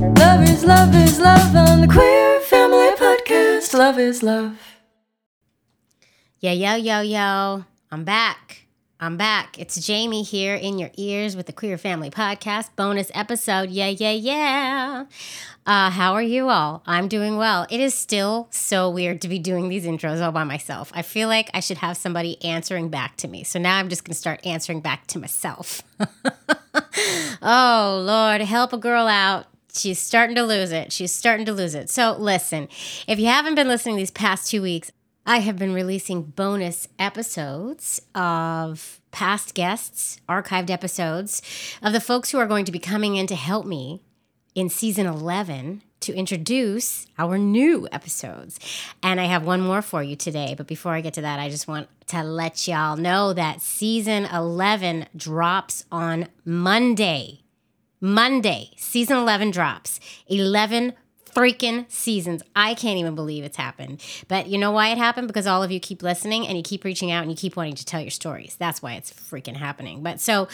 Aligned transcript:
Love 0.00 0.48
is 0.48 0.64
love 0.64 0.94
is 0.94 1.20
love 1.20 1.54
on 1.54 1.82
the 1.82 1.86
Queer 1.86 2.40
Family 2.40 2.88
Podcast. 2.96 3.74
Love 3.74 3.98
is 3.98 4.22
love. 4.22 4.58
Yeah, 6.38 6.52
yo, 6.52 6.76
yo, 6.76 7.00
yo. 7.02 7.66
I'm 7.90 8.04
back. 8.04 8.66
I'm 8.98 9.18
back. 9.18 9.58
It's 9.58 9.84
Jamie 9.86 10.22
here 10.22 10.54
in 10.54 10.78
your 10.78 10.90
ears 10.96 11.36
with 11.36 11.44
the 11.44 11.52
Queer 11.52 11.76
Family 11.76 12.08
Podcast 12.08 12.70
bonus 12.76 13.10
episode. 13.12 13.68
Yeah, 13.68 13.88
yeah, 13.88 14.12
yeah. 14.12 15.04
Uh, 15.66 15.90
how 15.90 16.14
are 16.14 16.22
you 16.22 16.48
all? 16.48 16.82
I'm 16.86 17.06
doing 17.06 17.36
well. 17.36 17.66
It 17.68 17.80
is 17.80 17.92
still 17.92 18.48
so 18.50 18.88
weird 18.88 19.20
to 19.20 19.28
be 19.28 19.38
doing 19.38 19.68
these 19.68 19.84
intros 19.84 20.24
all 20.24 20.32
by 20.32 20.44
myself. 20.44 20.90
I 20.94 21.02
feel 21.02 21.28
like 21.28 21.50
I 21.52 21.60
should 21.60 21.78
have 21.78 21.98
somebody 21.98 22.42
answering 22.42 22.88
back 22.88 23.18
to 23.18 23.28
me. 23.28 23.44
So 23.44 23.58
now 23.58 23.76
I'm 23.76 23.90
just 23.90 24.04
going 24.04 24.14
to 24.14 24.18
start 24.18 24.46
answering 24.46 24.80
back 24.80 25.06
to 25.08 25.18
myself. 25.18 25.82
oh, 27.42 28.02
Lord, 28.06 28.40
help 28.40 28.72
a 28.72 28.78
girl 28.78 29.06
out. 29.06 29.46
She's 29.72 29.98
starting 29.98 30.36
to 30.36 30.42
lose 30.42 30.72
it. 30.72 30.92
She's 30.92 31.12
starting 31.12 31.46
to 31.46 31.52
lose 31.52 31.74
it. 31.74 31.90
So, 31.90 32.16
listen, 32.18 32.68
if 33.06 33.18
you 33.18 33.26
haven't 33.26 33.54
been 33.54 33.68
listening 33.68 33.96
these 33.96 34.10
past 34.10 34.50
two 34.50 34.62
weeks, 34.62 34.90
I 35.26 35.38
have 35.38 35.58
been 35.58 35.74
releasing 35.74 36.22
bonus 36.22 36.88
episodes 36.98 38.00
of 38.14 39.00
past 39.10 39.54
guests, 39.54 40.20
archived 40.28 40.70
episodes 40.70 41.42
of 41.82 41.92
the 41.92 42.00
folks 42.00 42.30
who 42.30 42.38
are 42.38 42.46
going 42.46 42.64
to 42.64 42.72
be 42.72 42.78
coming 42.78 43.16
in 43.16 43.26
to 43.28 43.34
help 43.34 43.66
me 43.66 44.02
in 44.54 44.68
season 44.68 45.06
11 45.06 45.82
to 46.00 46.14
introduce 46.14 47.06
our 47.18 47.36
new 47.36 47.86
episodes. 47.92 48.58
And 49.02 49.20
I 49.20 49.24
have 49.24 49.44
one 49.44 49.60
more 49.60 49.82
for 49.82 50.02
you 50.02 50.16
today. 50.16 50.54
But 50.56 50.66
before 50.66 50.92
I 50.92 51.00
get 51.00 51.14
to 51.14 51.20
that, 51.20 51.38
I 51.38 51.50
just 51.50 51.68
want 51.68 51.88
to 52.08 52.22
let 52.22 52.66
y'all 52.66 52.96
know 52.96 53.32
that 53.32 53.60
season 53.60 54.24
11 54.24 55.06
drops 55.14 55.84
on 55.92 56.28
Monday. 56.44 57.39
Monday, 58.02 58.70
season 58.78 59.18
11 59.18 59.50
drops. 59.50 60.00
11 60.26 60.94
freaking 61.34 61.84
seasons. 61.90 62.42
I 62.56 62.72
can't 62.74 62.98
even 62.98 63.14
believe 63.14 63.44
it's 63.44 63.58
happened. 63.58 64.02
But 64.26 64.46
you 64.46 64.56
know 64.56 64.70
why 64.70 64.88
it 64.88 64.96
happened? 64.96 65.26
Because 65.26 65.46
all 65.46 65.62
of 65.62 65.70
you 65.70 65.78
keep 65.80 66.02
listening 66.02 66.46
and 66.46 66.56
you 66.56 66.62
keep 66.62 66.82
reaching 66.82 67.10
out 67.10 67.22
and 67.22 67.30
you 67.30 67.36
keep 67.36 67.56
wanting 67.56 67.74
to 67.74 67.84
tell 67.84 68.00
your 68.00 68.10
stories. 68.10 68.56
That's 68.58 68.80
why 68.80 68.94
it's 68.94 69.12
freaking 69.12 69.56
happening. 69.56 70.02
But 70.02 70.18
so 70.18 70.48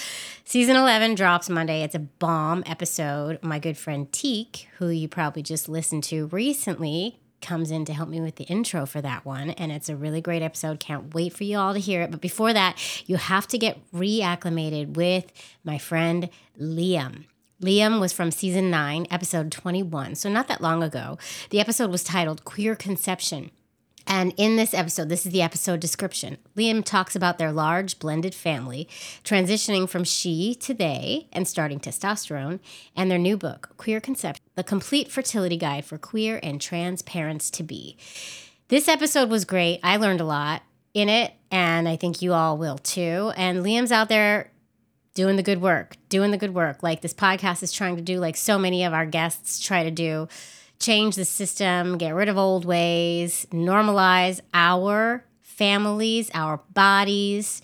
season 0.44 0.74
11 0.74 1.14
drops 1.14 1.48
Monday. 1.48 1.84
It's 1.84 1.94
a 1.94 2.00
bomb 2.00 2.64
episode. 2.66 3.38
My 3.42 3.60
good 3.60 3.78
friend 3.78 4.12
Teak, 4.12 4.68
who 4.78 4.88
you 4.88 5.06
probably 5.08 5.42
just 5.42 5.68
listened 5.68 6.02
to 6.04 6.26
recently, 6.26 7.20
comes 7.40 7.70
in 7.70 7.84
to 7.84 7.92
help 7.92 8.08
me 8.08 8.20
with 8.20 8.36
the 8.36 8.44
intro 8.44 8.86
for 8.86 9.00
that 9.00 9.24
one. 9.24 9.50
And 9.50 9.70
it's 9.70 9.88
a 9.88 9.94
really 9.94 10.20
great 10.20 10.42
episode. 10.42 10.80
Can't 10.80 11.14
wait 11.14 11.32
for 11.32 11.44
you 11.44 11.58
all 11.58 11.74
to 11.74 11.78
hear 11.78 12.02
it. 12.02 12.10
But 12.10 12.20
before 12.20 12.52
that, 12.52 12.76
you 13.06 13.16
have 13.16 13.46
to 13.48 13.58
get 13.58 13.78
reacclimated 13.92 14.96
with 14.96 15.30
my 15.62 15.78
friend 15.78 16.28
Liam. 16.60 17.26
Liam 17.62 18.00
was 18.00 18.12
from 18.12 18.30
season 18.30 18.70
9, 18.70 19.06
episode 19.10 19.50
21, 19.50 20.14
so 20.14 20.28
not 20.28 20.46
that 20.48 20.60
long 20.60 20.82
ago. 20.82 21.16
The 21.48 21.58
episode 21.58 21.90
was 21.90 22.04
titled 22.04 22.44
Queer 22.44 22.76
Conception. 22.76 23.50
And 24.06 24.34
in 24.36 24.56
this 24.56 24.74
episode, 24.74 25.08
this 25.08 25.24
is 25.24 25.32
the 25.32 25.40
episode 25.40 25.80
description. 25.80 26.36
Liam 26.54 26.84
talks 26.84 27.16
about 27.16 27.38
their 27.38 27.50
large 27.50 27.98
blended 27.98 28.34
family, 28.34 28.86
transitioning 29.24 29.88
from 29.88 30.04
she 30.04 30.54
to 30.56 30.74
they 30.74 31.28
and 31.32 31.48
starting 31.48 31.80
testosterone, 31.80 32.60
and 32.94 33.10
their 33.10 33.18
new 33.18 33.38
book, 33.38 33.70
Queer 33.78 34.00
Conception 34.00 34.44
The 34.54 34.62
Complete 34.62 35.10
Fertility 35.10 35.56
Guide 35.56 35.86
for 35.86 35.96
Queer 35.96 36.38
and 36.42 36.60
Trans 36.60 37.00
Parents 37.00 37.50
to 37.52 37.62
Be. 37.62 37.96
This 38.68 38.86
episode 38.86 39.30
was 39.30 39.46
great. 39.46 39.80
I 39.82 39.96
learned 39.96 40.20
a 40.20 40.24
lot 40.24 40.62
in 40.92 41.08
it, 41.08 41.32
and 41.50 41.88
I 41.88 41.96
think 41.96 42.20
you 42.20 42.34
all 42.34 42.58
will 42.58 42.78
too. 42.78 43.32
And 43.34 43.64
Liam's 43.64 43.92
out 43.92 44.10
there 44.10 44.50
doing 45.16 45.36
the 45.36 45.42
good 45.42 45.62
work, 45.62 45.96
doing 46.10 46.30
the 46.30 46.36
good 46.36 46.54
work, 46.54 46.82
like 46.82 47.00
this 47.00 47.14
podcast 47.14 47.62
is 47.62 47.72
trying 47.72 47.96
to 47.96 48.02
do, 48.02 48.20
like 48.20 48.36
so 48.36 48.58
many 48.58 48.84
of 48.84 48.92
our 48.92 49.06
guests 49.06 49.58
try 49.58 49.82
to 49.82 49.90
do. 49.90 50.28
Change 50.78 51.16
the 51.16 51.24
system, 51.24 51.96
get 51.96 52.14
rid 52.14 52.28
of 52.28 52.36
old 52.36 52.66
ways, 52.66 53.46
normalize 53.50 54.40
our 54.52 55.24
families, 55.40 56.30
our 56.34 56.60
bodies, 56.74 57.62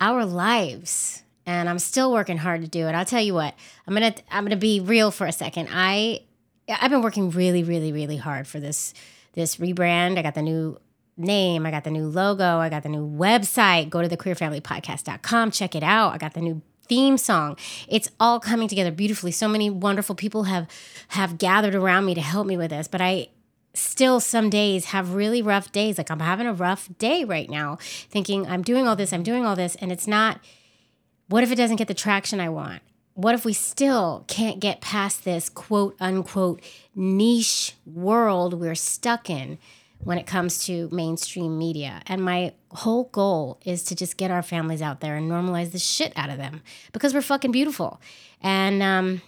our 0.00 0.24
lives. 0.24 1.24
And 1.44 1.68
I'm 1.68 1.80
still 1.80 2.12
working 2.12 2.38
hard 2.38 2.62
to 2.62 2.68
do 2.68 2.86
it. 2.86 2.94
I'll 2.94 3.04
tell 3.04 3.20
you 3.20 3.34
what. 3.34 3.54
I'm 3.86 3.94
going 3.94 4.12
to 4.12 4.22
I'm 4.30 4.44
going 4.44 4.50
to 4.50 4.56
be 4.56 4.78
real 4.78 5.10
for 5.10 5.26
a 5.26 5.32
second. 5.32 5.68
I 5.72 6.20
I've 6.68 6.90
been 6.90 7.02
working 7.02 7.30
really 7.30 7.64
really 7.64 7.92
really 7.92 8.16
hard 8.16 8.46
for 8.46 8.60
this 8.60 8.94
this 9.32 9.56
rebrand. 9.56 10.18
I 10.18 10.22
got 10.22 10.34
the 10.36 10.42
new 10.42 10.78
name. 11.16 11.66
I 11.66 11.72
got 11.72 11.82
the 11.82 11.90
new 11.90 12.06
logo. 12.06 12.58
I 12.58 12.68
got 12.68 12.84
the 12.84 12.88
new 12.88 13.08
website. 13.08 13.90
Go 13.90 14.02
to 14.02 14.08
the 14.08 14.16
queerfamilypodcast.com. 14.16 15.50
Check 15.50 15.74
it 15.74 15.82
out. 15.82 16.14
I 16.14 16.18
got 16.18 16.34
the 16.34 16.40
new 16.40 16.62
theme 16.88 17.18
song. 17.18 17.56
It's 17.88 18.08
all 18.18 18.40
coming 18.40 18.68
together 18.68 18.90
beautifully. 18.90 19.32
So 19.32 19.48
many 19.48 19.70
wonderful 19.70 20.14
people 20.14 20.44
have 20.44 20.66
have 21.08 21.38
gathered 21.38 21.74
around 21.74 22.04
me 22.04 22.14
to 22.14 22.20
help 22.20 22.46
me 22.46 22.56
with 22.56 22.70
this, 22.70 22.88
but 22.88 23.00
I 23.00 23.28
still 23.74 24.20
some 24.20 24.48
days 24.50 24.86
have 24.86 25.14
really 25.14 25.42
rough 25.42 25.72
days. 25.72 25.98
Like 25.98 26.10
I'm 26.10 26.20
having 26.20 26.46
a 26.46 26.52
rough 26.52 26.88
day 26.98 27.24
right 27.24 27.48
now, 27.48 27.78
thinking 27.80 28.46
I'm 28.46 28.62
doing 28.62 28.86
all 28.88 28.96
this, 28.96 29.12
I'm 29.12 29.22
doing 29.22 29.44
all 29.44 29.56
this, 29.56 29.76
and 29.76 29.92
it's 29.92 30.06
not 30.06 30.40
what 31.28 31.42
if 31.42 31.50
it 31.50 31.56
doesn't 31.56 31.76
get 31.76 31.88
the 31.88 31.94
traction 31.94 32.38
I 32.40 32.48
want? 32.48 32.82
What 33.14 33.34
if 33.34 33.44
we 33.44 33.52
still 33.52 34.24
can't 34.28 34.60
get 34.60 34.80
past 34.80 35.24
this 35.24 35.48
quote 35.48 35.96
unquote 36.00 36.62
niche 36.94 37.74
world 37.84 38.54
we're 38.54 38.74
stuck 38.74 39.28
in? 39.28 39.58
when 40.00 40.18
it 40.18 40.26
comes 40.26 40.64
to 40.66 40.88
mainstream 40.92 41.58
media. 41.58 42.02
And 42.06 42.22
my 42.22 42.52
whole 42.76 43.04
goal 43.04 43.58
is 43.64 43.82
to 43.84 43.94
just 43.94 44.16
get 44.16 44.30
our 44.30 44.42
families 44.42 44.82
out 44.82 45.00
there 45.00 45.16
and 45.16 45.30
normalize 45.30 45.72
the 45.72 45.78
shit 45.78 46.12
out 46.16 46.30
of 46.30 46.38
them 46.38 46.62
because 46.92 47.14
we're 47.14 47.22
fucking 47.22 47.52
beautiful. 47.52 48.00
And 48.40 48.82
um, 48.82 49.22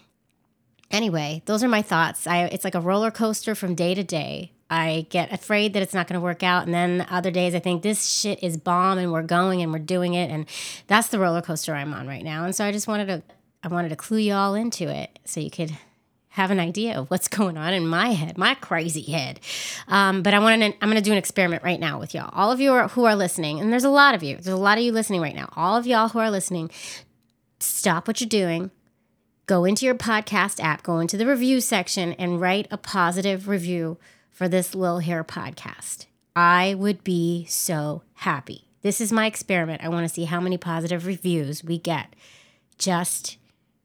anyway, 0.90 1.42
those 1.46 1.64
are 1.64 1.68
my 1.68 1.82
thoughts. 1.82 2.26
I, 2.26 2.44
it's 2.44 2.64
like 2.64 2.74
a 2.74 2.80
roller 2.80 3.10
coaster 3.10 3.54
from 3.54 3.74
day 3.74 3.94
to 3.94 4.04
day. 4.04 4.52
I 4.70 5.06
get 5.08 5.32
afraid 5.32 5.72
that 5.72 5.82
it's 5.82 5.94
not 5.94 6.08
going 6.08 6.20
to 6.20 6.24
work 6.24 6.42
out. 6.42 6.64
And 6.64 6.74
then 6.74 7.06
other 7.08 7.30
days 7.30 7.54
I 7.54 7.58
think 7.58 7.82
this 7.82 8.06
shit 8.08 8.42
is 8.42 8.56
bomb 8.56 8.98
and 8.98 9.12
we're 9.12 9.22
going 9.22 9.62
and 9.62 9.72
we're 9.72 9.78
doing 9.78 10.14
it. 10.14 10.30
And 10.30 10.46
that's 10.86 11.08
the 11.08 11.18
roller 11.18 11.40
coaster 11.40 11.74
I'm 11.74 11.94
on 11.94 12.06
right 12.06 12.22
now. 12.22 12.44
And 12.44 12.54
so 12.54 12.64
I 12.64 12.72
just 12.72 12.86
wanted 12.86 13.06
to, 13.06 13.22
I 13.62 13.68
wanted 13.68 13.88
to 13.88 13.96
clue 13.96 14.18
you 14.18 14.34
all 14.34 14.54
into 14.54 14.88
it 14.88 15.18
so 15.24 15.40
you 15.40 15.50
could 15.50 15.76
have 16.30 16.50
an 16.50 16.60
idea 16.60 16.98
of 16.98 17.10
what's 17.10 17.28
going 17.38 17.56
on 17.56 17.74
in 17.74 17.86
my 17.86 18.10
head, 18.10 18.38
my 18.38 18.54
crazy 18.54 19.02
head. 19.02 19.40
Um, 19.88 20.22
but 20.22 20.34
I 20.34 20.38
want 20.38 20.60
to. 20.60 20.66
I'm 20.66 20.90
going 20.90 20.96
to 20.96 21.02
do 21.02 21.12
an 21.12 21.18
experiment 21.18 21.62
right 21.62 21.80
now 21.80 21.98
with 21.98 22.14
y'all. 22.14 22.30
All 22.32 22.52
of 22.52 22.60
you 22.60 22.72
are, 22.72 22.88
who 22.88 23.04
are 23.04 23.16
listening, 23.16 23.60
and 23.60 23.72
there's 23.72 23.84
a 23.84 23.90
lot 23.90 24.14
of 24.14 24.22
you. 24.22 24.34
There's 24.34 24.46
a 24.48 24.56
lot 24.56 24.78
of 24.78 24.84
you 24.84 24.92
listening 24.92 25.20
right 25.20 25.34
now. 25.34 25.52
All 25.56 25.76
of 25.76 25.86
y'all 25.86 26.08
who 26.08 26.18
are 26.18 26.30
listening, 26.30 26.70
stop 27.60 28.06
what 28.06 28.20
you're 28.20 28.28
doing. 28.28 28.70
Go 29.46 29.64
into 29.64 29.86
your 29.86 29.94
podcast 29.94 30.62
app, 30.62 30.82
go 30.82 30.98
into 30.98 31.16
the 31.16 31.26
review 31.26 31.62
section, 31.62 32.12
and 32.14 32.38
write 32.38 32.68
a 32.70 32.76
positive 32.76 33.48
review 33.48 33.96
for 34.30 34.46
this 34.46 34.74
Lil 34.74 34.98
Hair 34.98 35.24
podcast. 35.24 36.04
I 36.36 36.74
would 36.74 37.02
be 37.02 37.46
so 37.46 38.02
happy. 38.12 38.68
This 38.82 39.00
is 39.00 39.10
my 39.10 39.24
experiment. 39.24 39.82
I 39.82 39.88
want 39.88 40.06
to 40.06 40.14
see 40.14 40.24
how 40.24 40.38
many 40.38 40.58
positive 40.58 41.06
reviews 41.06 41.64
we 41.64 41.78
get 41.78 42.14
just 42.76 43.37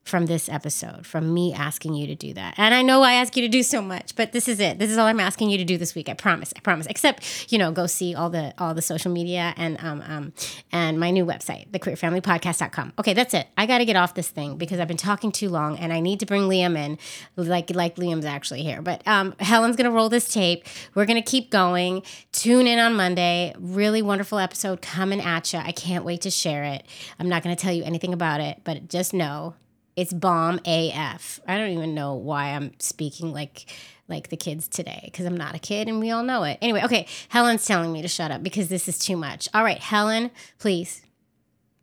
from 0.04 0.26
this 0.26 0.50
episode, 0.50 1.06
from 1.06 1.34
me 1.34 1.54
asking 1.54 1.94
you 1.94 2.06
to 2.08 2.16
do 2.16 2.34
that. 2.34 2.56
And 2.58 2.76
I 2.76 2.82
know 2.82 3.04
I 3.04 3.14
ask 3.14 3.38
you 3.38 3.42
to 3.42 3.48
do 3.48 3.64
so 3.64 3.82
much, 3.82 4.16
but 4.16 4.34
this 4.34 4.50
is 4.50 4.60
it. 4.60 4.78
This 4.78 4.92
is 4.92 4.98
all 4.98 5.08
I'm 5.08 5.20
asking 5.20 5.50
you 5.50 5.58
to 5.58 5.64
do 5.64 5.78
this 5.78 5.96
week. 5.96 6.10
I 6.10 6.14
promise. 6.14 6.54
I 6.56 6.60
promise. 6.60 6.86
Except, 6.88 7.52
you 7.52 7.58
know, 7.58 7.72
go 7.72 7.88
see 7.88 8.14
all 8.14 8.30
the 8.30 8.54
all 8.58 8.74
the 8.74 8.82
social 8.82 9.12
media 9.12 9.54
and 9.56 9.78
um 9.80 10.04
um 10.06 10.34
and 10.72 11.00
my 11.00 11.10
new 11.10 11.26
website, 11.26 11.70
thequeerfamilypodcast.com. 11.72 12.94
Okay, 13.00 13.14
that's 13.14 13.34
it. 13.34 13.48
I 13.58 13.66
got 13.66 13.78
to 13.78 13.86
get 13.86 13.96
off 13.96 14.14
this 14.14 14.30
thing 14.30 14.58
because 14.58 14.80
I've 14.80 14.90
been 14.90 14.98
talking 14.98 15.32
too 15.32 15.50
long 15.50 15.78
and 15.80 15.94
I 15.94 16.02
need 16.02 16.20
to 16.20 16.26
bring 16.26 16.44
Liam 16.44 16.78
in 16.78 16.98
like 17.38 17.74
like 17.74 17.96
Liam's 17.96 18.26
actually 18.26 18.64
here. 18.64 18.82
But 18.82 19.08
um 19.08 19.34
Helen's 19.40 19.78
going 19.78 19.90
to 19.90 19.96
roll 19.96 20.10
this 20.10 20.28
tape. 20.28 20.66
We're 20.96 21.06
going 21.06 21.22
to 21.22 21.30
keep 21.30 21.50
going. 21.50 22.04
Tune 22.34 22.68
in 22.68 22.78
on 22.78 22.96
Monday. 22.96 23.54
Really 23.58 24.02
wonderful 24.02 24.38
episode 24.38 24.82
coming 24.82 25.22
at 25.22 25.54
you. 25.54 25.60
I 25.60 25.72
can't 25.72 26.04
wait 26.04 26.22
to 26.22 26.30
share 26.30 26.66
it. 26.66 26.84
I'm 27.20 27.30
not 27.30 27.42
going 27.42 27.56
to 27.56 27.62
tell 27.62 27.74
you 27.74 27.84
anything 27.84 28.14
about 28.14 28.42
it, 28.42 28.60
but 28.66 28.90
just 28.90 29.14
know 29.14 29.56
it's 29.96 30.14
bomb 30.14 30.60
AF. 30.66 31.40
I 31.48 31.58
don't 31.58 31.72
even 31.72 31.94
know 31.94 32.14
why 32.16 32.50
I'm 32.50 32.74
speaking 32.80 33.34
like 33.34 33.66
like 34.10 34.30
the 34.30 34.38
kids 34.38 34.68
today 34.68 35.02
because 35.06 35.26
I'm 35.26 35.38
not 35.38 35.56
a 35.56 35.60
kid 35.60 35.88
and 35.88 36.00
we 36.00 36.12
all 36.12 36.24
know 36.24 36.44
it. 36.44 36.58
Anyway, 36.62 36.84
okay, 36.84 37.08
Helen's 37.30 37.66
telling 37.66 37.92
me 37.92 38.02
to 38.02 38.08
shut 38.08 38.32
up 38.32 38.44
because 38.44 38.68
this 38.68 38.88
is 38.88 39.00
too 39.00 39.16
much. 39.16 39.48
All 39.54 39.64
right, 39.64 39.80
Helen, 39.80 40.32
please 40.60 41.02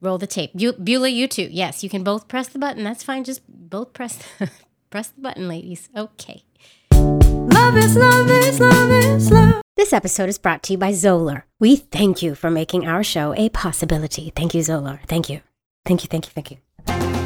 roll 0.01 0.19
the 0.19 0.27
tape. 0.27 0.51
You, 0.55 0.73
Beulah, 0.73 1.09
you 1.09 1.29
too. 1.29 1.49
Yes, 1.51 1.83
you 1.83 1.91
can 1.91 2.05
both 2.05 2.29
press 2.29 2.49
the 2.49 2.59
button. 2.59 2.85
That's 2.85 3.03
fine. 3.03 3.25
Just 3.25 3.43
both 3.49 3.93
press 3.93 4.19
press 4.91 5.09
the 5.09 5.21
button, 5.21 5.49
ladies. 5.49 5.89
Okay. 5.97 6.45
Love 6.93 7.77
is 7.77 7.97
love 7.97 8.31
is 8.31 8.61
love 8.61 8.91
is 8.91 9.31
love. 9.31 9.63
This 9.77 9.93
episode 9.93 10.29
is 10.29 10.37
brought 10.37 10.63
to 10.65 10.75
you 10.75 10.79
by 10.79 10.93
Zolar. 10.93 11.45
We 11.59 11.77
thank 11.77 12.23
you 12.23 12.35
for 12.35 12.51
making 12.51 12.87
our 12.87 13.03
show 13.03 13.35
a 13.35 13.49
possibility. 13.49 14.31
Thank 14.37 14.55
you, 14.55 14.61
Zolar. 14.61 15.01
Thank 15.07 15.31
you. 15.31 15.41
Thank 15.87 16.03
you, 16.03 16.09
thank 16.09 16.27
you, 16.27 16.33
thank 16.35 16.51
you. 16.51 17.20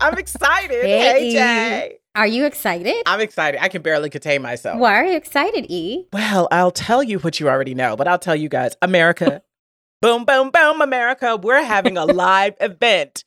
I'm 0.00 0.18
excited. 0.18 0.84
Hey. 0.84 0.98
Hey, 0.98 1.32
Jay. 1.32 1.98
Are 2.14 2.26
you 2.26 2.46
excited? 2.46 2.96
I'm 3.04 3.20
excited. 3.20 3.62
I 3.62 3.68
can 3.68 3.82
barely 3.82 4.08
contain 4.08 4.40
myself. 4.40 4.78
Why 4.78 4.94
are 4.94 5.04
you 5.04 5.16
excited, 5.16 5.66
E? 5.68 6.06
Well, 6.12 6.48
I'll 6.50 6.70
tell 6.70 7.02
you 7.02 7.18
what 7.18 7.40
you 7.40 7.48
already 7.48 7.74
know, 7.74 7.94
but 7.94 8.08
I'll 8.08 8.18
tell 8.18 8.36
you 8.36 8.48
guys 8.48 8.74
America. 8.80 9.42
boom, 10.02 10.24
boom, 10.24 10.50
boom, 10.50 10.80
America. 10.80 11.36
We're 11.36 11.62
having 11.62 11.98
a 11.98 12.04
live 12.06 12.54
event. 12.60 13.24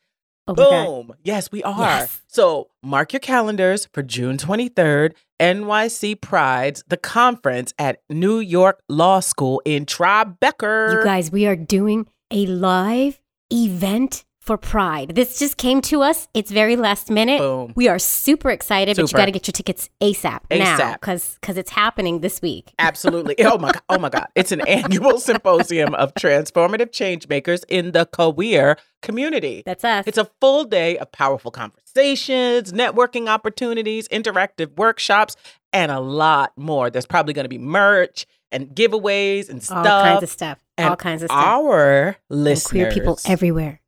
Oh. 0.48 0.56
Boom. 0.56 1.14
Yes, 1.24 1.52
we 1.52 1.62
are. 1.62 1.78
Yes. 1.78 2.22
So 2.26 2.70
mark 2.82 3.14
your 3.14 3.20
calendars 3.20 3.88
for 3.94 4.02
June 4.02 4.38
23rd, 4.38 5.14
NYC 5.40 6.20
Prides, 6.20 6.84
the 6.88 6.98
conference 6.98 7.76
at 7.78 8.02
New 8.10 8.40
York 8.40 8.82
Law 8.90 9.20
School 9.20 9.62
in 9.66 9.86
Tribeca. 9.86 10.94
You 10.94 11.04
guys, 11.04 11.32
we 11.32 11.46
are 11.46 11.56
doing 11.56 12.08
a 12.32 12.48
live 12.48 13.22
event 13.54 14.26
for 14.50 14.58
Pride. 14.58 15.14
This 15.14 15.38
just 15.38 15.58
came 15.58 15.80
to 15.82 16.02
us. 16.02 16.28
It's 16.34 16.50
very 16.50 16.76
last 16.76 17.12
minute. 17.12 17.38
Boom. 17.38 17.72
We 17.76 17.88
are 17.88 18.00
super 18.00 18.50
excited, 18.50 18.96
but 18.98 19.12
you 19.12 19.16
got 19.16 19.26
to 19.26 19.32
get 19.32 19.46
your 19.46 19.52
tickets 19.52 19.92
ASAP, 20.02 20.40
now 20.50 20.94
because 20.94 21.38
because 21.40 21.56
it's 21.56 21.70
happening 21.70 22.22
this 22.22 22.42
week. 22.42 22.74
Absolutely. 22.80 23.36
Oh 23.46 23.60
my 23.60 23.72
god. 23.74 23.82
Oh 23.90 24.00
my 24.00 24.10
god. 24.10 24.26
It's 24.34 24.52
an 24.52 24.62
annual 24.62 25.20
symposium 25.30 25.94
of 25.94 26.16
transformative 26.16 26.92
change 26.92 27.28
makers 27.28 27.64
in 27.70 27.92
the 27.92 28.08
queer 28.08 28.78
community. 29.04 29.62
That's 29.68 29.84
us. 29.84 30.06
It's 30.08 30.18
a 30.18 30.26
full 30.42 30.64
day 30.64 30.98
of 30.98 31.12
powerful 31.12 31.52
conversations, 31.52 32.74
networking 32.74 33.28
opportunities, 33.30 34.08
interactive 34.08 34.76
workshops, 34.78 35.36
and 35.72 35.92
a 35.92 36.00
lot 36.00 36.54
more. 36.58 36.90
There's 36.90 37.06
probably 37.06 37.36
going 37.36 37.46
to 37.46 37.50
be 37.50 37.60
merch 37.60 38.26
and 38.52 38.70
giveaways 38.70 39.48
and 39.48 39.64
all 39.70 39.84
kinds 39.84 40.24
of 40.24 40.30
stuff. 40.32 40.58
and 40.76 40.90
all 40.90 40.96
kinds 40.96 41.22
of 41.22 41.28
stuff. 41.30 41.38
Our 41.40 42.18
And 42.32 42.44
listeners 42.44 42.68
queer 42.68 42.92
people 42.92 43.20
everywhere. 43.28 43.80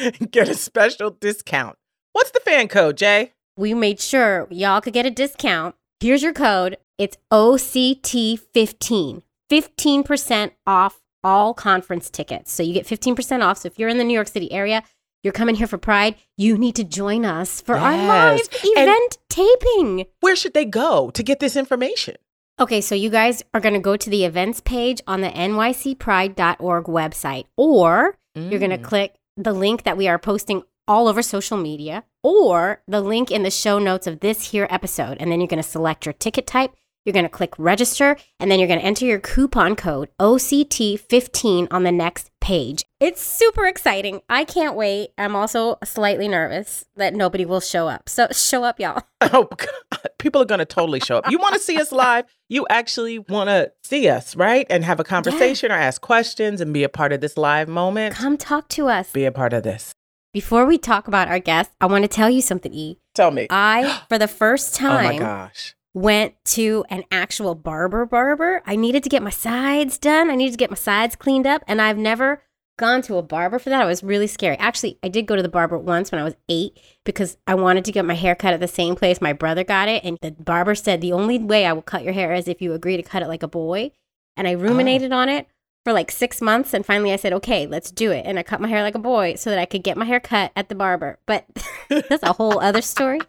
get 0.30 0.48
a 0.48 0.54
special 0.54 1.10
discount. 1.10 1.76
What's 2.12 2.30
the 2.30 2.40
fan 2.40 2.68
code, 2.68 2.96
Jay? 2.96 3.32
We 3.56 3.74
made 3.74 4.00
sure 4.00 4.46
y'all 4.50 4.80
could 4.80 4.92
get 4.94 5.06
a 5.06 5.10
discount. 5.10 5.74
Here's 6.00 6.22
your 6.22 6.32
code. 6.32 6.78
It's 6.98 7.16
OCT15. 7.32 9.22
15% 9.50 10.50
off 10.66 11.00
all 11.24 11.52
conference 11.54 12.08
tickets. 12.10 12.52
So 12.52 12.62
you 12.62 12.72
get 12.72 12.86
15% 12.86 13.42
off. 13.44 13.58
So 13.58 13.66
if 13.66 13.78
you're 13.78 13.88
in 13.88 13.98
the 13.98 14.04
New 14.04 14.14
York 14.14 14.28
City 14.28 14.50
area, 14.52 14.82
you're 15.22 15.32
coming 15.32 15.56
here 15.56 15.66
for 15.66 15.76
Pride, 15.76 16.14
you 16.38 16.56
need 16.56 16.74
to 16.76 16.84
join 16.84 17.24
us 17.26 17.60
for 17.60 17.76
our 17.76 17.96
live 17.96 18.38
Yes. 18.38 18.48
And- 18.76 18.88
event 18.88 19.18
taping. 19.28 20.06
Where 20.20 20.36
should 20.36 20.54
they 20.54 20.64
go 20.64 21.10
to 21.10 21.22
get 21.22 21.40
this 21.40 21.56
information? 21.56 22.16
Okay, 22.58 22.80
so 22.80 22.94
you 22.94 23.10
guys 23.10 23.42
are 23.54 23.60
going 23.60 23.74
to 23.74 23.80
go 23.80 23.96
to 23.96 24.08
the 24.10 24.24
events 24.24 24.60
page 24.60 25.00
on 25.06 25.20
the 25.20 25.28
nycpride.org 25.30 26.84
website, 26.84 27.44
or 27.56 28.16
you're 28.34 28.58
going 28.60 28.70
to 28.70 28.78
Mm. 28.78 28.84
click 28.84 29.14
the 29.42 29.52
link 29.52 29.84
that 29.84 29.96
we 29.96 30.08
are 30.08 30.18
posting 30.18 30.62
all 30.86 31.08
over 31.08 31.22
social 31.22 31.56
media, 31.56 32.04
or 32.22 32.82
the 32.86 33.00
link 33.00 33.30
in 33.30 33.42
the 33.42 33.50
show 33.50 33.78
notes 33.78 34.06
of 34.06 34.20
this 34.20 34.50
here 34.50 34.66
episode. 34.70 35.16
And 35.20 35.30
then 35.30 35.40
you're 35.40 35.46
going 35.48 35.62
to 35.62 35.68
select 35.68 36.04
your 36.04 36.12
ticket 36.12 36.46
type. 36.46 36.74
You're 37.04 37.14
going 37.14 37.24
to 37.24 37.30
click 37.30 37.54
register, 37.58 38.16
and 38.38 38.50
then 38.50 38.58
you're 38.58 38.68
going 38.68 38.80
to 38.80 38.84
enter 38.84 39.06
your 39.06 39.20
coupon 39.20 39.74
code 39.74 40.10
OCT15 40.20 41.68
on 41.70 41.82
the 41.82 41.92
next 41.92 42.30
page. 42.40 42.84
It's 43.00 43.22
super 43.22 43.66
exciting. 43.66 44.20
I 44.28 44.44
can't 44.44 44.74
wait. 44.76 45.10
I'm 45.16 45.34
also 45.34 45.78
slightly 45.82 46.28
nervous 46.28 46.84
that 46.96 47.14
nobody 47.14 47.46
will 47.46 47.60
show 47.60 47.88
up. 47.88 48.08
So 48.08 48.28
show 48.32 48.64
up, 48.64 48.78
y'all. 48.78 49.02
Oh, 49.32 49.44
God. 49.44 50.00
people 50.18 50.42
are 50.42 50.46
going 50.46 50.58
to 50.58 50.64
totally 50.64 50.98
show 51.00 51.18
up. 51.18 51.30
You 51.30 51.38
want 51.38 51.54
to 51.54 51.60
see 51.60 51.80
us 51.80 51.92
live? 51.92 52.24
You 52.52 52.66
actually 52.68 53.20
want 53.20 53.48
to 53.48 53.70
see 53.84 54.08
us, 54.08 54.34
right? 54.34 54.66
And 54.68 54.82
have 54.82 54.98
a 54.98 55.04
conversation 55.04 55.70
or 55.70 55.76
ask 55.76 56.00
questions 56.00 56.60
and 56.60 56.74
be 56.74 56.82
a 56.82 56.88
part 56.88 57.12
of 57.12 57.20
this 57.20 57.36
live 57.36 57.68
moment. 57.68 58.16
Come 58.16 58.36
talk 58.36 58.66
to 58.70 58.88
us. 58.88 59.12
Be 59.12 59.24
a 59.24 59.30
part 59.30 59.52
of 59.52 59.62
this. 59.62 59.92
Before 60.32 60.66
we 60.66 60.76
talk 60.76 61.06
about 61.06 61.28
our 61.28 61.38
guest, 61.38 61.70
I 61.80 61.86
want 61.86 62.02
to 62.02 62.08
tell 62.08 62.28
you 62.28 62.42
something, 62.42 62.74
E. 62.74 62.98
Tell 63.14 63.30
me. 63.30 63.46
I, 63.50 64.02
for 64.08 64.18
the 64.18 64.26
first 64.26 64.74
time, 64.74 65.06
oh 65.06 65.12
my 65.12 65.18
gosh. 65.18 65.76
Went 65.94 66.34
to 66.44 66.84
an 66.88 67.04
actual 67.10 67.54
barber 67.54 68.06
barber. 68.06 68.62
I 68.66 68.76
needed 68.76 69.02
to 69.02 69.08
get 69.08 69.22
my 69.22 69.30
sides 69.30 69.98
done. 69.98 70.30
I 70.30 70.36
needed 70.36 70.52
to 70.52 70.58
get 70.58 70.70
my 70.70 70.76
sides 70.76 71.16
cleaned 71.16 71.46
up. 71.46 71.62
And 71.66 71.82
I've 71.82 71.98
never 71.98 72.42
gone 72.78 73.02
to 73.02 73.16
a 73.16 73.22
barber 73.22 73.58
for 73.58 73.70
that. 73.70 73.82
I 73.82 73.86
was 73.86 74.02
really 74.02 74.26
scary. 74.26 74.56
Actually, 74.56 74.98
I 75.02 75.08
did 75.08 75.26
go 75.26 75.36
to 75.36 75.42
the 75.42 75.48
barber 75.48 75.78
once 75.78 76.10
when 76.10 76.20
I 76.20 76.24
was 76.24 76.36
eight 76.48 76.80
because 77.04 77.36
I 77.46 77.54
wanted 77.54 77.84
to 77.84 77.92
get 77.92 78.04
my 78.04 78.14
hair 78.14 78.34
cut 78.34 78.54
at 78.54 78.60
the 78.60 78.68
same 78.68 78.94
place 78.96 79.20
my 79.20 79.32
brother 79.32 79.64
got 79.64 79.88
it. 79.88 80.04
And 80.04 80.16
the 80.22 80.30
barber 80.30 80.74
said, 80.74 81.00
the 81.00 81.12
only 81.12 81.38
way 81.38 81.66
I 81.66 81.72
will 81.72 81.82
cut 81.82 82.04
your 82.04 82.14
hair 82.14 82.32
is 82.32 82.48
if 82.48 82.62
you 82.62 82.72
agree 82.72 82.96
to 82.96 83.02
cut 83.02 83.22
it 83.22 83.28
like 83.28 83.42
a 83.42 83.48
boy. 83.48 83.92
And 84.36 84.48
I 84.48 84.54
oh. 84.54 84.58
ruminated 84.58 85.12
on 85.12 85.28
it 85.28 85.46
for 85.84 85.92
like 85.92 86.10
six 86.10 86.40
months. 86.40 86.72
And 86.72 86.86
finally 86.86 87.12
I 87.12 87.16
said, 87.16 87.32
okay, 87.34 87.66
let's 87.66 87.90
do 87.90 88.12
it. 88.12 88.24
And 88.24 88.38
I 88.38 88.44
cut 88.44 88.60
my 88.60 88.68
hair 88.68 88.82
like 88.82 88.94
a 88.94 89.00
boy 89.00 89.34
so 89.34 89.50
that 89.50 89.58
I 89.58 89.66
could 89.66 89.82
get 89.82 89.98
my 89.98 90.04
hair 90.04 90.20
cut 90.20 90.52
at 90.54 90.68
the 90.68 90.74
barber. 90.74 91.18
But 91.26 91.46
that's 91.88 92.22
a 92.22 92.32
whole 92.32 92.60
other 92.60 92.80
story. 92.80 93.20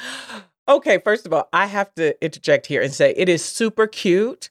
Okay, 0.68 0.98
first 0.98 1.24
of 1.26 1.32
all, 1.32 1.48
I 1.52 1.66
have 1.66 1.94
to 1.94 2.22
interject 2.22 2.66
here 2.66 2.82
and 2.82 2.92
say 2.92 3.14
it 3.16 3.28
is 3.28 3.44
super 3.44 3.86
cute. 3.86 4.50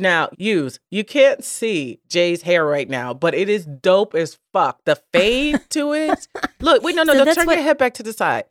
Now, 0.00 0.28
use 0.38 0.78
you 0.92 1.02
can't 1.04 1.42
see 1.42 1.98
Jay's 2.08 2.42
hair 2.42 2.64
right 2.64 2.88
now, 2.88 3.12
but 3.12 3.34
it 3.34 3.48
is 3.48 3.66
dope 3.66 4.14
as 4.14 4.38
fuck. 4.52 4.84
The 4.84 4.96
fade 5.12 5.58
to 5.70 5.92
it. 5.92 6.28
Look, 6.60 6.84
wait, 6.84 6.94
no, 6.94 7.02
no, 7.02 7.14
So 7.14 7.24
no. 7.24 7.34
Turn 7.34 7.46
what- 7.46 7.56
your 7.56 7.64
head 7.64 7.78
back 7.78 7.94
to 7.94 8.02
the 8.04 8.12
side. 8.12 8.44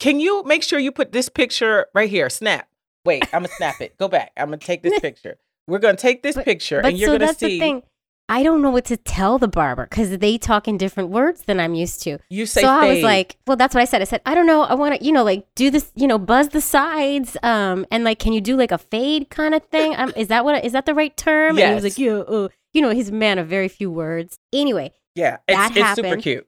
Can 0.00 0.18
you 0.18 0.42
make 0.44 0.62
sure 0.62 0.78
you 0.78 0.90
put 0.90 1.12
this 1.12 1.28
picture 1.28 1.86
right 1.94 2.08
here? 2.10 2.28
Snap. 2.30 2.66
Wait, 3.04 3.22
I'm 3.34 3.42
gonna 3.42 3.54
snap 3.56 3.80
it. 3.82 3.96
Go 3.98 4.08
back. 4.08 4.32
I'm 4.36 4.46
gonna 4.46 4.56
take 4.56 4.82
this 4.82 4.98
picture. 5.08 5.36
We're 5.68 5.78
gonna 5.78 5.96
take 5.98 6.22
this 6.22 6.36
But- 6.36 6.46
picture, 6.46 6.80
But 6.80 6.88
and 6.92 6.98
you're 6.98 7.08
so 7.10 7.18
gonna 7.18 7.34
see. 7.34 7.82
I 8.28 8.42
don't 8.42 8.62
know 8.62 8.70
what 8.70 8.86
to 8.86 8.96
tell 8.96 9.38
the 9.38 9.48
barber 9.48 9.84
because 9.84 10.16
they 10.16 10.38
talk 10.38 10.66
in 10.66 10.78
different 10.78 11.10
words 11.10 11.42
than 11.42 11.60
I'm 11.60 11.74
used 11.74 12.02
to. 12.04 12.18
You 12.30 12.46
say 12.46 12.62
so 12.62 12.68
I 12.68 12.88
was 12.94 13.02
like, 13.02 13.36
well, 13.46 13.56
that's 13.58 13.74
what 13.74 13.82
I 13.82 13.84
said. 13.84 14.00
I 14.00 14.04
said, 14.04 14.22
I 14.24 14.34
don't 14.34 14.46
know. 14.46 14.62
I 14.62 14.72
want 14.74 14.98
to, 14.98 15.04
you 15.04 15.12
know, 15.12 15.22
like 15.24 15.46
do 15.54 15.70
this, 15.70 15.92
you 15.94 16.06
know, 16.06 16.18
buzz 16.18 16.48
the 16.48 16.62
sides, 16.62 17.36
um, 17.42 17.84
and 17.90 18.02
like, 18.02 18.18
can 18.18 18.32
you 18.32 18.40
do 18.40 18.56
like 18.56 18.72
a 18.72 18.78
fade 18.78 19.28
kind 19.28 19.54
of 19.54 19.62
thing? 19.66 19.94
Um, 19.96 20.12
is 20.16 20.28
that 20.28 20.44
what 20.44 20.64
is 20.64 20.72
that 20.72 20.86
the 20.86 20.94
right 20.94 21.14
term? 21.16 21.58
And 21.58 21.68
he 21.68 21.74
was 21.74 21.84
Yes. 21.84 21.92
like, 21.92 21.98
yeah, 21.98 22.12
uh, 22.14 22.48
you 22.72 22.80
know, 22.80 22.90
he's 22.90 23.10
a 23.10 23.12
man 23.12 23.38
of 23.38 23.46
very 23.46 23.68
few 23.68 23.90
words. 23.90 24.38
Anyway, 24.54 24.92
yeah, 25.14 25.36
it's, 25.46 25.56
that 25.74 25.76
it's 25.76 25.94
super 25.96 26.16
cute. 26.16 26.46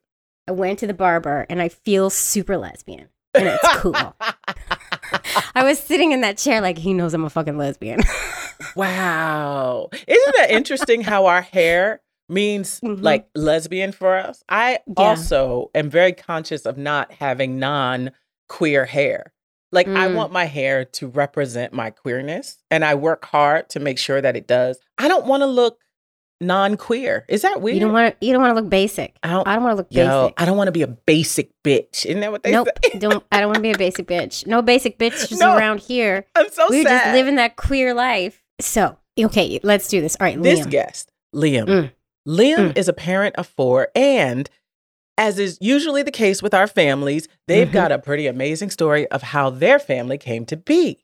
I 0.48 0.52
went 0.52 0.78
to 0.78 0.86
the 0.86 0.94
barber 0.94 1.44
and 1.50 1.60
I 1.60 1.68
feel 1.68 2.08
super 2.08 2.56
lesbian, 2.56 3.08
and 3.34 3.48
it's 3.48 3.68
cool. 3.80 3.94
I 5.54 5.62
was 5.62 5.78
sitting 5.78 6.12
in 6.12 6.22
that 6.22 6.38
chair 6.38 6.60
like 6.62 6.78
he 6.78 6.94
knows 6.94 7.12
I'm 7.12 7.24
a 7.24 7.30
fucking 7.30 7.58
lesbian. 7.58 8.00
Wow. 8.74 9.88
Isn't 10.06 10.34
that 10.36 10.50
interesting 10.50 11.02
how 11.02 11.26
our 11.26 11.42
hair 11.42 12.00
means 12.28 12.80
Mhm. 12.80 13.02
like 13.02 13.26
lesbian 13.34 13.92
for 13.92 14.16
us? 14.16 14.42
I 14.48 14.80
Yeah. 14.86 14.94
also 14.96 15.70
am 15.74 15.90
very 15.90 16.12
conscious 16.12 16.66
of 16.66 16.76
not 16.78 17.12
having 17.12 17.58
non 17.58 18.10
queer 18.48 18.84
hair. 18.84 19.32
Like, 19.72 19.88
I 19.88 20.08
Mm. 20.08 20.14
want 20.14 20.32
my 20.32 20.44
hair 20.44 20.84
to 20.84 21.08
represent 21.08 21.72
my 21.72 21.90
queerness, 21.90 22.58
and 22.70 22.84
I 22.84 22.94
work 22.94 23.24
hard 23.26 23.68
to 23.70 23.80
make 23.80 23.98
sure 23.98 24.20
that 24.20 24.36
it 24.36 24.46
does. 24.46 24.78
I 24.96 25.08
don't 25.08 25.26
want 25.26 25.42
to 25.42 25.46
look 25.46 25.78
non 26.40 26.76
queer. 26.76 27.24
Is 27.28 27.42
that 27.42 27.60
weird? 27.62 27.74
you 27.76 27.80
don't 27.80 27.92
want 27.92 28.18
to. 28.20 28.26
You 28.26 28.32
don't 28.32 28.42
want 28.42 28.54
to 28.56 28.60
look 28.60 28.70
basic. 28.70 29.16
I 29.22 29.30
don't, 29.30 29.48
I 29.48 29.54
don't 29.54 29.64
want 29.64 29.72
to 29.72 29.76
look 29.78 29.86
yo, 29.90 30.24
basic. 30.26 30.40
I 30.40 30.44
don't 30.44 30.56
want 30.56 30.68
to 30.68 30.72
be 30.72 30.82
a 30.82 30.86
basic 30.86 31.50
bitch. 31.64 32.04
Isn't 32.06 32.20
that 32.20 32.30
what 32.30 32.42
they 32.42 32.52
nope. 32.52 32.68
say? 32.84 32.98
don't. 32.98 33.24
I 33.32 33.40
don't 33.40 33.48
want 33.48 33.56
to 33.56 33.62
be 33.62 33.72
a 33.72 33.78
basic 33.78 34.06
bitch. 34.06 34.46
No 34.46 34.62
basic 34.62 34.98
bitches 35.00 35.38
No. 35.40 35.56
around 35.56 35.80
here. 35.80 36.26
I'm 36.36 36.50
so 36.50 36.66
We're 36.70 36.82
sad. 36.84 37.04
just 37.04 37.14
living 37.14 37.36
that 37.36 37.56
queer 37.56 37.94
life. 37.94 38.42
So 38.60 38.96
okay, 39.18 39.60
let's 39.62 39.88
do 39.88 40.00
this. 40.00 40.16
All 40.20 40.24
right, 40.26 40.40
this 40.42 40.60
Liam. 40.60 40.70
guest, 40.70 41.10
Liam. 41.34 41.66
Mm. 41.66 41.90
Liam 42.28 42.56
Mm. 42.72 42.76
is 42.78 42.88
a 42.88 42.92
parent 42.92 43.36
of 43.36 43.46
four, 43.46 43.88
and 43.94 44.48
as 45.18 45.38
is 45.38 45.58
usually 45.60 46.02
the 46.02 46.10
case 46.10 46.42
with 46.42 46.52
our 46.54 46.66
families, 46.66 47.28
they've 47.48 47.68
Mhm. 47.68 47.72
got 47.72 47.92
a 47.92 47.98
pretty 47.98 48.26
amazing 48.26 48.70
story 48.70 49.06
of 49.08 49.22
how 49.22 49.48
their 49.50 49.78
family 49.78 50.18
came 50.18 50.44
to 50.46 50.56
be. 50.56 50.98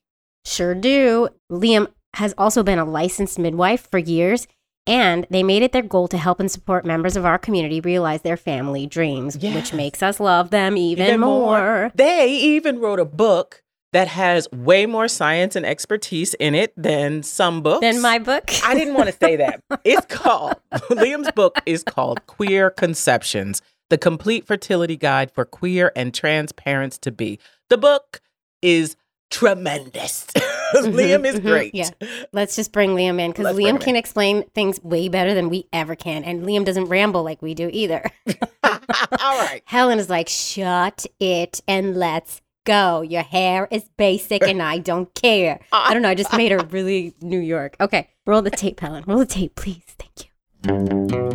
Sure 0.45 0.75
do. 0.75 1.29
Liam 1.51 1.87
has 2.15 2.35
also 2.37 2.63
been 2.63 2.79
a 2.79 2.85
licensed 2.85 3.39
midwife 3.39 3.87
for 3.91 3.97
years, 3.99 4.47
and 4.87 5.27
they 5.31 5.43
made 5.43 5.63
it 5.63 5.73
their 5.73 5.81
goal 5.83 6.09
to 6.09 6.19
help 6.19 6.41
and 6.41 6.51
support 6.51 6.85
members 6.85 7.17
of 7.17 7.25
our 7.25 7.39
community 7.39 7.81
realize 7.81 8.21
their 8.23 8.37
family 8.37 8.87
dreams, 8.87 9.39
Yes. 9.41 9.55
which 9.55 9.73
makes 9.73 10.03
us 10.03 10.19
love 10.21 10.51
them 10.51 10.77
even, 10.77 11.07
Even 11.07 11.21
more. 11.21 11.61
more. 11.61 11.93
They 11.95 12.29
even 12.33 12.81
wrote 12.81 12.99
a 13.01 13.05
book 13.07 13.63
that 13.93 14.09
has 14.09 14.49
way 14.53 14.87
more 14.87 15.07
science 15.09 15.55
and 15.55 15.67
expertise 15.67 16.35
in 16.35 16.55
it 16.55 16.73
than 16.77 17.23
some 17.23 17.61
books. 17.63 17.81
Than 17.81 18.01
my 18.01 18.19
book. 18.19 18.51
I 18.65 18.75
didn't 18.75 18.95
want 18.95 19.09
to 19.11 19.17
say 19.17 19.37
that. 19.37 19.61
It's 19.85 20.07
called, 20.07 20.55
Liam's 20.91 21.31
book 21.33 21.59
is 21.67 21.83
called 21.83 22.27
Queer 22.27 22.71
Conceptions 22.71 23.61
The 23.91 23.99
Complete 23.99 24.47
Fertility 24.47 24.97
Guide 24.97 25.31
for 25.31 25.45
Queer 25.45 25.93
and 25.97 26.15
Trans 26.15 26.53
Parents 26.53 26.99
to 26.99 27.11
Be. 27.11 27.39
The 27.69 27.79
book 27.79 28.21
is 28.63 28.97
tremendous. 29.31 30.27
Liam 30.75 31.27
is 31.27 31.41
mhm, 31.41 31.43
great. 31.43 31.75
yeah. 31.75 31.91
Let's 32.33 32.57
just 32.57 32.73
bring 32.73 32.91
Liam 32.91 33.21
in 33.21 33.31
because 33.33 33.45
Let's 33.45 33.57
bring 33.57 33.67
him 33.67 33.77
Liam 33.77 33.81
can 33.81 33.97
explain 33.97 34.45
things 34.55 34.83
way 34.83 35.09
better 35.09 35.35
than 35.35 35.51
we 35.51 35.67
ever 35.73 35.95
can, 35.97 36.25
and 36.25 36.45
Liam 36.45 36.65
doesn't 36.65 36.87
ramble 36.87 37.23
like 37.23 37.43
we 37.43 37.55
do 37.55 37.69
either. 37.73 38.05
All 38.63 38.79
right. 39.21 39.63
Helen 39.67 39.99
is 39.99 40.09
like, 40.09 40.29
shut 40.29 41.05
it 41.21 41.61
and 41.69 41.97
let's 41.97 42.41
go. 42.65 43.03
Your 43.03 43.23
hair 43.23 43.69
is 43.71 43.89
basic 43.97 44.43
and 44.43 44.63
I 44.63 44.79
don't 44.79 45.13
care. 45.15 45.61
I 45.73 45.93
don't 45.93 46.03
know. 46.03 46.09
I 46.11 46.15
just 46.15 46.33
made 46.37 46.53
her 46.53 46.59
really 46.71 47.15
New 47.21 47.39
York. 47.41 47.77
Okay. 47.81 48.09
Roll 48.27 48.43
the 48.43 48.51
tape, 48.51 48.81
Helen. 48.81 49.05
Roll 49.07 49.19
the 49.19 49.27
tape, 49.27 49.55
please. 49.57 49.85
Thank 49.99 50.25
you. 50.25 51.33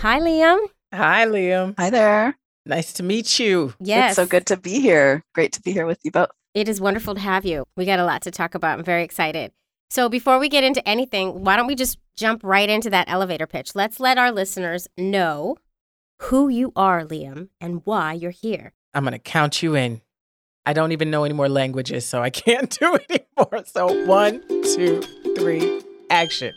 Hi, 0.00 0.18
Liam. 0.20 0.58
Hi, 0.92 1.26
Liam. 1.26 1.74
Hi 1.78 1.90
there. 1.90 2.36
Nice 2.66 2.92
to 2.94 3.02
meet 3.02 3.38
you. 3.38 3.74
Yes. 3.80 4.10
It's 4.10 4.16
so 4.16 4.26
good 4.26 4.46
to 4.46 4.56
be 4.56 4.80
here. 4.80 5.24
Great 5.34 5.52
to 5.52 5.62
be 5.62 5.72
here 5.72 5.86
with 5.86 6.00
you 6.04 6.10
both. 6.10 6.30
It 6.54 6.68
is 6.68 6.80
wonderful 6.80 7.14
to 7.14 7.20
have 7.20 7.44
you. 7.44 7.64
We 7.76 7.86
got 7.86 7.98
a 7.98 8.04
lot 8.04 8.22
to 8.22 8.30
talk 8.30 8.54
about. 8.54 8.78
I'm 8.78 8.84
very 8.84 9.04
excited. 9.04 9.52
So 9.90 10.08
before 10.08 10.38
we 10.38 10.48
get 10.48 10.64
into 10.64 10.86
anything, 10.88 11.44
why 11.44 11.56
don't 11.56 11.66
we 11.66 11.74
just 11.74 11.98
jump 12.16 12.42
right 12.42 12.68
into 12.68 12.90
that 12.90 13.08
elevator 13.10 13.46
pitch? 13.46 13.74
Let's 13.74 14.00
let 14.00 14.16
our 14.18 14.32
listeners 14.32 14.88
know 14.96 15.56
who 16.24 16.48
you 16.48 16.72
are, 16.76 17.04
Liam, 17.04 17.48
and 17.60 17.82
why 17.84 18.12
you're 18.12 18.30
here. 18.30 18.72
I'm 18.94 19.04
going 19.04 19.12
to 19.12 19.18
count 19.18 19.62
you 19.62 19.74
in. 19.74 20.02
I 20.64 20.72
don't 20.72 20.92
even 20.92 21.10
know 21.10 21.24
any 21.24 21.34
more 21.34 21.48
languages, 21.48 22.06
so 22.06 22.22
I 22.22 22.30
can't 22.30 22.70
do 22.78 22.94
it 23.08 23.28
anymore. 23.36 23.64
So 23.66 24.04
one, 24.06 24.40
two, 24.62 25.02
three, 25.36 25.82
action. 26.10 26.54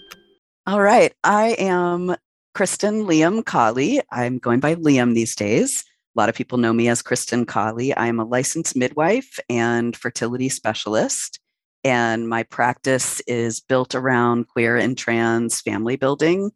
All 0.67 0.81
right. 0.81 1.13
I 1.23 1.55
am 1.59 2.15
Kristin 2.55 3.05
Liam 3.05 3.43
Kali. 3.43 4.01
I'm 4.11 4.37
going 4.37 4.59
by 4.59 4.75
Liam 4.75 5.13
these 5.13 5.35
days. 5.35 5.83
A 6.15 6.19
lot 6.19 6.29
of 6.29 6.35
people 6.35 6.57
know 6.57 6.71
me 6.71 6.87
as 6.87 7.03
Kristin 7.03 7.45
Kali. 7.47 7.93
I 7.93 8.07
am 8.07 8.19
a 8.19 8.25
licensed 8.25 8.75
midwife 8.75 9.39
and 9.49 9.95
fertility 9.95 10.49
specialist. 10.49 11.39
And 11.83 12.29
my 12.29 12.43
practice 12.43 13.19
is 13.27 13.59
built 13.59 13.93
around 13.93 14.47
queer 14.47 14.77
and 14.77 14.97
trans 14.97 15.61
family 15.61 15.97
building 15.97 16.51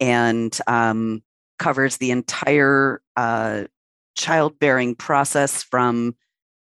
and 0.00 0.56
um, 0.66 1.22
covers 1.58 1.96
the 1.98 2.10
entire 2.10 3.00
uh, 3.16 3.64
childbearing 4.16 4.94
process 4.94 5.62
from 5.62 6.14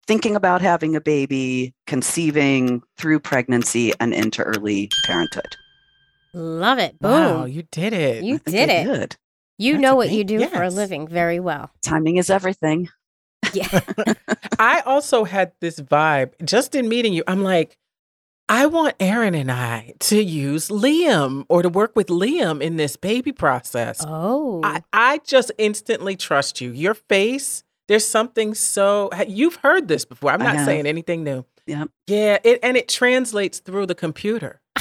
thinking 0.08 0.36
about 0.36 0.62
having 0.62 0.96
a 0.96 1.02
baby, 1.02 1.74
conceiving, 1.86 2.82
through 2.98 3.20
pregnancy, 3.20 3.94
and 4.00 4.14
into 4.14 4.42
early 4.44 4.90
parenthood. 5.06 5.56
Love 6.34 6.80
it. 6.80 6.98
Boom. 7.00 7.12
Wow, 7.12 7.46
you 7.46 7.64
did 7.72 7.94
it. 7.94 8.24
you 8.24 8.40
did 8.40 8.70
it. 8.70 8.86
did. 8.86 9.18
You 9.58 9.74
That's 9.74 9.82
know 9.82 9.96
what 9.96 10.10
you 10.10 10.22
amazing. 10.22 10.40
do 10.40 10.48
for 10.50 10.64
a 10.64 10.70
living 10.70 11.08
very 11.08 11.40
well. 11.40 11.72
Timing 11.84 12.18
is 12.18 12.30
everything. 12.30 12.90
Yeah. 13.54 13.80
I 14.60 14.82
also 14.82 15.24
had 15.24 15.52
this 15.62 15.80
vibe 15.80 16.34
just 16.46 16.76
in 16.76 16.88
meeting 16.88 17.14
you. 17.14 17.24
I'm 17.28 17.44
like, 17.44 17.78
I 18.50 18.66
want 18.68 18.96
Aaron 19.00 19.36
and 19.36 19.52
I 19.52 19.94
to 20.00 20.22
use 20.22 20.70
Liam 20.70 21.46
or 21.50 21.62
to 21.62 21.70
work 21.70 21.96
with 21.98 22.08
Liam 22.08 22.62
in 22.62 22.78
this 22.78 22.96
baby 22.96 23.32
process. 23.34 24.04
oh. 24.08 24.62
I, 24.64 24.84
I 24.94 25.20
just 25.26 25.52
instantly 25.58 26.16
trust 26.16 26.62
you. 26.62 26.72
Your 26.72 26.94
face, 26.94 27.64
there's 27.90 28.08
something 28.08 28.54
so 28.54 29.10
you've 29.28 29.56
heard 29.58 29.90
this 29.90 30.06
before. 30.06 30.32
I'm 30.32 30.40
not 30.40 30.64
saying 30.66 30.86
anything 30.88 31.24
new. 31.26 31.46
Yep. 31.66 31.90
Yeah, 32.08 32.38
it 32.46 32.60
and 32.64 32.78
it 32.78 32.88
translates 32.88 33.60
through 33.60 33.86
the 33.88 33.96
computer. 33.96 34.62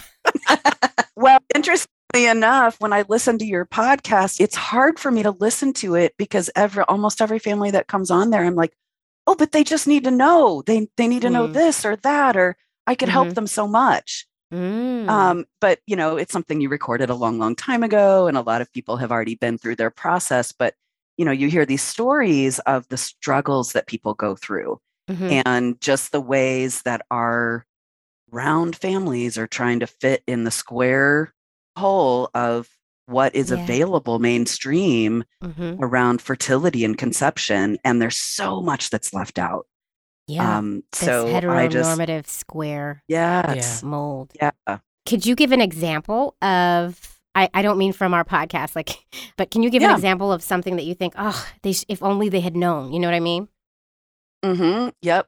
Well, 1.18 1.38
interestingly 1.54 2.26
enough, 2.26 2.78
when 2.78 2.92
I 2.92 3.04
listen 3.08 3.38
to 3.38 3.46
your 3.46 3.64
podcast, 3.64 4.38
it's 4.38 4.54
hard 4.54 4.98
for 4.98 5.10
me 5.10 5.22
to 5.22 5.30
listen 5.30 5.72
to 5.74 5.94
it 5.94 6.14
because 6.18 6.50
every 6.54 6.84
almost 6.84 7.22
every 7.22 7.38
family 7.38 7.70
that 7.70 7.86
comes 7.86 8.10
on 8.10 8.28
there, 8.28 8.44
I'm 8.44 8.54
like, 8.54 8.74
oh, 9.26 9.34
but 9.34 9.52
they 9.52 9.64
just 9.64 9.86
need 9.86 10.04
to 10.04 10.10
know. 10.10 10.62
They 10.66 10.88
they 10.98 11.08
need 11.08 11.22
to 11.22 11.30
know 11.30 11.48
Mm. 11.48 11.54
this 11.54 11.86
or 11.86 11.96
that, 11.96 12.36
or 12.36 12.54
I 12.86 12.94
could 12.94 13.08
help 13.08 13.28
Mhm. 13.28 13.34
them 13.34 13.46
so 13.46 13.66
much. 13.66 14.26
Mm. 14.52 15.08
Um, 15.08 15.44
but 15.60 15.80
you 15.86 15.96
know, 15.96 16.16
it's 16.16 16.32
something 16.32 16.60
you 16.60 16.68
recorded 16.68 17.10
a 17.10 17.14
long, 17.14 17.38
long 17.38 17.56
time 17.56 17.82
ago, 17.82 18.28
and 18.28 18.36
a 18.36 18.42
lot 18.42 18.60
of 18.60 18.72
people 18.72 18.96
have 18.98 19.10
already 19.10 19.34
been 19.34 19.58
through 19.58 19.76
their 19.76 19.90
process. 19.90 20.52
But 20.52 20.74
you 21.16 21.24
know, 21.24 21.32
you 21.32 21.48
hear 21.48 21.64
these 21.66 21.82
stories 21.82 22.58
of 22.60 22.86
the 22.88 22.96
struggles 22.98 23.72
that 23.72 23.86
people 23.86 24.14
go 24.14 24.36
through 24.36 24.78
Mhm. 25.10 25.42
and 25.46 25.80
just 25.80 26.12
the 26.12 26.20
ways 26.20 26.82
that 26.82 27.02
our 27.10 27.64
round 28.30 28.76
families 28.76 29.38
are 29.38 29.46
trying 29.46 29.80
to 29.80 29.86
fit 29.86 30.22
in 30.26 30.44
the 30.44 30.50
square 30.50 31.32
hole 31.78 32.28
of 32.34 32.68
what 33.06 33.34
is 33.34 33.50
Yeah. 33.50 33.62
available 33.62 34.18
mainstream 34.18 35.24
Mhm. 35.42 35.78
around 35.80 36.20
fertility 36.20 36.84
and 36.84 36.98
conception 36.98 37.78
and 37.84 38.02
there's 38.02 38.16
so 38.18 38.60
much 38.60 38.90
that's 38.90 39.14
left 39.14 39.38
out 39.38 39.66
Yeah. 40.26 40.58
um 40.58 40.82
this 40.92 41.00
so 41.02 41.26
i 41.28 41.68
just 41.68 41.88
heteronormative 41.98 42.26
square 42.26 43.02
yes 43.08 43.82
mold. 43.82 44.32
yeah 44.34 44.50
Could 45.06 45.24
you 45.24 45.34
give 45.36 45.52
an 45.52 45.60
example 45.60 46.34
of? 46.42 47.12
I, 47.36 47.50
I 47.52 47.60
don't 47.62 47.76
mean 47.76 47.92
from 47.92 48.14
our 48.14 48.24
podcast, 48.24 48.74
like, 48.74 49.04
but 49.36 49.50
can 49.50 49.62
you 49.62 49.68
give 49.70 49.82
an 49.82 49.90
example 49.94 50.32
of 50.32 50.42
something 50.42 50.76
that 50.76 50.84
you 50.84 50.94
think, 50.94 51.12
oh, 51.18 51.46
they 51.62 51.74
sh- 51.74 51.84
if 51.86 52.02
only 52.02 52.28
they 52.30 52.40
had 52.40 52.56
known? 52.56 52.92
You 52.94 52.98
know 52.98 53.08
what 53.08 53.14
I 53.14 53.20
mean? 53.20 53.46
Mm-hmm. 54.42 54.88
Yep. 55.02 55.26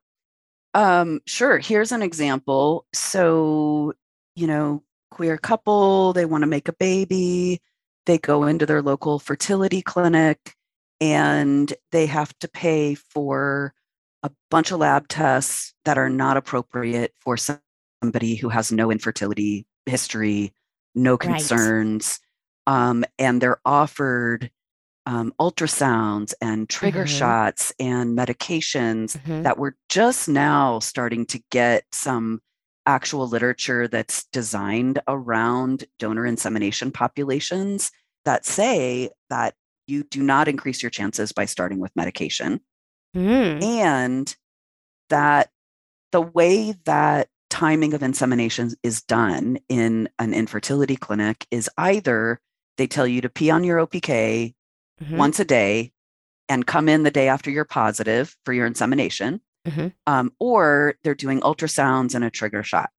Um, 0.75 1.21
sure. 1.27 1.59
Here's 1.59 1.93
an 1.93 2.03
example. 2.03 2.87
So, 2.95 3.93
you 4.37 4.47
know, 4.47 4.83
queer 5.11 5.37
couple, 5.37 6.13
they 6.15 6.25
want 6.25 6.43
to 6.43 6.47
make 6.49 6.67
a 6.69 6.73
baby. 6.73 7.61
They 8.07 8.17
go 8.19 8.45
into 8.45 8.65
their 8.65 8.81
local 8.83 9.19
fertility 9.19 9.83
clinic 9.83 10.55
and 11.01 11.73
they 11.93 12.07
have 12.07 12.33
to 12.39 12.49
pay 12.49 12.95
for 12.95 13.75
a 14.23 14.31
bunch 14.51 14.71
of 14.71 14.81
lab 14.81 15.09
tests 15.09 15.75
that 15.85 15.99
are 15.99 16.11
not 16.11 16.37
appropriate 16.37 17.13
for 17.21 17.37
somebody 17.37 18.37
who 18.37 18.49
has 18.49 18.73
no 18.73 18.91
infertility 18.91 19.67
history, 19.87 20.53
no 20.95 21.13
Right. 21.13 21.21
concerns. 21.21 22.21
Um, 22.67 23.05
and 23.19 23.41
they're 23.41 23.61
offered 23.65 24.51
um, 25.07 25.33
ultrasounds 25.41 26.35
and 26.43 26.69
trigger 26.69 27.05
Mhm. 27.05 27.19
shots 27.19 27.73
and 27.81 28.15
medications 28.15 29.17
Mhm. 29.23 29.43
that 29.43 29.57
we're 29.59 29.73
just 29.89 30.29
now 30.29 30.81
starting 30.81 31.25
to 31.25 31.43
get 31.51 31.85
some 31.93 32.43
actual 32.85 33.27
literature 33.27 33.89
that's 33.89 34.25
designed 34.33 35.01
around 35.09 35.85
donor 35.99 36.27
insemination 36.27 36.91
populations 36.93 37.91
that 38.27 38.45
say 38.45 39.09
that 39.31 39.55
you 39.87 40.03
do 40.03 40.23
not 40.23 40.47
increase 40.47 40.83
your 40.83 40.91
chances 40.91 41.33
by 41.33 41.47
starting 41.47 41.79
with 41.79 41.97
medication 41.97 42.61
Mm. 43.17 43.63
and 43.63 44.37
that 45.09 45.51
the 46.13 46.21
way 46.21 46.75
that 46.85 47.29
timing 47.51 47.95
of 47.95 48.03
insemination 48.03 48.73
is 48.83 49.03
done 49.03 49.59
in 49.69 50.09
an 50.19 50.35
infertility 50.35 50.97
clinic 50.97 51.47
is 51.51 51.71
either 51.79 52.41
they 52.77 52.87
tell 52.87 53.07
you 53.07 53.21
to 53.23 53.29
pee 53.29 53.51
on 53.51 53.65
your 53.65 53.79
OPK 53.79 54.55
Mhm. 55.03 55.17
once 55.17 55.41
a 55.41 55.45
day 55.45 55.93
and 56.49 56.67
come 56.67 56.89
in 56.89 57.03
the 57.03 57.11
day 57.11 57.29
after 57.29 57.51
you're 57.51 57.65
positive 57.65 58.37
for 58.45 58.53
your 58.53 58.67
insemination, 58.67 59.41
Mhm. 59.67 59.93
um, 60.07 60.33
or 60.39 60.95
they're 61.03 61.15
doing 61.15 61.41
ultrasounds 61.41 62.15
and 62.15 62.25
a 62.25 62.31
trigger 62.31 62.63
shot. 62.63 62.91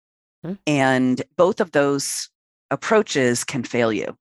Hmm. 0.43 0.53
And 0.65 1.21
both 1.37 1.59
of 1.59 1.71
those 1.71 2.29
approaches 2.71 3.43
can 3.43 3.63
fail 3.63 3.91
you. 3.93 4.17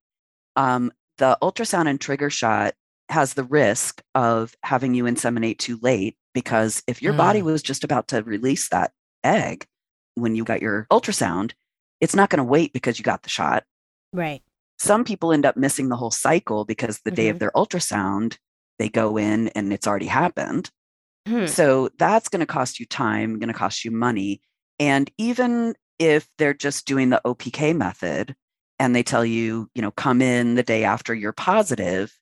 Um, 0.56 0.92
the 1.18 1.36
ultrasound 1.42 1.88
and 1.88 2.00
trigger 2.00 2.30
shot 2.30 2.74
has 3.08 3.34
the 3.34 3.44
risk 3.44 4.02
of 4.14 4.54
having 4.62 4.94
you 4.94 5.04
inseminate 5.04 5.58
too 5.58 5.78
late 5.82 6.16
because 6.34 6.82
if 6.86 7.02
your 7.02 7.12
body 7.14 7.40
Mm. 7.40 7.44
was 7.44 7.62
just 7.62 7.84
about 7.84 8.08
to 8.08 8.22
release 8.22 8.68
that 8.68 8.92
egg 9.24 9.66
when 10.14 10.34
you 10.34 10.44
got 10.44 10.62
your 10.62 10.86
ultrasound, 10.90 11.52
it's 12.00 12.14
not 12.14 12.30
going 12.30 12.38
to 12.38 12.44
wait 12.44 12.72
because 12.72 12.98
you 12.98 13.02
got 13.02 13.22
the 13.22 13.28
shot 13.28 13.64
Right. 14.12 14.42
some 14.78 15.04
people 15.04 15.32
end 15.32 15.44
up 15.44 15.56
missing 15.56 15.88
the 15.88 15.96
whole 15.96 16.10
cycle 16.10 16.64
because 16.64 17.00
the 17.00 17.10
day 17.10 17.26
Mhm. 17.26 17.30
of 17.32 17.38
their 17.40 17.50
ultrasound 17.52 18.38
they 18.78 18.88
go 18.88 19.16
in 19.16 19.48
and 19.48 19.72
it's 19.72 19.86
already 19.86 20.06
happened 20.06 20.70
Hmm. 21.26 21.46
so 21.46 21.90
that's 21.98 22.28
going 22.28 22.40
to 22.40 22.46
cost 22.46 22.78
you 22.80 22.86
time 22.86 23.38
going 23.38 23.48
to 23.52 23.54
cost 23.58 23.84
you 23.84 23.90
money 23.90 24.40
and 24.78 25.10
even 25.18 25.74
if 25.98 26.28
they're 26.38 26.54
just 26.54 26.86
doing 26.86 27.10
the 27.10 27.20
opk 27.24 27.74
method 27.76 28.36
and 28.78 28.94
they 28.94 29.02
tell 29.02 29.24
you 29.24 29.68
you 29.74 29.82
know 29.82 29.90
come 29.90 30.22
in 30.22 30.54
the 30.54 30.62
day 30.62 30.84
after 30.84 31.14
you're 31.14 31.32
positive 31.32 32.16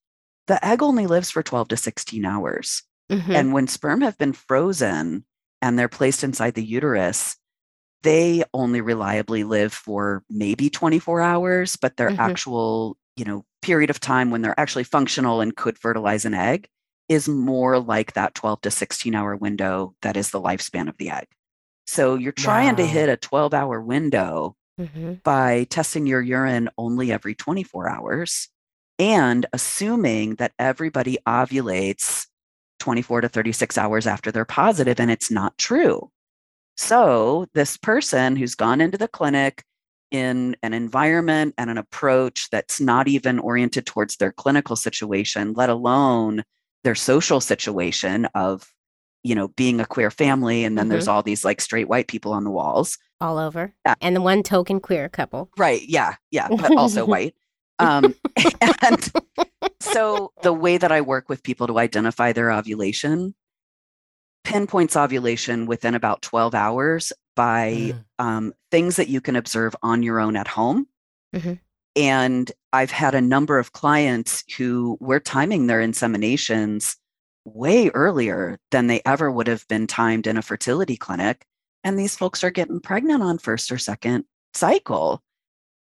the 0.46 0.64
egg 0.64 0.82
only 0.82 1.06
lives 1.06 1.30
for 1.30 1.42
12 1.42 1.68
to 1.68 1.76
16 1.76 2.24
hours 2.24 2.82
Mhm. 3.10 3.34
and 3.34 3.52
when 3.52 3.66
sperm 3.68 4.00
have 4.00 4.18
been 4.18 4.32
frozen 4.32 5.24
and 5.62 5.78
they're 5.78 5.88
placed 5.88 6.24
inside 6.24 6.54
the 6.54 6.64
uterus, 6.64 7.36
they 8.02 8.44
only 8.54 8.80
reliably 8.80 9.44
live 9.44 9.72
for 9.72 10.22
maybe 10.30 10.70
24 10.70 11.20
hours, 11.20 11.76
but 11.76 11.96
their 11.96 12.10
Mhm. 12.10 12.18
actual, 12.18 12.96
you 13.16 13.24
know, 13.24 13.44
period 13.62 13.90
of 13.90 14.00
time 14.00 14.30
when 14.30 14.42
they're 14.42 14.58
actually 14.60 14.84
functional 14.84 15.40
and 15.40 15.56
could 15.56 15.78
fertilize 15.78 16.24
an 16.24 16.34
egg 16.34 16.68
is 17.08 17.28
more 17.28 17.78
like 17.78 18.12
that 18.14 18.34
12 18.34 18.60
to 18.62 18.70
16 18.70 19.14
hour 19.14 19.36
window 19.36 19.94
that 20.02 20.16
is 20.16 20.30
the 20.30 20.40
lifespan 20.40 20.88
of 20.88 20.96
the 20.98 21.10
egg. 21.10 21.26
So 21.86 22.16
you're 22.16 22.32
trying 22.32 22.76
to 22.76 22.86
hit 22.86 23.08
a 23.08 23.16
12 23.16 23.54
hour 23.54 23.80
window 23.80 24.56
Mhm. 24.78 25.22
by 25.22 25.64
testing 25.64 26.06
your 26.06 26.20
urine 26.20 26.68
only 26.76 27.12
every 27.12 27.34
24 27.34 27.88
hours 27.88 28.48
and 28.98 29.46
assuming 29.52 30.36
that 30.36 30.52
everybody 30.58 31.18
ovulates 31.26 32.26
24 32.78 33.22
to 33.22 33.28
36 33.28 33.78
hours 33.78 34.06
after 34.06 34.30
they're 34.30 34.44
positive, 34.44 35.00
and 35.00 35.10
it's 35.10 35.30
not 35.30 35.56
true. 35.58 36.10
So, 36.76 37.46
this 37.54 37.76
person 37.76 38.36
who's 38.36 38.54
gone 38.54 38.80
into 38.80 38.98
the 38.98 39.08
clinic 39.08 39.64
in 40.10 40.56
an 40.62 40.72
environment 40.72 41.54
and 41.58 41.70
an 41.70 41.78
approach 41.78 42.48
that's 42.50 42.80
not 42.80 43.08
even 43.08 43.38
oriented 43.38 43.86
towards 43.86 44.16
their 44.16 44.32
clinical 44.32 44.76
situation, 44.76 45.54
let 45.54 45.70
alone 45.70 46.44
their 46.84 46.94
social 46.94 47.40
situation 47.40 48.26
of, 48.34 48.70
you 49.24 49.34
know, 49.34 49.48
being 49.48 49.80
a 49.80 49.86
queer 49.86 50.10
family. 50.10 50.64
And 50.64 50.78
then 50.78 50.88
there's 50.88 51.04
mm-hmm. 51.04 51.14
all 51.14 51.22
these 51.22 51.44
like 51.44 51.60
straight 51.60 51.88
white 51.88 52.08
people 52.08 52.32
on 52.32 52.44
the 52.44 52.50
walls. 52.50 52.98
All 53.20 53.38
over. 53.38 53.74
Yeah. 53.84 53.94
And 54.00 54.14
the 54.14 54.20
one 54.20 54.42
token 54.42 54.78
queer 54.78 55.08
couple. 55.08 55.50
Right. 55.56 55.82
Yeah. 55.82 56.16
Yeah. 56.30 56.48
But 56.48 56.76
also 56.76 57.04
white. 57.06 57.34
Um, 57.78 58.14
and 58.82 59.12
so 59.80 60.32
the 60.42 60.52
way 60.52 60.78
that 60.78 60.92
I 60.92 61.00
work 61.00 61.28
with 61.28 61.42
people 61.42 61.66
to 61.66 61.78
identify 61.78 62.32
their 62.32 62.50
ovulation 62.50 63.34
pinpoints 64.46 64.96
ovulation 64.96 65.66
within 65.66 65.94
about 65.94 66.22
12 66.22 66.54
hours 66.54 67.12
by 67.34 67.92
Mm. 67.92 68.04
um, 68.20 68.52
things 68.70 68.96
that 68.96 69.08
you 69.08 69.20
can 69.20 69.34
observe 69.34 69.74
on 69.82 70.02
your 70.04 70.20
own 70.20 70.36
at 70.36 70.46
home. 70.46 70.86
Mm-hmm. 71.34 71.54
And 71.96 72.52
I've 72.72 72.92
had 72.92 73.14
a 73.14 73.20
number 73.20 73.58
of 73.58 73.72
clients 73.72 74.44
who 74.56 74.96
were 75.00 75.18
timing 75.18 75.66
their 75.66 75.80
inseminations 75.80 76.96
way 77.44 77.88
earlier 77.88 78.58
than 78.70 78.86
they 78.86 79.00
ever 79.04 79.30
would 79.30 79.48
have 79.48 79.66
been 79.68 79.86
timed 79.86 80.26
in 80.26 80.36
a 80.36 80.42
fertility 80.42 80.96
clinic. 80.96 81.44
And 81.82 81.98
these 81.98 82.16
folks 82.16 82.44
are 82.44 82.50
getting 82.50 82.80
pregnant 82.80 83.22
on 83.22 83.38
first 83.38 83.72
or 83.72 83.78
second 83.78 84.24
cycle. 84.54 85.22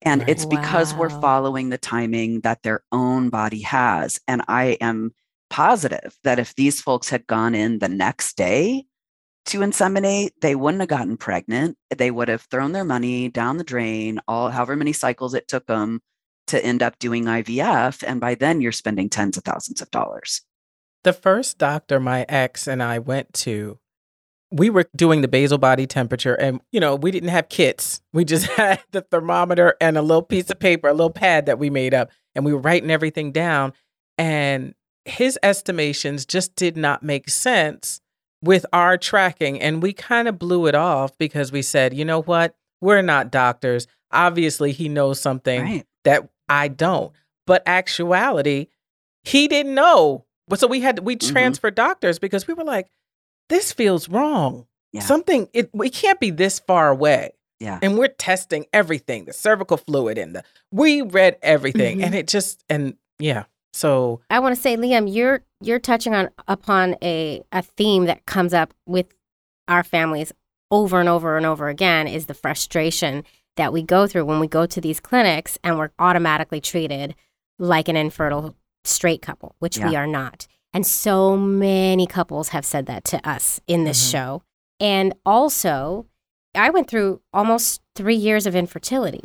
And 0.02 0.22
Right. 0.22 0.30
it's 0.30 0.46
because 0.46 0.94
we're 0.94 1.10
following 1.10 1.70
the 1.70 1.78
timing 1.78 2.42
that 2.42 2.64
their 2.64 2.84
own 2.92 3.30
body 3.30 3.62
has. 3.62 4.20
And 4.28 4.42
I 4.48 4.78
am 4.82 5.14
positive 5.50 6.18
that 6.24 6.40
if 6.40 6.56
these 6.56 6.82
folks 6.82 7.10
had 7.10 7.28
gone 7.28 7.56
in 7.56 7.80
the 7.80 7.90
next 7.90 8.38
day 8.38 8.86
to 9.48 9.60
inseminate, 9.60 10.32
they 10.42 10.56
wouldn't 10.56 10.82
have 10.82 10.90
gotten 10.90 11.18
pregnant. 11.18 11.78
They 11.96 12.12
would 12.12 12.28
have 12.28 12.44
thrown 12.44 12.72
their 12.72 12.84
money 12.84 13.30
down 13.30 13.58
the 13.58 13.64
drain, 13.64 14.20
all 14.28 14.50
however 14.50 14.76
many 14.76 14.94
cycles 14.94 15.34
it 15.34 15.48
took 15.48 15.66
them 15.68 16.02
to 16.48 16.64
end 16.64 16.84
up 16.84 17.00
doing 17.00 17.26
IVF. 17.26 18.04
And 18.06 18.20
by 18.20 18.36
then 18.36 18.62
you're 18.62 18.72
spending 18.72 19.10
tens 19.10 19.38
of 19.38 19.44
thousands 19.44 19.82
of 19.82 19.90
dollars. 19.92 20.42
The 21.04 21.14
first 21.14 21.58
doctor 21.58 22.00
my 22.00 22.26
ex 22.28 22.68
and 22.68 22.82
I 22.82 23.00
went 23.00 23.34
to, 23.46 23.80
we 24.56 24.70
were 24.70 24.86
doing 24.96 25.22
the 25.22 25.28
basal 25.28 25.58
body 25.58 25.86
temperature, 25.86 26.34
and 26.36 26.62
you 26.72 26.80
know, 26.80 26.96
we 26.96 27.12
didn't 27.12 27.30
have 27.30 27.50
kits. 27.50 28.02
We 28.14 28.24
just 28.26 28.46
had 28.52 28.82
the 28.92 29.02
thermometer 29.02 29.76
and 29.82 29.98
a 29.98 30.02
little 30.02 30.22
piece 30.24 30.50
of 30.50 30.60
paper, 30.60 30.88
a 30.88 30.94
little 30.94 31.10
pad 31.10 31.46
that 31.48 31.60
we 31.60 31.70
made 31.70 31.94
up, 31.94 32.10
and 32.36 32.46
we 32.46 32.54
were 32.54 32.60
writing 32.60 32.90
everything 32.90 33.32
down. 33.32 33.74
And 34.18 34.74
his 35.04 35.38
estimations 35.44 36.26
just 36.26 36.56
did 36.56 36.78
not 36.78 37.04
make 37.04 37.30
sense 37.30 38.00
with 38.42 38.66
our 38.72 38.98
tracking. 38.98 39.60
And 39.62 39.84
we 39.84 39.92
kind 39.94 40.28
of 40.28 40.40
blew 40.40 40.68
it 40.68 40.76
off 40.76 41.18
because 41.18 41.52
we 41.52 41.62
said, 41.62 41.94
you 41.94 42.06
know 42.06 42.22
what? 42.22 42.56
We're 42.82 43.02
not 43.02 43.32
doctors. 43.32 43.88
Obviously, 44.12 44.72
he 44.72 44.88
knows 44.88 45.20
something 45.20 45.62
Right. 45.62 45.86
that 46.06 46.30
I 46.48 46.70
don't. 46.70 47.12
But 47.46 47.64
actuality, 47.66 48.68
he 49.24 49.48
didn't 49.48 49.76
know. 49.76 50.26
So 50.56 50.68
we 50.68 50.80
had 50.82 51.00
we 51.00 51.16
Mhm. 51.18 51.32
transferred 51.32 51.76
doctors 51.76 52.20
because 52.20 52.48
we 52.48 52.54
were 52.54 52.64
like, 52.64 52.88
this 53.50 53.72
feels 53.72 54.10
wrong. 54.10 54.68
Yeah. 54.92 55.02
Something 55.02 55.50
it 55.54 55.70
we 55.74 55.90
can't 55.90 56.20
be 56.20 56.32
this 56.32 56.60
far 56.60 56.90
away. 56.90 57.32
Yeah. 57.60 57.80
And 57.82 57.98
we're 57.98 58.08
testing 58.10 58.66
everything, 58.74 59.26
the 59.26 59.34
cervical 59.34 59.78
fluid 59.78 60.18
and 60.18 60.36
the 60.36 60.44
we 60.72 61.02
read 61.02 61.38
everything. 61.42 62.00
Mhm. 62.00 62.06
And 62.06 62.16
it 62.16 62.28
just 62.28 62.64
and 62.70 62.96
yeah. 63.20 63.46
So 63.74 64.22
I 64.30 64.40
want 64.40 64.56
to 64.56 64.62
say, 64.62 64.78
Liam, 64.78 65.14
you're 65.14 65.42
you're 65.62 65.80
touching 65.80 66.14
on 66.14 66.30
upon 66.48 66.96
a 67.02 67.44
a 67.52 67.62
theme 67.62 68.06
that 68.06 68.26
comes 68.26 68.54
up 68.54 68.74
with 68.86 69.08
our 69.68 69.84
families 69.84 70.32
over 70.72 71.00
and 71.00 71.10
over 71.10 71.38
and 71.38 71.46
over 71.46 71.68
again 71.70 72.08
is 72.08 72.26
the 72.26 72.34
frustration 72.34 73.24
that 73.58 73.72
we 73.72 73.82
go 73.82 74.08
through 74.08 74.26
when 74.26 74.40
we 74.40 74.48
go 74.48 74.66
to 74.66 74.82
these 74.82 75.00
clinics 75.00 75.58
and 75.64 75.78
we're 75.78 75.92
automatically 76.00 76.60
treated 76.60 77.16
like 77.58 77.88
an 77.88 77.96
infertile 77.96 78.54
straight 78.84 79.22
couple, 79.22 79.56
which 79.60 79.80
we 79.80 79.96
are 79.96 80.08
not. 80.08 80.48
And 80.76 80.86
so 80.86 81.38
many 81.38 82.06
couples 82.06 82.50
have 82.50 82.66
said 82.66 82.86
that 82.88 83.04
to 83.06 83.28
us 83.28 83.62
in 83.66 83.86
this 83.86 84.00
Mhm. 84.08 84.12
show. 84.12 84.42
And 84.80 85.14
also, 85.26 86.06
I 86.54 86.70
went 86.70 86.90
through 86.90 87.22
almost 87.34 87.82
three 87.96 88.16
years 88.16 88.46
of 88.46 88.56
infertility. 88.56 89.24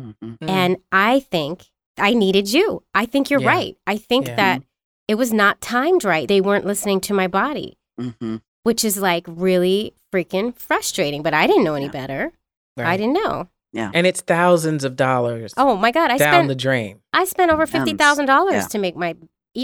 Mhm. 0.00 0.36
And 0.42 0.76
I 0.92 1.20
think 1.20 1.64
I 1.98 2.14
needed 2.14 2.52
you. 2.52 2.82
I 2.94 3.06
think 3.06 3.30
you're 3.30 3.40
Yeah. 3.40 3.48
right. 3.48 3.76
I 3.86 3.96
think 3.96 4.26
Yeah. 4.26 4.36
that 4.36 4.62
it 5.08 5.14
was 5.16 5.32
not 5.32 5.60
timed 5.60 6.04
right. 6.04 6.28
They 6.28 6.40
weren't 6.40 6.66
listening 6.66 7.00
to 7.02 7.14
my 7.14 7.26
body, 7.26 7.78
Mhm. 7.98 8.42
which 8.62 8.84
is 8.84 8.98
like 8.98 9.24
really 9.26 9.94
freaking 10.12 10.54
frustrating. 10.54 11.22
But 11.22 11.34
I 11.34 11.46
didn't 11.46 11.64
know 11.64 11.74
any 11.74 11.86
Yeah. 11.86 11.92
better. 11.92 12.32
I 12.78 12.96
didn't 12.96 13.14
know. 13.14 13.48
Yeah. 13.72 13.90
and 13.94 14.04
it's 14.04 14.20
thousands 14.20 14.82
of 14.82 14.96
dollars 14.96 15.54
Oh 15.56 15.76
my 15.76 15.92
God. 15.92 16.10
I 16.10 16.18
down 16.18 16.32
spent 16.34 16.48
the 16.48 16.56
drain. 16.56 17.02
I 17.12 17.24
spent 17.24 17.52
over 17.52 17.66
fifty 17.66 17.94
thousand 17.94 18.26
dollars 18.26 18.54
Yeah. 18.54 18.66
to 18.66 18.78
make 18.78 18.96
my 18.96 19.14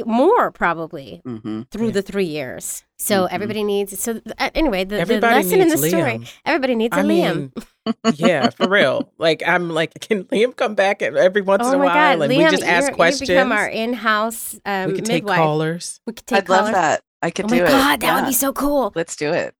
more 0.04 0.50
probably 0.50 1.22
Mhm. 1.26 1.70
through 1.70 1.86
Yeah. 1.86 1.92
the 1.92 2.02
three 2.02 2.24
years. 2.24 2.84
So 2.98 3.24
Mhm. 3.24 3.28
everybody 3.32 3.62
needs. 3.64 3.98
So 4.00 4.20
uh, 4.38 4.50
anyway, 4.54 4.84
the, 4.84 5.04
the 5.04 5.20
lesson 5.20 5.60
in 5.60 5.68
the 5.68 5.76
needs 5.76 5.88
story. 5.88 6.20
Everybody 6.44 6.74
needs 6.74 6.96
a 6.96 7.00
I 7.00 7.02
Liam. 7.02 7.06
mean, 7.06 7.52
yeah, 8.14 8.50
for 8.50 8.68
real. 8.68 9.12
Like 9.18 9.42
I'm 9.46 9.70
like, 9.70 9.92
can 10.00 10.24
Liam 10.24 10.54
come 10.56 10.74
back 10.74 11.02
every 11.02 11.42
once 11.42 11.62
oh 11.64 11.68
in 11.72 11.74
a 11.74 11.78
while 11.78 12.18
God, 12.18 12.22
and 12.22 12.32
Liam, 12.32 12.36
we 12.38 12.50
just 12.50 12.62
ask 12.64 12.92
questions? 12.92 13.28
You 13.28 13.36
become 13.36 13.52
our 13.52 13.68
in-house 13.68 14.58
um, 14.64 14.90
we 14.90 14.94
could 14.96 15.04
take 15.04 15.26
callers. 15.26 16.00
We 16.06 16.12
could 16.12 16.26
take 16.26 16.38
I'd 16.38 16.48
love 16.48 16.72
that. 16.72 17.02
I 17.22 17.30
could 17.30 17.46
Oh 17.46 17.48
do 17.48 17.56
my 17.56 17.62
it. 17.64 17.68
God, 17.70 18.00
that 18.00 18.14
would 18.20 18.28
be 18.28 18.34
so 18.34 18.52
cool. 18.52 18.92
Let's 18.94 19.16
do 19.16 19.32
it. 19.32 19.54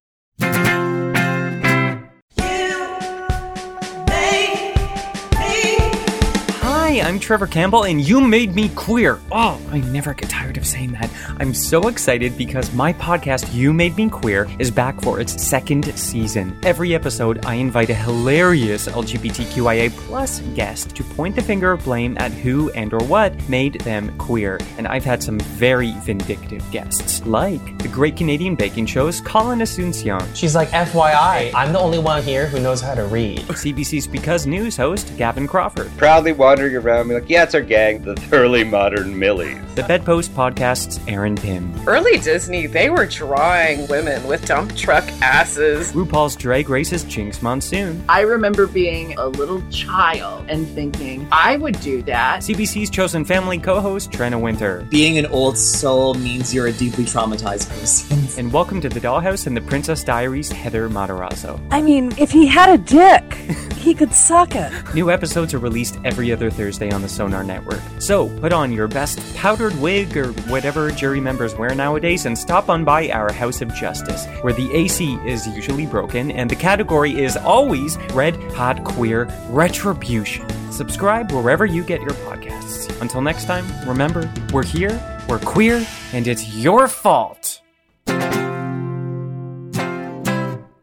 Hi, 6.96 7.06
I'm 7.06 7.20
Trevor 7.20 7.46
Campbell, 7.46 7.84
and 7.84 8.00
you 8.00 8.22
made 8.22 8.54
me 8.54 8.70
queer. 8.70 9.20
Oh, 9.30 9.60
I 9.70 9.80
never 9.80 10.14
get 10.14 10.30
tired 10.30 10.56
of 10.56 10.66
saying 10.66 10.92
that. 10.92 11.10
I'm 11.38 11.52
so 11.52 11.88
excited 11.88 12.38
because 12.38 12.72
my 12.72 12.94
podcast, 12.94 13.52
You 13.52 13.74
Made 13.74 13.98
Me 13.98 14.08
Queer, 14.08 14.48
is 14.58 14.70
back 14.70 15.02
for 15.02 15.20
its 15.20 15.42
second 15.46 15.84
season. 15.98 16.58
Every 16.62 16.94
episode, 16.94 17.44
I 17.44 17.56
invite 17.56 17.90
a 17.90 17.94
hilarious 17.94 18.88
LGBTQIA 18.88 19.90
plus 19.90 20.40
guest 20.54 20.96
to 20.96 21.04
point 21.04 21.36
the 21.36 21.42
finger 21.42 21.72
of 21.72 21.84
blame 21.84 22.16
at 22.16 22.32
who 22.32 22.70
and 22.70 22.94
or 22.94 23.04
what 23.04 23.46
made 23.46 23.78
them 23.82 24.16
queer. 24.16 24.58
And 24.78 24.88
I've 24.88 25.04
had 25.04 25.22
some 25.22 25.38
very 25.38 25.92
vindictive 26.00 26.64
guests, 26.70 27.26
like 27.26 27.76
the 27.78 27.88
Great 27.88 28.16
Canadian 28.16 28.54
Baking 28.54 28.86
Show's 28.86 29.20
Colin 29.20 29.58
Asuncion, 29.58 30.34
She's 30.34 30.54
like, 30.54 30.70
FYI, 30.70 31.52
I'm 31.54 31.74
the 31.74 31.78
only 31.78 31.98
one 31.98 32.22
here 32.22 32.46
who 32.46 32.58
knows 32.58 32.80
how 32.80 32.94
to 32.94 33.04
read. 33.04 33.40
CBC's 33.48 34.06
Because 34.06 34.46
News 34.46 34.78
host 34.78 35.14
Gavin 35.18 35.46
Crawford, 35.46 35.94
proudly 35.98 36.32
wandering 36.32 36.85
around, 36.86 37.08
be 37.08 37.14
like, 37.14 37.28
yeah, 37.28 37.42
it's 37.42 37.54
our 37.54 37.60
gang, 37.60 38.00
the 38.02 38.14
thoroughly 38.14 38.62
modern 38.62 39.18
Millies. 39.18 39.58
the 39.74 39.82
Bedpost 39.82 40.32
Podcast's 40.34 41.00
Aaron 41.08 41.34
Pym, 41.34 41.74
Early 41.86 42.18
Disney, 42.18 42.66
they 42.66 42.90
were 42.90 43.06
drawing 43.06 43.86
women 43.88 44.26
with 44.28 44.46
dump 44.46 44.74
truck 44.76 45.04
asses. 45.20 45.92
RuPaul's 45.92 46.36
Drag 46.36 46.68
Race's 46.68 47.04
Jinkx 47.04 47.42
Monsoon, 47.42 48.04
I 48.08 48.20
remember 48.20 48.66
being 48.68 49.18
a 49.18 49.26
little 49.26 49.62
child 49.70 50.46
and 50.48 50.66
thinking 50.68 51.26
I 51.32 51.56
would 51.56 51.80
do 51.80 52.02
that. 52.02 52.40
CBC's 52.40 52.90
chosen 52.90 53.24
family 53.24 53.58
co-host 53.58 54.12
Tranna 54.12 54.40
Wintour, 54.40 54.86
Being 54.88 55.18
an 55.18 55.26
old 55.26 55.58
soul 55.58 56.14
means 56.14 56.54
you're 56.54 56.68
a 56.68 56.72
deeply 56.72 57.04
traumatized 57.04 57.68
person. 57.68 58.38
and 58.38 58.52
welcome 58.52 58.80
to 58.80 58.88
the 58.88 59.00
Dollhouse 59.00 59.46
and 59.48 59.56
the 59.56 59.60
Princess 59.60 60.04
Diaries 60.04 60.52
Heather 60.52 60.88
Matarazzo. 60.88 61.60
I 61.72 61.82
mean, 61.82 62.12
if 62.18 62.30
he 62.30 62.46
had 62.46 62.68
a 62.70 62.78
dick, 62.78 63.24
he 63.86 63.94
could 63.94 64.12
suck 64.12 64.56
it. 64.56 64.72
New 64.94 65.12
episodes 65.12 65.54
are 65.54 65.60
released 65.60 65.96
every 66.04 66.32
other 66.32 66.50
Thursday 66.50 66.90
on 66.90 67.02
the 67.02 67.08
Sonar 67.08 67.44
Network. 67.44 67.80
So 68.00 68.28
put 68.40 68.52
on 68.52 68.72
your 68.72 68.88
best 68.88 69.20
powdered 69.36 69.80
wig 69.80 70.16
or 70.16 70.32
whatever 70.50 70.90
jury 70.90 71.20
members 71.20 71.54
wear 71.54 71.72
nowadays 71.72 72.26
and 72.26 72.36
stop 72.36 72.68
on 72.68 72.84
by 72.84 73.10
our 73.10 73.32
House 73.32 73.62
of 73.62 73.72
Justice, 73.72 74.26
where 74.42 74.52
the 74.52 74.68
AC 74.74 75.14
is 75.24 75.46
usually 75.46 75.86
broken 75.86 76.32
and 76.32 76.50
the 76.50 76.56
category 76.56 77.16
is 77.16 77.36
always 77.36 77.96
Red 78.12 78.34
Hot 78.54 78.82
Queer 78.82 79.28
Retribution. 79.50 80.48
Subscribe 80.72 81.30
wherever 81.30 81.64
you 81.64 81.84
get 81.84 82.00
your 82.00 82.16
podcasts. 82.26 82.90
Until 83.00 83.20
next 83.20 83.44
time, 83.44 83.66
remember, 83.88 84.28
we're 84.52 84.64
here, 84.64 85.00
we're 85.28 85.38
queer, 85.38 85.86
and 86.12 86.26
it's 86.26 86.56
your 86.56 86.88
fault. 86.88 87.62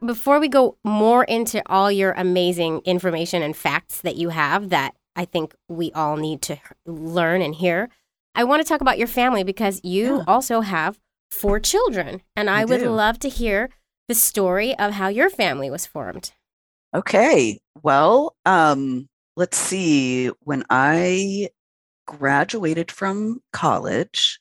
Before 0.06 0.40
we 0.40 0.50
go 0.50 0.78
more 0.84 1.24
into 1.24 1.62
all 1.68 1.92
your 1.92 2.12
amazing 2.14 2.82
information 2.84 3.42
and 3.42 3.56
facts 3.56 4.02
that 4.02 4.16
you 4.18 4.30
have 4.30 4.70
that 4.70 4.96
I 5.16 5.26
think 5.26 5.56
we 5.70 5.92
all 5.94 6.18
need 6.18 6.42
to 6.44 6.58
learn 6.86 7.42
and 7.42 7.56
hear, 7.56 7.90
I 8.36 8.44
want 8.44 8.62
to 8.62 8.68
talk 8.68 8.82
about 8.82 8.98
your 8.98 9.08
family 9.08 9.44
because 9.44 9.80
you 9.84 10.18
Yeah. 10.18 10.24
also 10.28 10.62
have 10.62 11.00
four 11.32 11.60
children. 11.60 12.22
And 12.36 12.50
I, 12.50 12.62
I 12.62 12.66
would 12.66 12.80
do. 12.82 12.90
love 12.90 13.20
to 13.20 13.30
hear 13.30 13.70
the 14.10 14.16
story 14.16 14.78
of 14.78 14.94
how 14.94 15.08
your 15.08 15.30
family 15.30 15.70
was 15.70 15.86
formed. 15.86 16.34
Okay. 16.94 17.60
Well, 17.82 18.36
um, 18.46 19.08
let's 19.38 19.58
see. 19.58 20.28
When 20.42 20.64
I 20.70 21.50
graduated 22.08 22.92
from 22.92 23.42
college, 23.54 24.40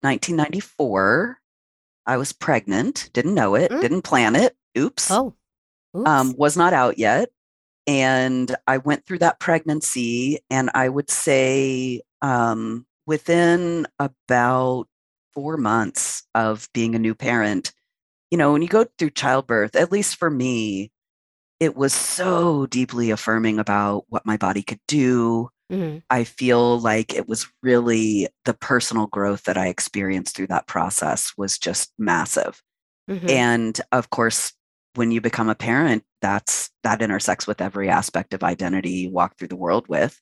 1994, 0.00 1.38
I 2.06 2.16
was 2.16 2.32
pregnant. 2.32 3.10
Didn't 3.12 3.34
know 3.34 3.54
it. 3.56 3.70
Mm. 3.70 3.80
Didn't 3.80 4.02
plan 4.02 4.36
it. 4.36 4.56
Oops. 4.76 5.10
Oh, 5.10 5.34
oops. 5.96 6.08
um, 6.08 6.34
was 6.36 6.56
not 6.56 6.72
out 6.72 6.98
yet. 6.98 7.30
And 7.86 8.54
I 8.66 8.78
went 8.78 9.06
through 9.06 9.20
that 9.20 9.38
pregnancy, 9.38 10.40
and 10.50 10.70
I 10.74 10.88
would 10.88 11.08
say 11.10 12.02
um, 12.20 12.84
within 13.06 13.86
about 14.00 14.86
four 15.34 15.56
months 15.56 16.24
of 16.34 16.68
being 16.74 16.94
a 16.94 16.98
new 16.98 17.14
parent, 17.14 17.72
you 18.30 18.38
know, 18.38 18.52
when 18.52 18.62
you 18.62 18.68
go 18.68 18.86
through 18.98 19.10
childbirth, 19.10 19.76
at 19.76 19.92
least 19.92 20.16
for 20.16 20.30
me, 20.30 20.90
it 21.60 21.76
was 21.76 21.92
so 21.92 22.66
deeply 22.66 23.10
affirming 23.10 23.58
about 23.58 24.04
what 24.08 24.26
my 24.26 24.36
body 24.36 24.62
could 24.62 24.80
do, 24.88 25.48
Mhm. 25.70 26.02
I 26.10 26.24
feel 26.24 26.78
like 26.80 27.14
it 27.14 27.28
was 27.28 27.46
really 27.62 28.28
the 28.44 28.54
personal 28.54 29.06
growth 29.08 29.44
that 29.44 29.56
I 29.58 29.66
experienced 29.68 30.36
through 30.36 30.46
that 30.48 30.66
process 30.68 31.32
was 31.36 31.58
just 31.58 31.92
massive. 31.98 32.62
Mhm. 33.10 33.30
And 33.30 33.80
of 33.92 34.10
course, 34.10 34.52
when 34.96 35.10
you 35.12 35.20
become 35.20 35.48
a 35.48 35.54
parent, 35.54 36.04
that's 36.22 36.70
that 36.82 37.02
intersects 37.02 37.46
with 37.46 37.60
every 37.60 37.88
aspect 37.88 38.34
of 38.34 38.42
identity 38.42 38.90
you 38.90 39.10
walk 39.10 39.36
through 39.36 39.48
the 39.48 39.56
world 39.56 39.86
with. 39.88 40.20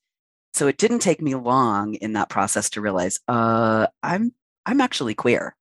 So 0.54 0.66
it 0.68 0.78
didn't 0.78 1.00
take 1.00 1.20
me 1.20 1.34
long 1.34 1.94
in 1.94 2.12
that 2.14 2.28
process 2.28 2.70
to 2.70 2.80
realize, 2.80 3.20
uh, 3.28 3.86
I'm 4.02 4.32
I'm 4.66 4.80
actually 4.80 5.14
queer. 5.14 5.56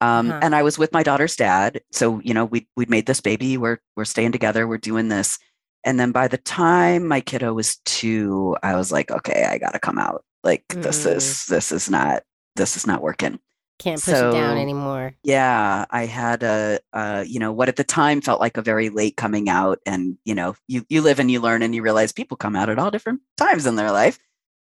Um, 0.00 0.30
Uh-huh. 0.30 0.40
And 0.42 0.54
I 0.54 0.62
was 0.62 0.78
with 0.78 0.92
my 0.92 1.02
daughter's 1.02 1.36
dad, 1.36 1.80
so 1.92 2.20
you 2.20 2.34
know 2.34 2.44
we 2.44 2.68
we'd 2.76 2.90
made 2.90 3.06
this 3.06 3.20
baby. 3.20 3.56
We're 3.58 3.78
we're 3.96 4.04
staying 4.04 4.32
together. 4.32 4.66
We're 4.68 4.78
doing 4.78 5.08
this, 5.08 5.38
and 5.84 5.98
then 5.98 6.12
by 6.12 6.28
the 6.28 6.38
time 6.38 7.08
my 7.08 7.20
kiddo 7.20 7.52
was 7.54 7.76
two, 7.84 8.56
I 8.62 8.76
was 8.76 8.92
like, 8.92 9.10
okay, 9.10 9.46
I 9.50 9.58
got 9.58 9.72
to 9.72 9.80
come 9.80 9.98
out. 9.98 10.24
Like 10.44 10.64
this 10.68 11.04
Mm. 11.04 11.16
is 11.16 11.46
this 11.46 11.72
is 11.72 11.90
not 11.90 12.22
this 12.56 12.76
is 12.76 12.86
not 12.86 13.02
working. 13.02 13.40
Can't 13.78 14.02
push 14.02 14.14
it 14.14 14.32
down 14.32 14.58
anymore. 14.58 15.14
Yeah, 15.22 15.84
I 15.90 16.06
had 16.06 16.42
a, 16.42 16.80
uh, 16.92 17.24
you 17.26 17.38
know, 17.38 17.52
what 17.52 17.68
at 17.68 17.76
the 17.76 17.84
time 17.84 18.20
felt 18.20 18.40
like 18.40 18.56
a 18.56 18.62
very 18.62 18.88
late 18.88 19.16
coming 19.16 19.48
out, 19.48 19.78
and 19.86 20.18
you 20.24 20.34
know, 20.34 20.56
you 20.66 20.84
you 20.88 21.00
live 21.00 21.20
and 21.20 21.30
you 21.30 21.40
learn, 21.40 21.62
and 21.62 21.74
you 21.74 21.82
realize 21.82 22.10
people 22.12 22.36
come 22.36 22.56
out 22.56 22.68
at 22.68 22.78
all 22.78 22.90
different 22.90 23.20
times 23.36 23.66
in 23.66 23.76
their 23.76 23.92
life. 23.92 24.18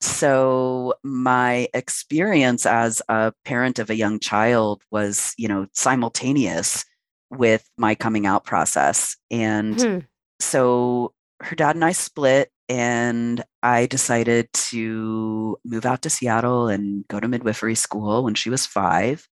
So 0.00 0.94
my 1.02 1.68
experience 1.74 2.66
as 2.66 3.00
a 3.08 3.32
parent 3.44 3.78
of 3.78 3.90
a 3.90 3.96
young 3.96 4.18
child 4.20 4.82
was, 4.90 5.34
you 5.38 5.48
know, 5.48 5.66
simultaneous 5.72 6.84
with 7.30 7.68
my 7.78 7.94
coming 7.94 8.26
out 8.26 8.44
process, 8.44 9.16
and 9.30 9.80
Hmm. 9.80 9.98
so 10.40 11.12
her 11.40 11.56
dad 11.56 11.76
and 11.76 11.84
I 11.84 11.92
split, 11.92 12.50
and 12.68 13.42
I 13.62 13.86
decided 13.86 14.52
to 14.52 15.58
move 15.64 15.84
out 15.84 16.02
to 16.02 16.10
Seattle 16.10 16.68
and 16.68 17.06
go 17.08 17.20
to 17.20 17.28
midwifery 17.28 17.74
school 17.74 18.24
when 18.24 18.34
she 18.34 18.50
was 18.50 18.66
five. 18.66 19.28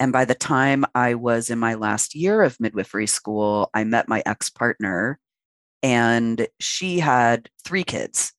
And 0.00 0.12
by 0.12 0.24
the 0.24 0.34
time 0.34 0.84
I 0.94 1.14
was 1.14 1.50
in 1.50 1.58
my 1.58 1.74
last 1.74 2.14
year 2.14 2.42
of 2.42 2.60
midwifery 2.60 3.08
school, 3.08 3.68
I 3.74 3.82
met 3.84 4.08
my 4.08 4.22
ex 4.26 4.48
partner, 4.48 5.18
and 5.82 6.46
she 6.60 7.00
had 7.00 7.50
three 7.64 7.82
kids. 7.84 8.32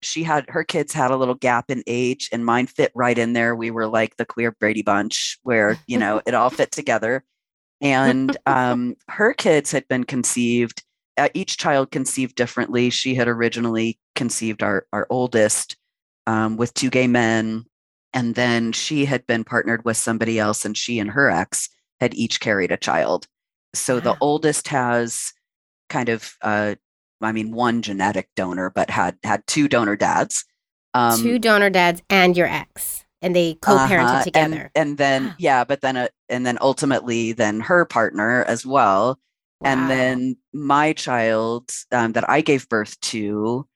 She 0.00 0.22
had 0.22 0.48
her 0.48 0.64
kids 0.64 0.92
had 0.92 1.10
a 1.10 1.16
little 1.16 1.34
gap 1.34 1.70
in 1.70 1.82
age, 1.88 2.28
and 2.32 2.46
mine 2.46 2.68
fit 2.68 2.92
right 2.94 3.18
in 3.18 3.32
there. 3.32 3.56
We 3.56 3.72
were 3.72 3.88
like 3.88 4.16
the 4.16 4.24
queer 4.24 4.52
Brady 4.52 4.82
Bunch, 4.82 5.38
where, 5.42 5.76
you 5.88 5.98
know, 5.98 6.22
it 6.24 6.34
all 6.34 6.50
fit 6.50 6.72
together. 6.72 7.24
And 7.82 8.36
um, 8.46 8.94
her 9.08 9.34
kids 9.34 9.72
had 9.72 9.88
been 9.88 10.04
conceived 10.04 10.84
each 11.34 11.58
child 11.58 11.90
conceived 11.90 12.34
differently. 12.34 12.90
She 12.90 13.14
had 13.14 13.28
originally 13.28 13.98
conceived 14.14 14.62
our 14.62 14.86
our 14.92 15.06
oldest 15.10 15.76
um, 16.26 16.56
with 16.56 16.74
two 16.74 16.90
gay 16.90 17.06
men, 17.06 17.64
and 18.12 18.34
then 18.34 18.72
she 18.72 19.04
had 19.04 19.26
been 19.26 19.44
partnered 19.44 19.84
with 19.84 19.96
somebody 19.96 20.38
else, 20.38 20.64
and 20.64 20.76
she 20.76 20.98
and 20.98 21.10
her 21.10 21.30
ex 21.30 21.68
had 22.00 22.14
each 22.14 22.40
carried 22.40 22.72
a 22.72 22.76
child. 22.76 23.26
So 23.74 24.00
the 24.00 24.16
oldest 24.20 24.68
has 24.68 25.32
kind 25.88 26.08
of, 26.08 26.34
uh, 26.42 26.74
I 27.20 27.32
mean, 27.32 27.52
one 27.52 27.82
genetic 27.82 28.28
donor, 28.36 28.70
but 28.70 28.90
had 28.90 29.16
had 29.24 29.46
two 29.46 29.68
donor 29.68 29.96
dads. 29.96 30.44
Um, 30.94 31.22
Two 31.22 31.38
donor 31.38 31.70
dads 31.70 32.02
and 32.10 32.36
your 32.36 32.48
ex, 32.48 33.04
and 33.22 33.34
they 33.34 33.54
co-parented 33.54 34.04
uh-huh, 34.04 34.24
together. 34.24 34.70
and, 34.74 34.88
and 34.88 34.98
then 34.98 35.34
yeah, 35.38 35.64
but 35.64 35.80
then 35.80 35.96
uh, 35.96 36.08
and 36.28 36.44
then 36.44 36.58
ultimately 36.60 37.32
then 37.32 37.60
her 37.60 37.86
partner 37.86 38.44
as 38.44 38.66
well 38.66 39.18
Wow. 39.62 39.70
and 39.70 39.90
then 39.90 40.36
my 40.52 40.92
child 40.92 41.70
um, 41.92 42.12
that 42.12 42.28
I 42.28 42.40
gave 42.40 42.68
birth 42.68 42.98
to, 43.00 43.68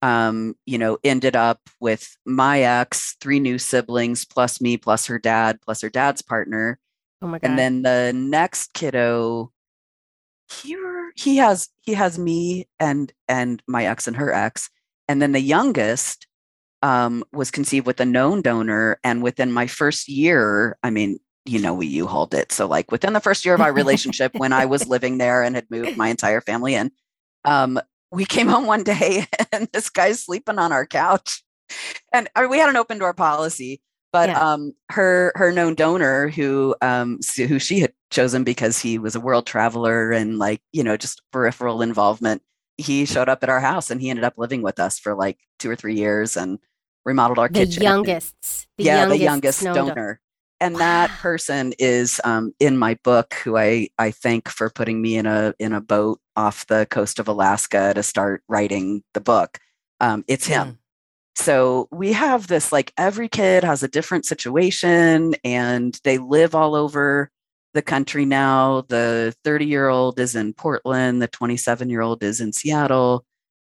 um, 0.00 0.54
you 0.64 0.78
know, 0.78 0.96
ended 1.04 1.36
up 1.36 1.60
with 1.80 2.16
my 2.24 2.62
ex, 2.62 3.16
three 3.20 3.38
new 3.38 3.58
siblings, 3.58 4.24
plus 4.24 4.60
me, 4.60 4.78
plus 4.78 5.06
her 5.06 5.18
dad, 5.18 5.60
plus 5.60 5.82
her 5.82 5.90
dad's 5.90 6.22
partner, 6.22 6.78
oh 7.20 7.26
my 7.26 7.38
god. 7.38 7.50
and 7.50 7.58
then 7.58 7.82
the 7.82 8.12
next 8.14 8.72
kiddo, 8.72 9.52
he 10.50 10.76
he 11.14 11.36
has 11.36 11.68
he 11.82 11.92
has 11.92 12.18
me 12.18 12.66
and 12.80 13.12
and 13.28 13.62
my 13.66 13.84
ex 13.84 14.06
and 14.06 14.16
her 14.16 14.32
ex, 14.32 14.70
and 15.08 15.20
then 15.20 15.32
the 15.32 15.40
youngest 15.40 16.26
um, 16.80 17.22
was 17.32 17.50
conceived 17.50 17.86
with 17.86 18.00
a 18.00 18.06
known 18.06 18.40
donor, 18.40 18.98
and 19.04 19.22
within 19.22 19.52
my 19.52 19.66
first 19.66 20.08
year, 20.08 20.78
I 20.82 20.88
mean, 20.88 21.18
you 21.48 21.58
know, 21.60 21.74
we 21.74 21.86
you 21.86 22.06
hold 22.06 22.34
it. 22.34 22.52
So 22.52 22.66
like 22.66 22.90
within 22.92 23.12
the 23.12 23.20
first 23.20 23.44
year 23.44 23.54
of 23.54 23.60
our 23.60 23.72
relationship, 23.72 24.32
when 24.36 24.52
I 24.52 24.66
was 24.66 24.86
living 24.86 25.18
there 25.18 25.42
and 25.42 25.54
had 25.56 25.70
moved 25.70 25.96
my 25.96 26.08
entire 26.08 26.40
family 26.40 26.74
in, 26.74 26.90
um, 27.44 27.80
we 28.12 28.24
came 28.24 28.48
home 28.48 28.66
one 28.66 28.84
day 28.84 29.26
and 29.52 29.68
this 29.72 29.90
guy's 29.90 30.22
sleeping 30.24 30.58
on 30.58 30.72
our 30.72 30.86
couch, 30.86 31.42
and 32.12 32.28
I 32.34 32.42
mean, 32.42 32.50
we 32.50 32.58
had 32.58 32.68
an 32.70 32.76
open 32.76 32.98
door 32.98 33.14
policy. 33.14 33.80
But 34.10 34.30
Yeah. 34.30 34.40
um, 34.40 34.72
her 34.90 35.32
her 35.36 35.52
known 35.52 35.74
donor, 35.74 36.28
who 36.28 36.74
um, 36.80 37.18
who 37.36 37.58
she 37.58 37.80
had 37.80 37.92
chosen 38.10 38.42
because 38.42 38.78
he 38.78 38.98
was 38.98 39.14
a 39.14 39.20
world 39.20 39.46
traveler 39.46 40.12
and 40.12 40.38
like 40.38 40.62
you 40.72 40.82
know 40.82 40.96
just 40.96 41.20
peripheral 41.30 41.82
involvement, 41.82 42.40
he 42.78 43.04
showed 43.04 43.28
up 43.28 43.42
at 43.42 43.50
our 43.50 43.60
house 43.60 43.90
and 43.90 44.00
he 44.00 44.08
ended 44.08 44.24
up 44.24 44.34
living 44.38 44.62
with 44.62 44.80
us 44.80 44.98
for 44.98 45.14
like 45.14 45.38
two 45.58 45.70
or 45.70 45.76
three 45.76 45.94
years 45.94 46.38
and 46.38 46.58
remodeled 47.04 47.38
our 47.38 47.48
the 47.48 47.66
kitchen. 47.66 47.82
youngest. 47.82 48.66
The 48.78 48.84
yeah, 48.84 49.00
youngest 49.00 49.18
the 49.18 49.24
youngest 49.24 49.62
donor. 49.64 49.94
donor. 49.94 50.20
And 50.60 50.76
that 50.76 51.10
person 51.10 51.72
is 51.78 52.20
um, 52.24 52.52
in 52.58 52.76
my 52.76 52.98
book, 53.04 53.34
who 53.44 53.56
I 53.56 53.88
I 53.98 54.10
thank 54.10 54.48
for 54.48 54.70
putting 54.70 55.00
me 55.00 55.16
in 55.16 55.26
a 55.26 55.54
in 55.58 55.72
a 55.72 55.80
boat 55.80 56.20
off 56.36 56.66
the 56.66 56.86
coast 56.90 57.18
of 57.18 57.28
Alaska 57.28 57.92
to 57.94 58.02
start 58.02 58.42
writing 58.48 59.02
the 59.14 59.20
book. 59.20 59.58
Um, 60.00 60.24
it's 60.26 60.46
him. 60.46 60.78
So 61.36 61.86
we 61.92 62.12
have 62.14 62.48
this 62.48 62.72
like 62.72 62.92
every 62.98 63.28
kid 63.28 63.62
has 63.62 63.84
a 63.84 63.88
different 63.88 64.26
situation 64.26 65.36
and 65.44 65.98
they 66.02 66.18
live 66.18 66.56
all 66.56 66.74
over 66.74 67.30
the 67.74 67.82
country 67.82 68.24
now. 68.24 68.84
The 68.88 69.34
30 69.44 69.66
year 69.66 69.88
old 69.88 70.18
is 70.18 70.34
in 70.34 70.52
Portland, 70.52 71.22
the 71.22 71.28
27 71.28 71.90
year 71.90 72.00
old 72.00 72.24
is 72.24 72.40
in 72.40 72.52
Seattle, 72.52 73.24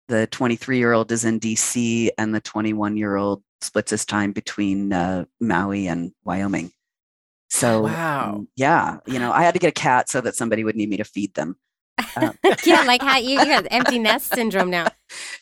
the 0.07 0.27
23 0.27 0.77
year 0.77 0.93
old 0.93 1.11
is 1.11 1.25
in 1.25 1.39
DC, 1.39 2.09
and 2.19 2.35
the 2.35 2.41
21 2.41 2.97
year 2.97 3.15
old 3.15 3.41
splits 3.61 3.89
his 3.89 4.05
time 4.05 4.31
between 4.31 4.93
uh, 4.93 5.25
Maui 5.39 5.87
and 5.87 6.11
Wyoming. 6.23 6.71
So, 7.49 7.84
Wow. 7.84 8.34
um, 8.36 8.47
yeah, 8.55 8.97
you 9.05 9.19
know, 9.19 9.31
I 9.31 9.43
had 9.43 9.53
to 9.53 9.60
get 9.60 9.69
a 9.69 9.71
cat 9.71 10.10
so 10.10 10.21
that 10.21 10.36
somebody 10.36 10.63
would 10.63 10.75
need 10.75 10.89
me 10.89 10.97
to 10.97 11.03
feed 11.03 11.34
them. 11.36 11.55
yeah, 12.65 12.81
like 12.86 13.01
how 13.01 13.17
you, 13.17 13.39
you 13.39 13.45
got 13.45 13.67
empty 13.71 13.99
nest 13.99 14.34
syndrome 14.34 14.69
now. 14.69 14.88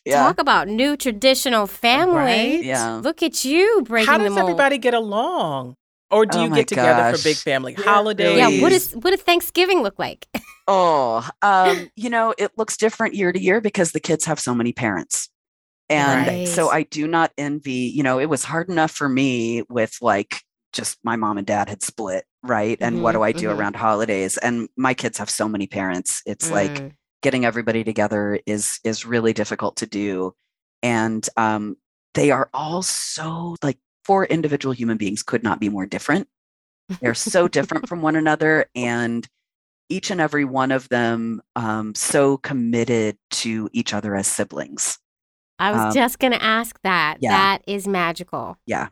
Yeah. 0.06 0.22
Talk 0.22 0.40
about 0.40 0.68
new 0.68 0.98
traditional 0.98 1.66
family. 1.66 2.16
Right? 2.16 2.64
Yeah. 2.64 2.96
Look 2.96 3.24
at 3.24 3.46
you 3.46 3.82
breaking 3.86 4.08
How 4.12 4.18
the 4.18 4.26
does 4.26 4.34
mold. 4.36 4.50
everybody 4.50 4.78
get 4.78 4.94
along? 4.94 5.78
Or 6.12 6.26
do 6.26 6.40
Oh 6.40 6.44
you 6.44 6.50
get 6.54 6.68
together 6.68 7.12
gosh. 7.12 7.18
for 7.22 7.24
big 7.24 7.38
family 7.38 7.74
There 7.74 7.86
holidays? 7.86 8.38
Yeah, 8.38 8.62
what 8.62 8.70
Please. 8.72 8.88
is 8.88 8.96
what 8.98 9.12
does 9.12 9.22
Thanksgiving 9.22 9.82
look 9.82 9.98
like? 9.98 10.28
Oh, 10.68 11.28
um, 11.42 11.90
you 11.96 12.10
know, 12.10 12.34
it 12.38 12.52
looks 12.58 12.78
different 12.78 13.16
year 13.16 13.32
to 13.34 13.40
year 13.42 13.60
because 13.62 13.92
the 13.94 14.00
kids 14.00 14.24
have 14.26 14.40
so 14.40 14.54
many 14.56 14.72
parents. 14.74 15.30
And 15.90 16.48
so 16.48 16.70
I 16.70 16.84
do 16.84 17.06
not 17.08 17.32
envy, 17.38 17.92
you 17.94 18.02
know, 18.04 18.18
it 18.20 18.28
was 18.30 18.44
hard 18.46 18.70
enough 18.70 18.92
for 18.92 19.10
me 19.10 19.64
with 19.70 19.98
like 20.02 20.42
just 20.74 21.00
my 21.04 21.16
mom 21.16 21.38
and 21.38 21.48
dad 21.48 21.70
had 21.70 21.82
split, 21.84 22.26
right? 22.44 22.78
And 22.82 23.02
what 23.02 23.14
do 23.14 23.22
I 23.24 23.32
do 23.32 23.48
mhm. 23.48 23.54
around 23.54 23.76
holidays? 23.76 24.38
And 24.38 24.70
my 24.78 24.94
kids 24.94 25.18
have 25.20 25.30
so 25.30 25.48
many 25.48 25.68
parents. 25.68 26.22
It's 26.26 26.52
like 26.52 26.84
Mm. 26.84 26.92
getting 27.22 27.46
everybody 27.46 27.84
together 27.84 28.40
is 28.46 28.80
is 28.84 29.06
really 29.06 29.34
difficult 29.34 29.78
to 29.78 29.86
do. 29.88 30.36
And 30.84 31.28
um 31.38 31.78
they 32.16 32.32
are 32.32 32.50
all 32.54 32.82
so 32.84 33.56
like 33.64 33.80
four 34.06 34.26
individual 34.26 34.74
human 34.74 34.98
beings 34.98 35.24
could 35.24 35.44
not 35.44 35.60
be 35.60 35.70
more 35.70 35.86
different. 35.86 36.28
They're 37.02 37.14
so 37.16 37.48
different 37.48 37.88
from 37.88 38.02
one 38.02 38.16
another 38.16 38.66
and 38.76 39.28
each 39.90 40.12
and 40.12 40.22
every 40.22 40.46
one 40.46 40.72
of 40.72 40.90
them 40.90 41.42
um, 41.56 41.94
so 41.96 42.38
committed 42.38 43.18
to 43.32 43.70
each 43.74 43.94
other 43.94 44.16
as 44.16 44.28
siblings. 44.28 44.98
I 45.60 45.72
was 45.72 45.82
Um, 45.82 45.94
just 45.94 46.20
gonna 46.20 46.38
ask 46.38 46.80
that. 46.84 47.18
yeah. 47.22 47.30
That 47.30 47.64
is 47.68 47.88
magical. 47.88 48.58
Yeah. 48.66 48.90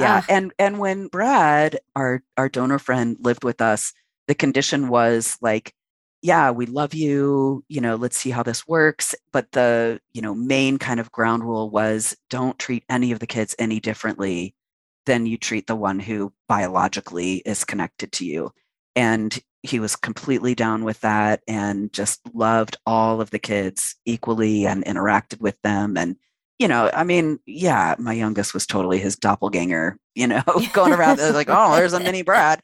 Yeah. 0.00 0.18
Ugh. 0.18 0.24
And 0.28 0.52
and 0.58 0.78
when 0.78 1.08
Brad, 1.08 1.78
our 1.96 2.22
our 2.36 2.48
donor 2.48 2.78
friend, 2.78 3.16
lived 3.20 3.44
with 3.44 3.60
us, 3.60 3.92
the 4.28 4.34
condition 4.34 4.88
was 4.88 5.36
like, 5.42 5.74
yeah, 6.22 6.50
we 6.50 6.66
love 6.66 6.94
you, 6.94 7.64
you 7.68 7.80
know, 7.80 7.96
let's 7.96 8.18
see 8.18 8.30
how 8.30 8.42
this 8.42 8.66
works. 8.68 9.14
But 9.32 9.52
the, 9.52 10.00
you 10.12 10.22
know, 10.22 10.34
main 10.34 10.78
kind 10.78 11.00
of 11.00 11.12
ground 11.12 11.44
rule 11.44 11.70
was 11.70 12.16
don't 12.28 12.58
treat 12.58 12.84
any 12.88 13.12
of 13.12 13.20
the 13.20 13.26
kids 13.26 13.54
any 13.58 13.80
differently 13.80 14.54
than 15.06 15.26
you 15.26 15.38
treat 15.38 15.66
the 15.66 15.76
one 15.76 15.98
who 15.98 16.32
biologically 16.48 17.36
is 17.46 17.64
connected 17.64 18.12
to 18.12 18.26
you. 18.26 18.52
And 18.96 19.38
he 19.62 19.80
was 19.80 19.96
completely 19.96 20.54
down 20.54 20.84
with 20.84 21.00
that 21.00 21.42
and 21.48 21.92
just 21.92 22.20
loved 22.34 22.76
all 22.86 23.20
of 23.20 23.30
the 23.30 23.38
kids 23.38 23.96
equally 24.06 24.66
and 24.66 24.84
interacted 24.84 25.40
with 25.40 25.60
them 25.62 25.96
and 25.96 26.16
you 26.60 26.68
know, 26.68 26.90
I 26.92 27.04
mean, 27.04 27.40
yeah, 27.46 27.94
my 27.98 28.12
youngest 28.12 28.52
was 28.52 28.66
totally 28.66 28.98
his 28.98 29.16
doppelganger, 29.16 29.96
you 30.14 30.26
know, 30.26 30.42
going 30.74 30.92
around 30.92 31.18
like, 31.32 31.48
oh, 31.50 31.74
there's 31.74 31.94
a 31.94 32.00
mini 32.00 32.20
Brad. 32.20 32.60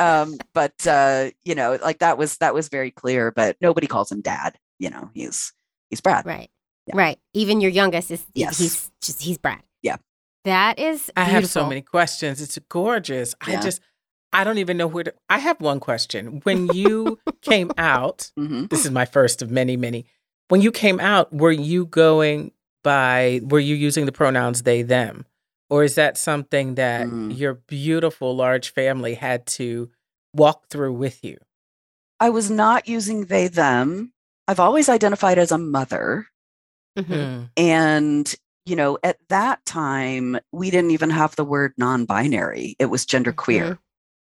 Um, 0.00 0.36
but 0.52 0.84
uh, 0.84 1.30
you 1.44 1.54
know, 1.54 1.78
like 1.80 2.00
that 2.00 2.18
was 2.18 2.38
that 2.38 2.54
was 2.54 2.68
very 2.68 2.90
clear, 2.90 3.30
but 3.30 3.56
nobody 3.60 3.86
calls 3.86 4.10
him 4.10 4.20
dad, 4.20 4.58
you 4.80 4.90
know, 4.90 5.10
he's 5.14 5.52
he's 5.90 6.00
Brad. 6.00 6.26
Right. 6.26 6.50
Right. 6.92 7.18
Even 7.34 7.60
your 7.60 7.70
youngest 7.70 8.10
is 8.10 8.26
Yes. 8.34 8.58
he's 8.58 8.90
just 9.00 9.22
he's 9.22 9.38
Brad. 9.38 9.62
Yeah. 9.80 9.96
That 10.44 10.80
is 10.80 11.10
I 11.16 11.22
have 11.22 11.48
so 11.48 11.68
many 11.68 11.82
questions. 11.82 12.40
It's 12.40 12.58
gorgeous. 12.68 13.34
I 13.40 13.56
just, 13.60 13.80
I 14.32 14.42
don't 14.44 14.58
even 14.58 14.76
know 14.76 14.86
where 14.88 15.04
to. 15.04 15.14
I 15.28 15.38
have 15.38 15.60
one 15.60 15.78
question. 15.80 16.40
When 16.42 16.66
you 16.68 17.18
came 17.42 17.70
out, 17.78 18.30
Mhm. 18.38 18.68
this 18.70 18.84
is 18.84 18.90
my 18.90 19.04
first 19.04 19.40
of 19.40 19.50
many, 19.52 19.76
many. 19.76 20.06
When 20.48 20.62
you 20.62 20.70
came 20.70 21.00
out, 21.00 21.32
were 21.32 21.50
you 21.50 21.86
going 21.86 22.52
by, 22.86 23.40
were 23.42 23.58
you 23.58 23.74
using 23.74 24.06
the 24.06 24.12
pronouns 24.12 24.62
they, 24.62 24.82
them? 24.82 25.26
Or 25.68 25.82
is 25.82 25.96
that 25.96 26.16
something 26.16 26.76
that 26.76 27.08
Mm. 27.08 27.36
your 27.36 27.54
beautiful 27.54 28.36
large 28.36 28.72
family 28.72 29.14
had 29.14 29.44
to 29.58 29.90
walk 30.32 30.68
through 30.70 30.92
with 30.92 31.24
you? 31.24 31.38
I 32.20 32.30
was 32.30 32.48
not 32.48 32.86
using 32.86 33.24
they, 33.26 33.48
them. 33.48 34.12
I've 34.46 34.60
always 34.60 34.88
identified 34.88 35.38
as 35.38 35.50
a 35.50 35.58
mother. 35.58 36.28
Mhm. 36.96 37.06
Mm. 37.06 37.50
And, 37.56 38.34
you 38.64 38.76
know, 38.76 38.98
at 39.02 39.18
that 39.28 39.64
time, 39.66 40.38
we 40.52 40.70
didn't 40.70 40.92
even 40.92 41.10
have 41.10 41.34
the 41.34 41.44
word 41.44 41.72
non 41.76 42.04
binary, 42.06 42.76
it 42.78 42.86
was 42.86 43.04
genderqueer. 43.04 43.78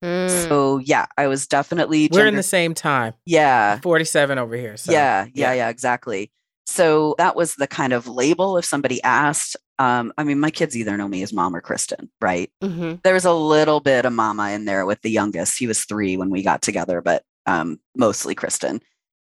Mm. 0.04 0.48
So, 0.48 0.80
yeah, 0.80 1.06
I 1.18 1.28
was 1.28 1.46
definitely 1.46 2.10
We're 2.12 2.26
in 2.26 2.36
the 2.36 2.44
same 2.44 2.74
time. 2.74 3.14
Yeah. 3.26 3.80
47 3.82 4.40
over 4.40 4.56
here. 4.56 4.78
So. 4.78 4.92
yeah, 4.92 5.26
yeah, 5.26 5.30
yeah. 5.34 5.54
yeah, 5.54 5.70
exactly. 5.70 6.32
So 6.70 7.16
that 7.18 7.36
was 7.36 7.56
the 7.56 7.68
kind 7.68 7.94
of 7.94 8.08
label 8.08 8.56
if 8.58 8.64
somebody 8.64 9.02
asked. 9.02 9.58
Um, 9.80 10.14
I 10.20 10.24
mean, 10.24 10.40
my 10.40 10.52
kids 10.52 10.78
either 10.78 10.96
know 10.98 11.08
me 11.08 11.24
as 11.24 11.34
mom 11.34 11.56
or 11.56 11.62
Kristin, 11.62 12.10
right? 12.22 12.52
Mhm. 12.62 13.02
There 13.02 13.16
was 13.16 13.26
a 13.26 13.34
little 13.34 13.80
bit 13.80 14.06
of 14.06 14.14
mama 14.14 14.52
in 14.52 14.66
there 14.66 14.86
with 14.86 15.02
the 15.02 15.10
youngest. 15.10 15.58
He 15.58 15.66
was 15.66 15.84
three 15.86 16.16
when 16.16 16.30
we 16.30 16.44
got 16.44 16.62
together, 16.62 17.02
but 17.02 17.24
um, 17.48 17.80
mostly 17.96 18.36
Kristin. 18.36 18.82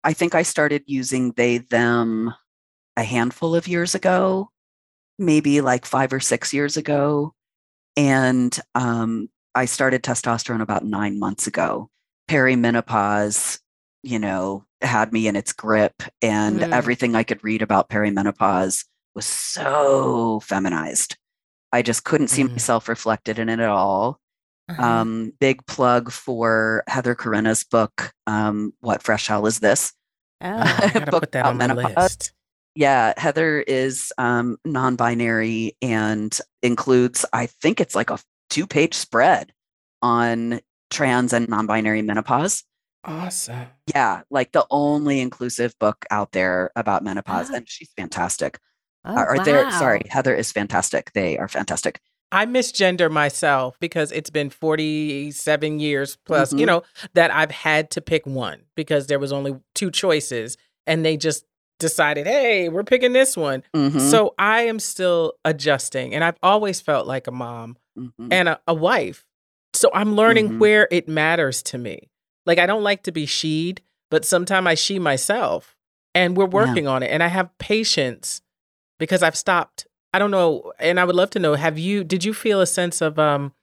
I 0.03 0.13
think 0.13 0.33
I 0.33 0.43
started 0.43 0.83
using 0.85 1.31
they, 1.31 1.57
them 1.57 2.33
a 2.95 3.03
handful 3.03 3.53
of 3.53 3.67
years 3.67 3.95
ago, 3.95 4.49
maybe 5.19 5.59
like 5.59 5.85
five 5.85 6.13
or 6.13 6.21
six 6.21 6.53
years 6.53 6.77
ago. 6.77 7.33
And 7.97 8.57
um, 8.75 9.29
I 9.53 9.65
started 9.65 10.03
testosterone 10.03 10.61
about 10.61 10.85
nine 10.85 11.19
months 11.19 11.47
ago. 11.47 11.89
Perimenopause, 12.29 13.59
you 14.03 14.19
know, 14.19 14.65
had 14.81 15.11
me 15.13 15.27
in 15.27 15.35
its 15.35 15.53
grip, 15.53 16.03
and 16.21 16.59
Mm. 16.59 16.71
everything 16.73 17.15
I 17.15 17.23
could 17.23 17.43
read 17.43 17.61
about 17.61 17.89
perimenopause 17.89 18.85
was 19.15 19.25
so 19.25 20.39
feminized. 20.41 21.17
I 21.71 21.81
just 21.81 22.03
couldn't 22.03 22.27
see 22.29 22.43
Mm. 22.43 22.51
myself 22.51 22.87
reflected 22.89 23.39
in 23.39 23.49
it 23.49 23.59
at 23.59 23.69
all. 23.69 24.19
Uh-huh. 24.67 24.81
Um, 24.83 25.33
big 25.39 25.65
plug 25.67 26.11
for 26.11 26.83
Heather 26.87 27.13
Corinna's 27.15 27.63
book, 27.63 28.11
um, 28.27 28.73
What 28.79 29.03
Fresh 29.03 29.27
Hell 29.27 29.45
Is 29.45 29.59
This? 29.59 29.93
Oh. 30.41 30.63
Book 31.11 31.21
put 31.23 31.31
that 31.33 31.45
on 31.45 31.57
my 31.57 31.67
menopause. 31.67 31.95
list. 31.95 32.31
Yeah, 32.75 33.13
Heather 33.15 33.59
is 33.61 34.11
um, 34.17 34.57
non 34.65 34.95
binary 34.97 35.77
and 35.81 36.37
includes, 36.61 37.25
I 37.31 37.45
think 37.45 37.79
it's 37.79 37.95
like 37.95 38.09
a 38.09 38.19
two 38.49 38.67
page 38.67 38.95
spread 38.95 39.53
on 40.01 40.59
trans 40.89 41.31
and 41.31 41.47
non 41.47 41.67
binary 41.67 42.01
menopause. 42.01 42.63
Awesome. 43.05 43.67
Yeah, 43.93 44.21
like 44.29 44.51
the 44.51 44.65
only 44.71 45.19
inclusive 45.21 45.77
book 45.79 46.05
out 46.09 46.31
there 46.31 46.71
about 46.75 47.03
menopause. 47.03 47.49
Ah. 47.51 47.57
And 47.57 47.69
she's 47.69 47.89
fantastic. 47.95 48.59
Oh, 49.05 49.37
there, 49.43 49.63
wow. 49.65 49.69
sorry, 49.69 50.01
Heather 50.09 50.33
is 50.33 50.51
fantastic. 50.51 51.11
They 51.13 51.37
are 51.37 51.47
fantastic. 51.47 51.99
I 52.31 52.47
misgender 52.47 53.11
myself 53.11 53.77
because 53.79 54.11
it's 54.11 54.31
been 54.31 54.49
47 54.49 55.79
years 55.79 56.17
plus, 56.25 56.51
you 56.51 56.59
Mhm. 56.59 56.65
know, 56.67 56.83
that 57.13 57.31
I've 57.31 57.51
had 57.51 57.91
to 57.91 58.01
pick 58.01 58.25
one 58.25 58.63
because 58.75 59.05
there 59.07 59.19
was 59.19 59.31
only 59.31 59.55
two 59.75 59.91
choices 59.91 60.57
and 60.87 61.05
they 61.05 61.17
just 61.17 61.45
decided, 61.79 62.25
"Hey, 62.25 62.67
we're 62.67 62.83
picking 62.83 63.13
this 63.13 63.37
one." 63.37 63.63
Mhm, 63.75 63.99
So 64.01 64.33
I 64.39 64.61
am 64.63 64.79
still 64.79 65.33
adjusting 65.45 66.15
and 66.15 66.23
I've 66.23 66.37
always 66.41 66.81
felt 66.81 67.05
like 67.05 67.27
a 67.27 67.31
mom 67.31 67.77
mhm. 67.97 68.27
and 68.31 68.49
a, 68.49 68.59
a 68.67 68.73
wife. 68.73 69.25
So 69.73 69.89
I'm 69.93 70.15
learning 70.15 70.49
Mhm. 70.53 70.59
where 70.59 70.87
it 70.89 71.07
matters 71.07 71.61
to 71.63 71.77
me. 71.77 72.09
Like 72.45 72.59
I 72.59 72.65
don't 72.65 72.83
like 72.83 73.03
to 73.03 73.11
be 73.11 73.25
sheed, 73.25 73.79
but 74.11 74.25
sometimes 74.25 74.67
I 74.67 74.75
she 74.75 74.99
myself 74.99 75.75
and 76.13 76.37
we're 76.37 76.45
Yeah. 76.45 76.51
working 76.65 76.87
on 76.87 77.03
it 77.03 77.07
and 77.11 77.21
I 77.23 77.27
have 77.27 77.55
patience 77.57 78.41
because 78.99 79.23
I've 79.23 79.35
stopped. 79.37 79.87
I 80.13 80.19
don't 80.19 80.31
know 80.31 80.71
and 80.79 80.99
I 80.99 81.05
would 81.05 81.15
love 81.15 81.29
to 81.31 81.39
know 81.39 81.55
have 81.55 81.77
you 81.77 82.03
did 82.03 82.23
you 82.23 82.33
feel 82.33 82.61
a 82.61 82.67
sense 82.67 83.01
of 83.01 83.17
um 83.19 83.53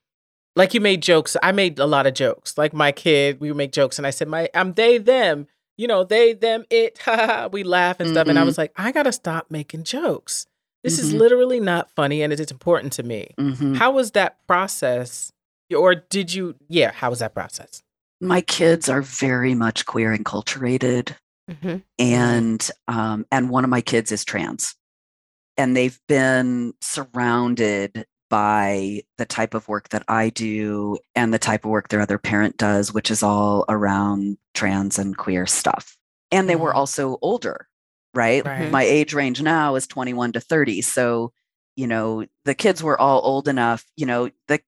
like 0.55 0.75
you 0.75 0.81
made 0.81 1.01
jokes. 1.03 1.37
I 1.43 1.53
made 1.53 1.79
a 1.79 1.87
lot 1.87 2.07
of 2.07 2.13
jokes. 2.15 2.59
Like 2.59 2.75
my 2.75 2.93
kid, 2.93 3.41
we 3.41 3.49
would 3.51 3.57
make 3.57 3.73
jokes 3.73 3.99
and 3.99 4.07
I 4.07 4.11
said 4.11 4.29
my 4.29 4.51
I'm 4.55 4.75
they 4.75 4.99
them, 4.99 5.47
you 5.79 5.87
know, 5.87 6.05
they 6.05 6.33
them 6.35 6.65
it. 6.69 6.99
we 7.53 7.63
laugh 7.63 8.01
and 8.01 8.11
stuff 8.11 8.29
and 8.29 8.39
I 8.39 8.43
Mhm. 8.43 8.47
was 8.47 8.59
like 8.59 8.73
I 8.77 8.93
got 8.93 9.05
to 9.05 9.13
stop 9.13 9.47
making 9.51 9.85
jokes. 9.85 10.47
This 10.83 10.99
is 10.99 11.15
Mhm. 11.15 11.19
literally 11.21 11.61
not 11.61 11.91
funny 11.93 12.23
and 12.23 12.33
it 12.33 12.41
is 12.41 12.51
important 12.51 12.93
to 12.95 13.03
me. 13.05 13.35
Mhm. 13.39 13.77
How 13.77 13.93
was 13.93 14.11
that 14.11 14.45
process? 14.49 15.33
Or 15.75 15.95
did 15.95 16.35
you, 16.35 16.57
yeah, 16.69 16.91
how 16.93 17.09
was 17.09 17.21
that 17.21 17.33
process? 17.33 17.83
My 18.23 18.41
kids 18.41 18.89
are 18.89 19.03
very 19.03 19.55
much 19.55 19.85
queer 19.85 20.17
enculturated. 20.17 21.15
Mhm. 21.51 21.83
and 21.99 22.71
um, 22.87 23.27
and 23.33 23.51
one 23.51 23.65
of 23.65 23.69
my 23.71 23.81
kids 23.81 24.13
is 24.13 24.25
trans 24.25 24.77
and 25.57 25.77
they've 25.77 25.99
been 26.09 26.73
surrounded 26.81 28.07
by 28.31 29.03
the 29.19 29.27
type 29.27 29.53
of 29.55 29.67
work 29.69 29.89
that 29.91 30.05
i 30.09 30.31
do 30.31 30.97
and 31.17 31.35
the 31.35 31.39
type 31.41 31.65
of 31.65 31.71
work 31.73 31.89
their 31.89 32.01
other 32.01 32.17
parent 32.17 32.57
does 32.57 32.93
which 32.95 33.11
is 33.11 33.23
all 33.25 33.65
around 33.69 34.39
trans 34.55 34.99
and 35.01 35.17
queer 35.19 35.45
stuff 35.47 35.97
and 36.31 36.49
they 36.49 36.57
were 36.57 36.73
Mhm. 36.73 36.77
also 36.77 37.19
older 37.23 37.67
right 38.15 38.47
Right. 38.47 38.71
my 38.71 38.85
age 38.85 39.13
range 39.15 39.43
now 39.43 39.75
is 39.75 39.87
21 39.89 40.33
to 40.33 40.41
30 40.41 40.81
so 40.81 41.33
you 41.77 41.89
know 41.89 42.25
the 42.45 42.55
kids 42.55 42.83
were 42.85 42.99
all 42.99 43.21
old 43.25 43.49
enough 43.49 43.85
you 43.97 44.07
know 44.07 44.31
the 44.47 44.61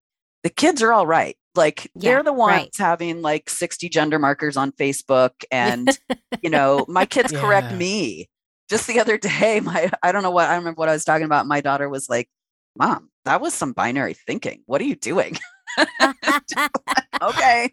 the 0.42 0.50
kids 0.50 0.82
are 0.82 0.92
all 0.92 1.06
right 1.06 1.36
like 1.54 1.90
Yeah, 1.94 2.10
they're 2.10 2.22
the 2.22 2.32
ones 2.32 2.52
right. 2.52 2.70
having 2.76 3.22
like 3.22 3.48
60 3.50 3.88
gender 3.88 4.18
markers 4.18 4.56
on 4.56 4.72
facebook 4.72 5.30
and 5.50 5.98
you 6.42 6.50
know 6.50 6.84
my 6.88 7.06
kids 7.06 7.32
correct 7.32 7.72
me 7.72 8.28
just 8.70 8.86
the 8.86 9.00
other 9.00 9.16
day 9.18 9.60
my 9.64 9.90
i 10.02 10.12
don't 10.12 10.22
know 10.22 10.30
what 10.30 10.48
i 10.48 10.56
remember 10.56 10.78
what 10.78 10.88
i 10.88 10.92
was 10.92 11.04
talking 11.04 11.24
about 11.26 11.46
my 11.46 11.60
daughter 11.60 11.88
was 11.88 12.08
like 12.08 12.28
mom 12.76 13.10
that 13.24 13.40
was 13.40 13.54
some 13.54 13.72
binary 13.72 14.14
thinking 14.14 14.62
what 14.66 14.80
are 14.80 14.84
you 14.84 14.96
doing 14.96 15.38
okay 17.22 17.70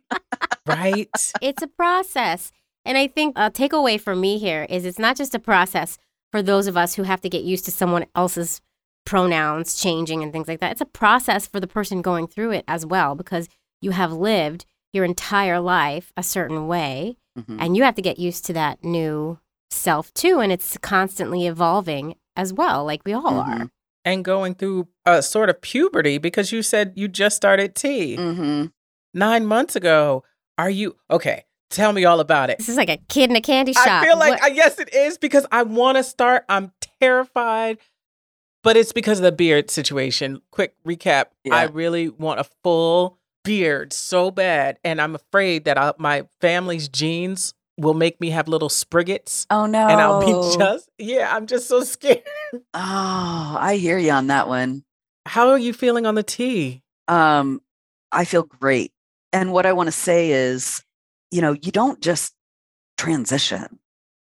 Right? 0.65 1.33
it's 1.41 1.61
a 1.61 1.67
process. 1.67 2.51
And 2.85 2.97
I 2.97 3.07
think 3.07 3.37
a 3.37 3.51
takeaway 3.51 3.99
for 3.99 4.15
me 4.15 4.37
here 4.37 4.65
is 4.69 4.85
it's 4.85 4.99
not 4.99 5.17
just 5.17 5.35
a 5.35 5.39
process 5.39 5.97
for 6.31 6.41
those 6.41 6.67
of 6.67 6.77
us 6.77 6.95
who 6.95 7.03
have 7.03 7.21
to 7.21 7.29
get 7.29 7.43
used 7.43 7.65
to 7.65 7.71
someone 7.71 8.05
else's 8.15 8.61
pronouns 9.05 9.79
changing 9.79 10.23
and 10.23 10.31
things 10.31 10.47
like 10.47 10.59
that. 10.59 10.71
It's 10.73 10.81
a 10.81 10.85
process 10.85 11.47
for 11.47 11.59
the 11.59 11.67
person 11.67 12.01
going 12.01 12.27
through 12.27 12.51
it 12.51 12.63
as 12.67 12.85
well 12.85 13.15
because 13.15 13.49
you 13.81 13.91
have 13.91 14.11
lived 14.13 14.65
your 14.93 15.05
entire 15.05 15.59
life 15.59 16.11
a 16.17 16.23
certain 16.23 16.67
way 16.67 17.17
Mhm. 17.37 17.57
and 17.59 17.77
you 17.77 17.83
have 17.83 17.95
to 17.95 18.01
get 18.01 18.19
used 18.19 18.45
to 18.45 18.53
that 18.53 18.83
new 18.83 19.39
self 19.69 20.13
too. 20.13 20.39
And 20.39 20.51
it's 20.51 20.77
constantly 20.79 21.47
evolving 21.47 22.15
as 22.35 22.53
well, 22.53 22.83
like 22.85 23.01
we 23.05 23.13
all 23.13 23.39
are. 23.39 23.59
Mhm. 23.59 23.69
and 24.03 24.25
going 24.25 24.55
through 24.55 24.87
a 25.05 25.21
sort 25.21 25.47
of 25.47 25.61
puberty 25.61 26.17
because 26.17 26.51
you 26.51 26.63
said 26.63 26.91
you 26.95 27.07
just 27.07 27.35
started 27.35 27.75
T 27.75 28.17
Mhm. 28.17 28.71
nine 29.13 29.45
months 29.45 29.75
ago. 29.75 30.23
Are 30.57 30.71
you, 30.71 30.97
okay, 31.11 31.45
tell 31.69 31.93
me 31.93 32.03
all 32.03 32.19
about 32.19 32.49
it. 32.49 32.57
This 32.57 32.67
is 32.69 32.77
like 32.77 32.89
a 32.89 32.97
kid 33.09 33.29
in 33.29 33.35
a 33.35 33.41
candy 33.41 33.73
shop. 33.73 33.87
I 33.87 34.05
feel 34.05 34.17
like, 34.17 34.41
What- 34.41 34.43
I, 34.43 34.47
yes, 34.55 34.79
it 34.79 34.91
is 34.93 35.17
because 35.19 35.45
I 35.51 35.61
want 35.63 35.97
to 35.97 36.03
start. 36.03 36.45
I'm 36.49 36.71
terrified, 36.99 37.77
but 38.63 38.75
it's 38.75 38.91
because 38.91 39.19
of 39.19 39.23
the 39.23 39.31
beard 39.31 39.69
situation. 39.69 40.41
Quick 40.51 40.73
recap 40.83 41.25
I 41.51 41.65
really 41.65 42.09
want 42.09 42.39
a 42.39 42.45
full 42.63 43.19
beard 43.43 43.93
so 43.93 44.31
bad. 44.31 44.77
And 44.83 45.01
I'm 45.01 45.15
afraid 45.15 45.65
that 45.65 45.77
I, 45.77 45.93
my 45.97 46.27
family's 46.39 46.87
genes 46.87 47.53
will 47.77 47.93
make 47.93 48.19
me 48.21 48.29
have 48.29 48.47
little 48.47 48.69
spriggets. 48.69 49.47
oh 49.49 49.65
no 49.65 49.87
And 49.87 49.99
I'll 50.01 50.19
be 50.19 50.33
just, 50.57 50.89
yeah, 50.97 51.35
I'm 51.35 51.47
just 51.47 51.67
so 51.67 51.83
scared. 51.83 52.21
oh 52.53 53.57
i 53.59 53.77
hear 53.77 53.97
you 53.97 54.11
on 54.11 54.27
that 54.27 54.47
one 54.47 54.83
How 55.25 55.49
are 55.49 55.57
you 55.57 55.73
feeling 55.73 56.05
on 56.05 56.15
the 56.15 56.23
T? 56.23 56.81
um 57.07 57.61
i 58.11 58.25
feel 58.25 58.43
great 58.43 58.91
and 59.33 59.51
what 59.53 59.65
i 59.65 59.71
want 59.73 59.87
to 59.87 59.91
say 59.91 60.31
is 60.31 60.83
you 61.31 61.41
know 61.41 61.53
you 61.53 61.71
don't 61.71 62.01
just 62.01 62.33
transition 62.97 63.79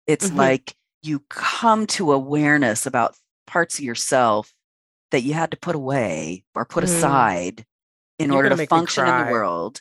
it's 0.07 0.31
Mhm. 0.31 0.37
like 0.37 0.75
you 1.03 1.21
come 1.31 1.87
to 1.88 2.12
awareness 2.12 2.87
about 2.87 3.17
parts 3.47 3.79
of 3.79 3.85
yourself 3.85 4.55
that 5.11 5.23
you 5.23 5.33
had 5.35 5.51
to 5.51 5.57
put 5.57 5.75
away 5.75 6.45
or 6.55 6.65
put 6.65 6.85
Mm. 6.85 6.88
aside 6.88 7.67
in 8.22 8.28
You're 8.28 8.37
order 8.37 8.56
to 8.56 8.66
function 8.66 9.06
in 9.06 9.26
the 9.26 9.32
world 9.32 9.80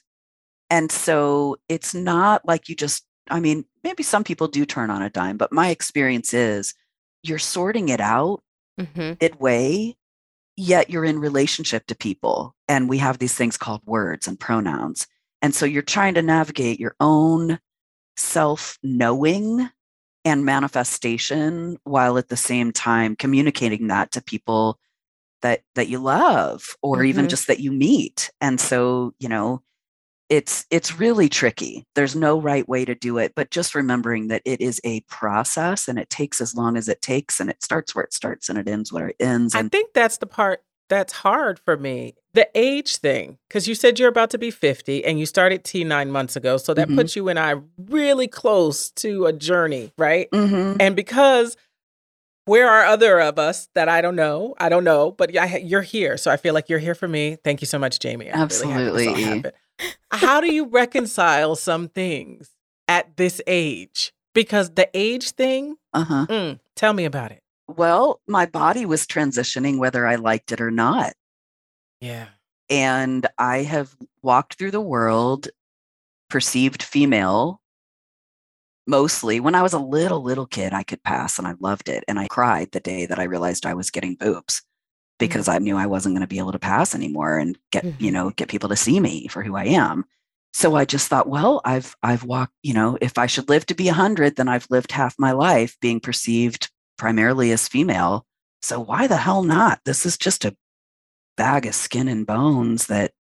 and 0.70 0.92
so 0.92 1.58
it's 1.70 1.94
not 1.94 2.46
like 2.46 2.68
you 2.70 2.76
just 2.76 3.06
i 3.30 3.40
mean 3.40 3.66
maybe 3.84 4.04
some 4.04 4.24
people 4.24 4.48
do 4.48 4.66
turn 4.66 4.90
on 4.90 5.02
a 5.02 5.10
dime 5.10 5.38
but 5.38 5.52
my 5.52 5.70
experience 5.70 6.34
is 6.34 6.74
you're 7.24 7.40
sorting 7.40 7.90
it 7.90 8.02
out 8.02 8.42
Mhm. 8.80 9.18
midway, 9.22 9.96
yet 10.56 10.90
you're 10.90 11.06
in 11.06 11.20
relationship 11.20 11.86
to 11.88 11.96
people. 11.96 12.56
And 12.68 12.90
we 12.90 12.98
have 13.00 13.20
these 13.20 13.36
things 13.36 13.58
called 13.58 13.82
words 13.86 14.28
and 14.28 14.40
pronouns. 14.40 15.08
And 15.42 15.54
so 15.54 15.66
you're 15.66 15.82
trying 15.82 16.14
to 16.16 16.22
navigate 16.22 16.80
your 16.80 16.96
own 17.00 17.60
self 18.18 18.78
knowing 18.84 19.70
and 20.24 20.46
manifestation 20.46 21.78
while 21.84 22.18
at 22.18 22.30
the 22.30 22.38
same 22.38 22.72
time 22.72 23.16
communicating 23.16 23.88
that 23.88 24.12
to 24.12 24.22
people 24.22 24.80
that 25.42 25.62
that 25.76 25.88
you 25.88 26.00
love 26.00 26.76
or 26.82 27.04
even 27.04 27.26
Mhm. 27.26 27.30
just 27.30 27.48
that 27.48 27.60
you 27.60 27.72
meet 27.72 28.32
and 28.42 28.60
so 28.60 29.14
you 29.20 29.30
know 29.30 29.62
it's 30.30 30.66
it's 30.70 30.98
really 30.98 31.28
tricky 31.28 31.86
there's 31.96 32.16
no 32.16 32.40
right 32.40 32.68
way 32.70 32.86
to 32.86 32.96
do 32.96 33.18
it 33.18 33.34
but 33.36 33.52
just 33.52 33.76
remembering 33.76 34.28
that 34.30 34.42
it 34.46 34.62
is 34.62 34.80
a 34.84 35.02
process 35.02 35.88
and 35.88 36.00
it 36.00 36.10
takes 36.10 36.40
as 36.40 36.56
long 36.56 36.78
as 36.78 36.88
it 36.88 37.02
takes 37.02 37.40
and 37.40 37.50
it 37.50 37.62
starts 37.62 37.94
where 37.94 38.04
it 38.06 38.14
starts 38.14 38.48
and 38.50 38.58
it 38.58 38.68
ends 38.68 38.94
where 38.94 39.10
it 39.10 39.16
ends 39.20 39.54
I 39.56 39.64
think 39.64 39.94
that's 39.94 40.18
the 40.18 40.28
part 40.28 40.64
that's 40.90 41.14
hard 41.14 41.58
for 41.58 41.78
me. 41.78 42.16
The 42.34 42.50
age 42.54 42.98
thing, 42.98 43.38
because 43.48 43.66
you 43.66 43.76
said 43.76 43.98
you're 43.98 44.10
about 44.10 44.30
to 44.32 44.38
be 44.38 44.52
50 44.52 45.06
and 45.06 45.18
you 45.18 45.26
started 45.26 45.64
T 45.64 45.86
nine 45.86 46.12
months 46.12 46.36
ago. 46.36 46.58
So 46.58 46.74
that 46.74 46.90
Mhm. 46.90 46.96
puts 46.96 47.16
you 47.16 47.30
and 47.30 47.40
I 47.40 47.56
really 47.78 48.28
close 48.28 48.92
to 48.92 49.26
a 49.26 49.32
journey, 49.32 49.94
right? 49.98 50.30
Mhm. 50.32 50.76
And 50.82 50.94
because 50.94 51.56
where 52.46 52.70
are 52.70 52.86
other 52.86 53.20
of 53.20 53.38
us 53.40 53.68
that 53.76 53.88
I 53.90 54.02
don't 54.02 54.16
know? 54.16 54.56
I 54.60 54.70
don't 54.70 54.84
know, 54.84 55.12
but 55.12 55.36
I, 55.38 55.58
you're 55.58 55.82
here. 55.82 56.18
So 56.18 56.32
I 56.32 56.38
feel 56.38 56.54
like 56.54 56.70
you're 56.70 56.80
here 56.80 56.96
for 56.96 57.08
me. 57.08 57.38
Thank 57.44 57.62
you 57.62 57.68
so 57.68 57.78
much, 57.80 58.00
Jamie. 58.00 58.32
I'm 58.32 58.48
really 58.48 58.68
happy 58.68 58.84
this 58.84 59.08
all 59.08 59.14
Absolutely. 59.14 59.24
happened. 59.24 59.54
How 60.12 60.42
do 60.42 60.54
you 60.54 60.68
reconcile 60.68 61.56
some 61.56 61.88
things 61.90 62.50
at 62.88 63.16
this 63.18 63.42
age? 63.48 64.12
Because 64.34 64.72
the 64.72 64.90
age 64.94 65.32
thing, 65.32 65.76
uh-huh 65.94 66.26
mm, 66.30 66.60
tell 66.76 66.94
me 66.94 67.06
about 67.06 67.32
it. 67.32 67.42
well 67.68 68.22
my 68.28 68.46
body 68.46 68.86
was 68.86 69.06
transitioning 69.06 69.78
whether 69.78 70.08
i 70.08 70.16
liked 70.16 70.52
it 70.54 70.62
or 70.62 70.72
not 70.72 71.14
Yeah. 72.00 72.28
and 72.70 73.28
I 73.38 73.64
have 73.64 73.96
walked 74.24 74.54
through 74.56 74.72
the 74.72 74.80
world 74.82 75.50
perceived 76.30 76.82
female 76.82 77.61
mostly 78.88 79.40
when 79.40 79.56
I 79.56 79.62
was 79.62 79.74
a 79.74 79.80
little 79.80 80.24
little 80.24 80.46
kid 80.48 80.74
I 80.74 80.84
could 80.84 81.04
pass 81.04 81.38
and 81.40 81.48
I 81.48 81.54
loved 81.60 81.90
it 81.90 82.04
and 82.08 82.20
I 82.20 82.28
cried 82.28 82.72
the 82.72 82.80
day 82.80 83.06
that 83.06 83.20
I 83.20 83.24
realized 83.24 83.66
I 83.66 83.74
was 83.76 83.92
getting 83.92 84.16
boobs 84.16 84.62
because 85.20 85.48
I 85.48 85.60
knew 85.60 85.78
I 85.78 85.86
wasn't 85.86 86.16
going 86.16 86.22
to 86.22 86.28
be 86.28 86.40
able 86.40 86.52
to 86.54 86.60
pass 86.60 86.96
anymore 86.96 87.38
and 87.38 87.58
get 87.72 87.88
you 88.00 88.10
Mhm. 88.12 88.14
know 88.14 88.30
get 88.32 88.50
people 88.50 88.70
to 88.70 88.76
see 88.76 89.00
me 89.00 89.28
for 89.28 89.44
who 89.44 89.56
I 89.56 89.66
am. 89.66 90.06
So 90.54 90.76
I 90.76 90.86
just 90.86 91.08
thought 91.08 91.30
well 91.30 91.62
I've 91.66 91.96
I've 92.04 92.24
walked 92.24 92.54
you 92.64 92.74
know 92.74 92.98
if 93.02 93.18
I 93.18 93.28
should 93.28 93.50
live 93.50 93.66
to 93.68 93.76
be 93.76 93.88
100 93.90 94.36
then 94.36 94.48
I've 94.50 94.68
lived 94.70 94.92
half 94.92 95.16
my 95.20 95.32
life 95.32 95.78
being 95.82 96.00
perceived 96.00 96.70
primarily 96.98 97.52
as 97.52 97.68
female. 97.68 98.26
So 98.62 98.80
why 98.80 99.08
the 99.08 99.18
hell 99.18 99.44
not? 99.44 99.82
This 99.86 100.06
is 100.06 100.18
just 100.18 100.46
a 100.46 100.56
bag 101.38 101.66
of 101.66 101.76
skin 101.76 102.08
and 102.08 102.26
bones 102.28 102.88
that 102.88 103.12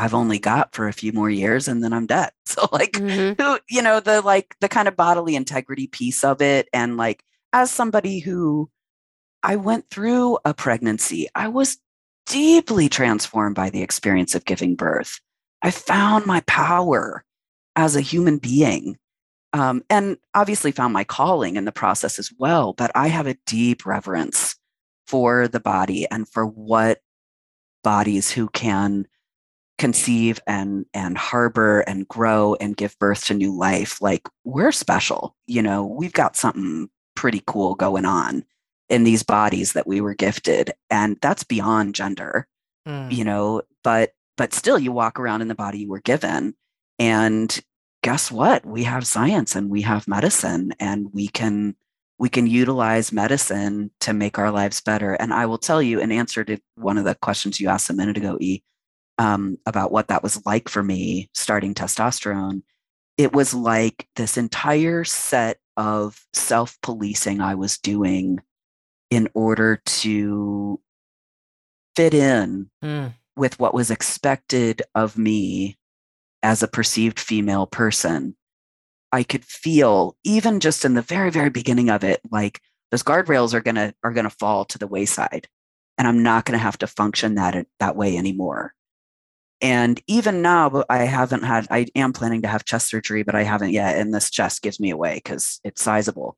I've 0.00 0.14
only 0.14 0.38
got 0.38 0.74
for 0.74 0.88
a 0.88 0.92
few 0.92 1.12
more 1.12 1.30
years 1.30 1.68
and 1.68 1.84
then 1.84 1.92
I'm 1.92 2.06
dead. 2.06 2.30
So 2.46 2.68
like 2.72 2.92
Mhm. 2.92 3.40
who 3.40 3.58
you 3.68 3.82
know 3.82 4.00
the 4.00 4.22
like 4.22 4.56
the 4.60 4.68
kind 4.68 4.88
of 4.88 4.96
bodily 4.96 5.36
integrity 5.36 5.86
piece 5.86 6.24
of 6.24 6.42
it 6.42 6.68
and 6.72 6.96
like 6.96 7.22
as 7.52 7.70
somebody 7.70 8.18
who 8.18 8.70
I 9.42 9.56
went 9.56 9.88
through 9.90 10.38
a 10.44 10.52
pregnancy, 10.54 11.28
I 11.34 11.48
was 11.48 11.78
deeply 12.26 12.88
transformed 12.88 13.54
by 13.56 13.70
the 13.70 13.82
experience 13.82 14.34
of 14.34 14.44
giving 14.44 14.74
birth. 14.76 15.20
I 15.62 15.70
found 15.70 16.26
my 16.26 16.40
power 16.42 17.24
as 17.76 17.96
a 17.96 18.00
human 18.00 18.38
being. 18.38 18.96
Um, 19.52 19.82
and 19.90 20.16
obviously 20.34 20.70
found 20.70 20.92
my 20.92 21.02
calling 21.02 21.56
in 21.56 21.64
the 21.64 21.72
process 21.72 22.18
as 22.20 22.30
well. 22.38 22.72
But 22.72 22.92
I 22.94 23.08
have 23.08 23.26
a 23.26 23.36
deep 23.46 23.84
reverence 23.84 24.54
for 25.08 25.48
the 25.48 25.58
body 25.58 26.06
and 26.08 26.28
for 26.28 26.46
what 26.46 27.00
bodies 27.82 28.30
who 28.30 28.48
can 28.50 29.08
conceive 29.80 30.38
and 30.46 30.84
and 30.92 31.16
harbor 31.16 31.80
and 31.80 32.06
grow 32.06 32.54
and 32.60 32.76
give 32.76 32.98
birth 32.98 33.24
to 33.24 33.34
new 33.34 33.56
life 33.56 34.00
like 34.02 34.28
we're 34.44 34.72
special 34.72 35.34
you 35.46 35.62
know? 35.62 35.84
We've 35.86 36.12
got 36.12 36.36
something 36.36 36.90
pretty 37.16 37.42
cool 37.46 37.74
going 37.74 38.04
on 38.04 38.44
in 38.90 39.04
these 39.04 39.22
bodies 39.22 39.72
that 39.72 39.86
we 39.86 40.00
were 40.02 40.14
gifted 40.14 40.72
and 40.90 41.16
that's 41.22 41.44
beyond 41.44 41.94
gender 41.94 42.46
Mm. 42.88 43.12
you 43.12 43.24
know? 43.24 43.62
But 43.84 44.12
but 44.36 44.54
still 44.54 44.78
you 44.78 44.92
walk 44.92 45.18
around 45.20 45.42
in 45.42 45.48
the 45.48 45.54
body 45.54 45.78
you 45.80 45.88
were 45.88 46.00
given 46.00 46.54
and 46.98 47.48
guess 48.02 48.30
what? 48.30 48.64
We 48.66 48.84
have 48.84 49.06
science 49.06 49.56
and 49.56 49.70
we 49.70 49.82
have 49.82 50.08
medicine 50.08 50.72
and 50.78 51.08
we 51.12 51.28
can 51.28 51.74
we 52.18 52.28
can 52.28 52.46
utilize 52.46 53.12
medicine 53.12 53.90
to 54.00 54.12
make 54.12 54.38
our 54.38 54.50
lives 54.50 54.80
better. 54.82 55.14
And 55.14 55.32
i 55.32 55.46
will 55.46 55.58
tell 55.58 55.82
you 55.82 56.00
in 56.00 56.12
answer 56.12 56.44
to 56.44 56.58
one 56.76 56.98
of 56.98 57.04
the 57.04 57.14
questions 57.14 57.60
you 57.60 57.68
asked 57.70 57.90
a 57.90 57.94
minute 57.94 58.16
ago 58.18 58.36
e 58.40 58.62
um, 59.20 59.56
about 59.66 59.92
what 59.92 60.08
that 60.08 60.22
was 60.22 60.44
like 60.46 60.68
for 60.68 60.82
me 60.82 61.28
starting 61.34 61.74
testosterone 61.74 62.62
it 63.18 63.32
was 63.32 63.52
like 63.52 64.08
this 64.16 64.36
entire 64.36 65.04
set 65.04 65.58
of 65.76 66.24
self-policing 66.32 67.40
i 67.40 67.54
was 67.54 67.78
doing 67.78 68.38
in 69.10 69.28
order 69.34 69.80
to 69.84 70.80
fit 71.96 72.14
in 72.14 72.70
Mm. 72.82 73.12
with 73.36 73.58
what 73.58 73.74
was 73.74 73.90
expected 73.90 74.82
of 74.94 75.18
me 75.18 75.76
as 76.42 76.62
a 76.62 76.68
perceived 76.68 77.18
female 77.20 77.66
person, 77.66 78.34
I 79.12 79.22
could 79.24 79.44
feel 79.44 80.16
even 80.24 80.60
just 80.60 80.84
in 80.84 80.94
the 80.94 81.02
very, 81.02 81.30
very 81.30 81.50
beginning 81.50 81.90
of 81.90 82.04
it, 82.04 82.20
like 82.30 82.60
those 82.90 83.02
guardrails 83.02 83.52
are 83.52 83.60
gonna 83.60 83.92
are 84.04 84.12
gonna 84.12 84.30
fall 84.30 84.64
to 84.66 84.78
the 84.78 84.86
wayside, 84.86 85.48
and 85.98 86.06
I'm 86.08 86.22
not 86.22 86.44
gonna 86.44 86.58
have 86.58 86.78
to 86.78 86.86
function 86.86 87.34
that 87.34 87.66
that 87.80 87.96
way 87.96 88.16
anymore. 88.16 88.72
And 89.62 90.00
even 90.06 90.42
now, 90.42 90.84
I 90.88 90.98
haven't 91.04 91.42
had. 91.44 91.66
I 91.70 91.86
am 91.94 92.12
planning 92.12 92.42
to 92.42 92.48
have 92.48 92.64
chest 92.64 92.88
surgery, 92.88 93.22
but 93.22 93.34
I 93.34 93.42
haven't 93.42 93.72
yet. 93.72 93.98
And 93.98 94.14
this 94.14 94.30
chest 94.30 94.62
gives 94.62 94.80
me 94.80 94.90
away 94.90 95.16
because 95.16 95.60
it's 95.64 95.82
sizable. 95.82 96.36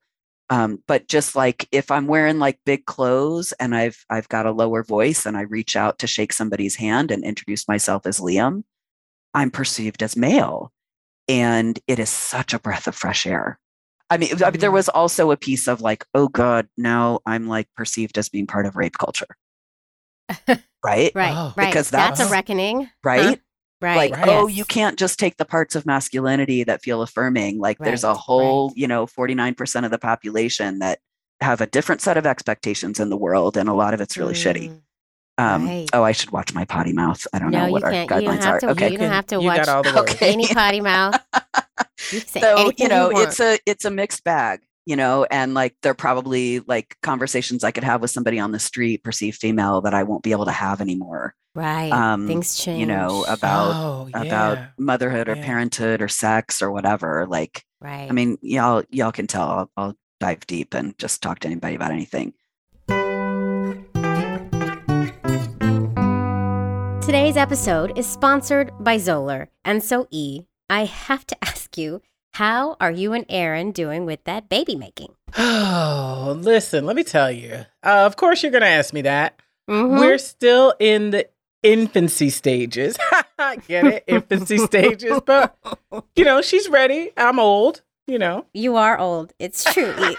Um, 0.50 0.82
but 0.86 1.08
just 1.08 1.34
like 1.36 1.68
if 1.72 1.90
I'm 1.90 2.06
wearing 2.06 2.38
like 2.38 2.58
big 2.66 2.84
clothes 2.84 3.52
and 3.60 3.74
I've 3.74 4.04
I've 4.10 4.28
got 4.28 4.44
a 4.46 4.52
lower 4.52 4.82
voice 4.82 5.24
and 5.24 5.36
I 5.36 5.42
reach 5.42 5.76
out 5.76 5.98
to 6.00 6.06
shake 6.06 6.32
somebody's 6.32 6.76
hand 6.76 7.10
and 7.10 7.24
introduce 7.24 7.68
myself 7.68 8.06
as 8.06 8.20
Liam, 8.20 8.64
I'm 9.34 9.50
perceived 9.50 10.02
as 10.02 10.16
male. 10.16 10.72
And 11.28 11.78
it 11.86 11.98
is 11.98 12.10
such 12.10 12.52
a 12.52 12.58
breath 12.58 12.86
of 12.88 12.94
fresh 12.96 13.26
air. 13.26 13.58
I 14.10 14.18
mean, 14.18 14.30
I 14.44 14.50
mean, 14.50 14.60
there 14.60 14.70
Mm. 14.70 14.74
was 14.74 14.88
also 14.90 15.30
a 15.30 15.36
piece 15.38 15.68
of 15.68 15.80
like, 15.80 16.04
oh 16.12 16.28
God, 16.28 16.68
now 16.76 17.20
I'm 17.24 17.46
like 17.48 17.68
perceived 17.76 18.18
as 18.18 18.28
being 18.28 18.46
part 18.46 18.66
of 18.66 18.76
rape 18.76 18.98
culture. 18.98 19.36
Right? 20.46 20.62
Right, 21.14 21.32
Oh. 21.36 21.52
right. 21.56 21.68
Because 21.68 21.90
that's, 21.90 22.18
a 22.20 22.26
reckoning. 22.26 22.88
Right? 23.04 23.40
Right. 23.80 24.10
Like, 24.10 24.26
oh, 24.28 24.46
yes. 24.48 24.56
you 24.58 24.64
can't 24.64 24.98
just 24.98 25.18
take 25.18 25.36
the 25.36 25.44
parts 25.44 25.74
of 25.76 25.86
masculinity 25.86 26.64
that 26.64 26.82
feel 26.82 27.02
affirming. 27.02 27.58
Like 27.60 27.78
there's 27.78 28.02
Right, 28.04 28.10
a 28.10 28.12
right. 28.14 28.20
whole, 28.20 28.72
you 28.74 28.88
know, 28.88 29.06
49% 29.06 29.84
of 29.84 29.90
the 29.92 29.98
population 29.98 30.80
that 30.80 30.98
have 31.40 31.60
a 31.60 31.66
different 31.66 32.00
set 32.00 32.16
of 32.16 32.26
expectations 32.26 32.98
in 33.00 33.10
the 33.10 33.16
world, 33.16 33.56
and 33.56 33.68
a 33.68 33.72
lot 33.74 33.94
of 33.94 34.00
it's 34.00 34.16
really 34.16 34.34
shitty. 34.34 34.70
Mm. 34.70 34.80
Um, 35.38 35.66
right. 35.66 35.88
Oh, 35.92 36.02
I 36.02 36.12
should 36.12 36.30
watch 36.30 36.52
my 36.54 36.64
potty 36.64 36.92
mouth. 36.92 37.26
I 37.32 37.38
don't 37.38 37.50
No, 37.50 37.66
know 37.66 37.72
what 37.72 37.82
our 37.84 37.90
can't. 37.90 38.10
Guidelines 38.10 38.42
have 38.44 38.54
are. 38.54 38.60
to. 38.60 38.68
okay. 38.70 38.90
You 38.92 38.98
don't 38.98 39.10
have 39.10 39.26
to 39.28 39.36
You 39.36 39.46
watch 39.46 39.64
got 39.64 39.68
all 39.68 39.82
the 39.82 39.92
words. 39.96 40.12
Okay. 40.12 40.32
any 40.32 40.46
potty 40.48 40.80
mouth. 40.80 41.16
You 42.12 42.20
so 42.26 42.70
you 42.76 42.88
know 42.88 43.08
want. 43.10 43.28
it's 43.28 43.40
a 43.40 43.58
it's 43.66 43.84
a 43.84 43.90
mixed 43.90 44.22
bag 44.24 44.60
you 44.86 44.96
know 44.96 45.24
and 45.30 45.54
like 45.54 45.74
there 45.82 45.92
are 45.92 45.94
probably 45.94 46.60
like 46.60 46.96
conversations 47.02 47.64
i 47.64 47.70
could 47.70 47.84
have 47.84 48.00
with 48.00 48.10
somebody 48.10 48.38
on 48.38 48.52
the 48.52 48.58
street 48.58 49.02
perceived 49.04 49.38
female 49.38 49.80
that 49.80 49.94
i 49.94 50.02
won't 50.02 50.22
be 50.22 50.32
able 50.32 50.44
to 50.44 50.52
have 50.52 50.80
anymore 50.80 51.34
right. 51.54 51.92
um, 51.92 52.26
Things 52.26 52.56
change. 52.58 52.80
you 52.80 52.86
know 52.86 53.24
about 53.28 53.72
oh, 53.74 54.08
about 54.14 54.58
motherhood 54.78 55.28
or 55.28 55.36
Yeah. 55.36 55.44
parenthood 55.44 56.02
or 56.02 56.08
sex 56.08 56.60
or 56.62 56.70
whatever 56.72 57.26
like 57.28 57.64
right. 57.80 58.08
i 58.08 58.12
mean 58.12 58.38
y'all 58.42 58.82
y'all 58.90 59.12
can 59.12 59.26
tell 59.26 59.48
I'll, 59.48 59.70
I'll 59.76 59.96
dive 60.20 60.46
deep 60.46 60.74
and 60.74 60.96
just 60.98 61.22
talk 61.22 61.40
to 61.40 61.48
anybody 61.48 61.74
about 61.74 61.90
anything 61.90 62.34
Today's 67.02 67.36
episode 67.36 67.98
is 67.98 68.06
sponsored 68.06 68.70
by 68.80 68.96
Zahler. 68.96 69.48
And 69.64 69.82
so, 69.82 70.06
E, 70.10 70.42
I 70.70 70.84
have 70.84 71.26
to 71.26 71.36
ask 71.44 71.76
you, 71.76 72.00
how 72.32 72.76
are 72.80 72.90
you 72.90 73.12
and 73.12 73.26
Aaron 73.28 73.72
doing 73.72 74.06
with 74.06 74.24
that 74.24 74.48
baby 74.48 74.76
making? 74.76 75.14
Oh, 75.74 76.36
listen, 76.40 76.86
let 76.86 76.94
me 76.94 77.02
tell 77.04 77.30
you. 77.32 77.52
Uh, 77.82 78.04
of 78.06 78.16
course, 78.16 78.42
you're 78.42 78.52
going 78.52 78.62
to 78.62 78.68
ask 78.68 78.92
me 78.94 79.02
that. 79.02 79.40
Mhm. 79.68 79.98
We're 79.98 80.18
still 80.18 80.74
in 80.78 81.10
the 81.10 81.28
infancy 81.62 82.30
stages. 82.30 82.96
I 83.38 83.56
get 83.68 83.84
it? 83.86 84.04
Infancy 84.06 84.58
stages. 84.58 85.20
But, 85.24 85.56
you 86.16 86.24
know, 86.24 86.42
she's 86.42 86.68
ready. 86.68 87.10
I'm 87.16 87.38
old, 87.38 87.82
you 88.06 88.18
know. 88.18 88.46
You 88.54 88.76
are 88.76 88.98
old. 88.98 89.32
It's 89.38 89.64
true. 89.72 89.94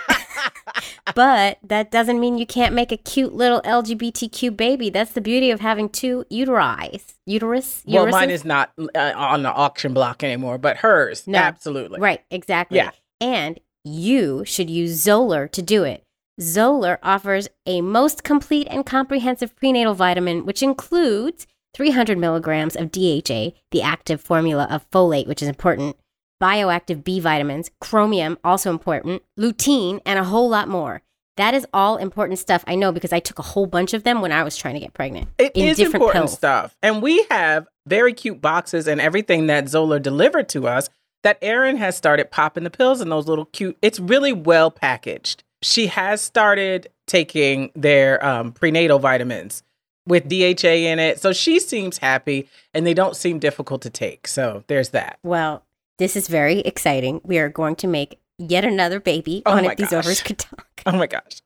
But 1.15 1.59
that 1.63 1.91
doesn't 1.91 2.19
mean 2.19 2.37
you 2.37 2.45
can't 2.45 2.73
make 2.73 2.91
a 2.91 2.97
cute 2.97 3.33
little 3.33 3.61
LGBTQ 3.61 4.55
baby. 4.55 4.89
That's 4.89 5.11
the 5.11 5.21
beauty 5.21 5.51
of 5.51 5.59
having 5.59 5.89
two 5.89 6.25
uteri. 6.31 7.01
Uterus? 7.25 7.83
Well, 7.85 8.07
mine 8.07 8.29
is 8.29 8.43
not 8.45 8.71
uh, 8.79 9.13
on 9.15 9.43
the 9.43 9.51
auction 9.51 9.93
block 9.93 10.23
anymore, 10.23 10.57
but 10.57 10.77
hers, 10.77 11.27
No. 11.27 11.37
absolutely. 11.39 11.99
Right, 11.99 12.21
exactly. 12.31 12.77
Yeah. 12.77 12.91
And 13.21 13.59
you 13.83 14.43
should 14.45 14.69
use 14.69 15.05
Zahler 15.05 15.51
to 15.51 15.61
do 15.61 15.83
it. 15.83 16.03
Zahler 16.39 16.97
offers 17.03 17.47
a 17.65 17.81
most 17.81 18.23
complete 18.23 18.67
and 18.69 18.85
comprehensive 18.85 19.55
prenatal 19.55 19.93
vitamin, 19.93 20.45
which 20.45 20.63
includes 20.63 21.45
300 21.75 22.17
milligrams 22.17 22.75
of 22.75 22.91
DHA, 22.91 23.51
the 23.71 23.81
active 23.83 24.21
formula 24.21 24.67
of 24.69 24.89
folate, 24.91 25.27
which 25.27 25.41
is 25.41 25.47
important, 25.47 25.95
bioactive 26.43 27.05
B 27.05 27.21
vitamins, 27.21 27.71
chromium, 27.79 28.37
also 28.43 28.69
important, 28.69 29.23
lutein, 29.39 30.01
and 30.05 30.19
a 30.19 30.25
whole 30.25 30.49
lot 30.49 30.67
more. 30.67 31.01
That 31.37 31.53
is 31.53 31.65
all 31.73 31.95
important 31.95 32.37
stuff. 32.37 32.65
I 32.67 32.75
know 32.75 32.91
because 32.91 33.13
I 33.13 33.19
took 33.19 33.39
a 33.39 33.43
whole 33.43 33.65
bunch 33.65 33.93
of 33.93 34.03
them 34.03 34.19
when 34.19 34.33
I 34.33 34.43
was 34.43 34.57
trying 34.57 34.73
to 34.73 34.79
get 34.81 34.93
pregnant. 34.93 35.29
It 35.37 35.53
in 35.55 35.69
is 35.69 35.77
different 35.77 35.95
important 35.95 36.23
pills. 36.25 36.33
stuff. 36.33 36.75
And 36.83 37.01
we 37.01 37.25
have 37.31 37.67
very 37.87 38.13
cute 38.13 38.41
boxes 38.41 38.87
and 38.87 38.99
everything 38.99 39.47
that 39.47 39.65
Zahler 39.65 40.01
delivered 40.01 40.49
to 40.49 40.67
us 40.67 40.89
that 41.23 41.37
Erin 41.41 41.77
has 41.77 41.95
started 41.95 42.29
popping 42.29 42.65
the 42.65 42.69
pills 42.69 42.99
in 42.99 43.07
those 43.07 43.25
little 43.27 43.45
cute, 43.45 43.77
it's 43.81 43.99
really 43.99 44.33
well 44.33 44.69
packaged. 44.69 45.43
She 45.61 45.87
has 45.87 46.21
started 46.21 46.89
taking 47.07 47.71
their 47.73 48.23
um, 48.23 48.51
prenatal 48.51 48.99
vitamins 48.99 49.63
with 50.05 50.27
DHA 50.27 50.67
in 50.67 50.99
it. 50.99 51.21
So 51.21 51.31
she 51.31 51.61
seems 51.61 51.99
happy 51.99 52.49
and 52.73 52.85
they 52.85 52.93
don't 52.93 53.15
seem 53.15 53.39
difficult 53.39 53.81
to 53.83 53.89
take. 53.89 54.27
So 54.27 54.65
there's 54.67 54.89
that. 54.89 55.17
Well, 55.23 55.63
this 55.97 56.15
is 56.15 56.27
very 56.27 56.59
exciting. 56.59 57.21
We 57.23 57.37
are 57.39 57.49
going 57.49 57.75
to 57.77 57.87
make 57.87 58.19
yet 58.37 58.65
another 58.65 58.99
baby 58.99 59.43
Oh 59.45 59.51
on 59.53 59.65
my 59.65 59.71
it. 59.73 59.77
These 59.77 59.89
gosh. 59.91 59.99
ovaries 60.05 60.21
could 60.23 60.39
talk. 60.39 60.67
Oh 60.85 60.93
my 60.97 61.07
gosh. 61.07 61.41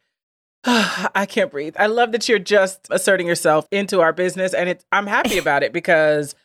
I 0.66 1.26
can't 1.30 1.52
breathe. 1.52 1.76
I 1.78 1.88
love 1.88 2.12
that 2.14 2.28
you're 2.28 2.39
just 2.39 2.88
asserting 2.89 3.28
yourself 3.28 3.68
into 3.72 4.02
our 4.02 4.14
business 4.14 4.54
and 4.54 4.78
I'm 4.91 5.08
happy 5.08 5.38
about 5.43 5.64
it 5.64 5.74
because 5.74 6.36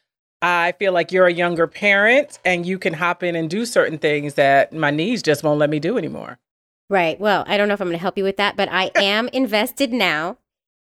I 0.41 0.73
feel 0.79 0.93
like 0.93 1.13
you're 1.13 1.27
a 1.27 1.33
younger 1.33 1.67
parent 1.67 2.39
and 2.45 2.67
you 2.67 2.79
can 2.79 2.95
hop 2.95 3.23
in 3.23 3.37
and 3.37 3.49
do 3.49 3.65
certain 3.65 3.99
things 3.99 4.35
that 4.35 4.73
my 4.73 4.91
knees 4.91 5.23
just 5.23 5.45
won't 5.45 5.59
let 5.61 5.71
me 5.71 5.79
do 5.79 5.97
anymore. 5.97 6.39
Right. 6.91 7.19
Well, 7.19 7.45
I 7.47 7.57
don't 7.57 7.69
know 7.69 7.75
if 7.75 7.81
I'm 7.81 7.87
going 7.89 7.97
to 7.97 8.03
help 8.03 8.19
you 8.19 8.25
with 8.25 8.37
that, 8.39 8.57
but 8.57 8.69
I 8.71 8.91
am 8.97 9.29
invested 9.29 9.93
now, 9.93 10.37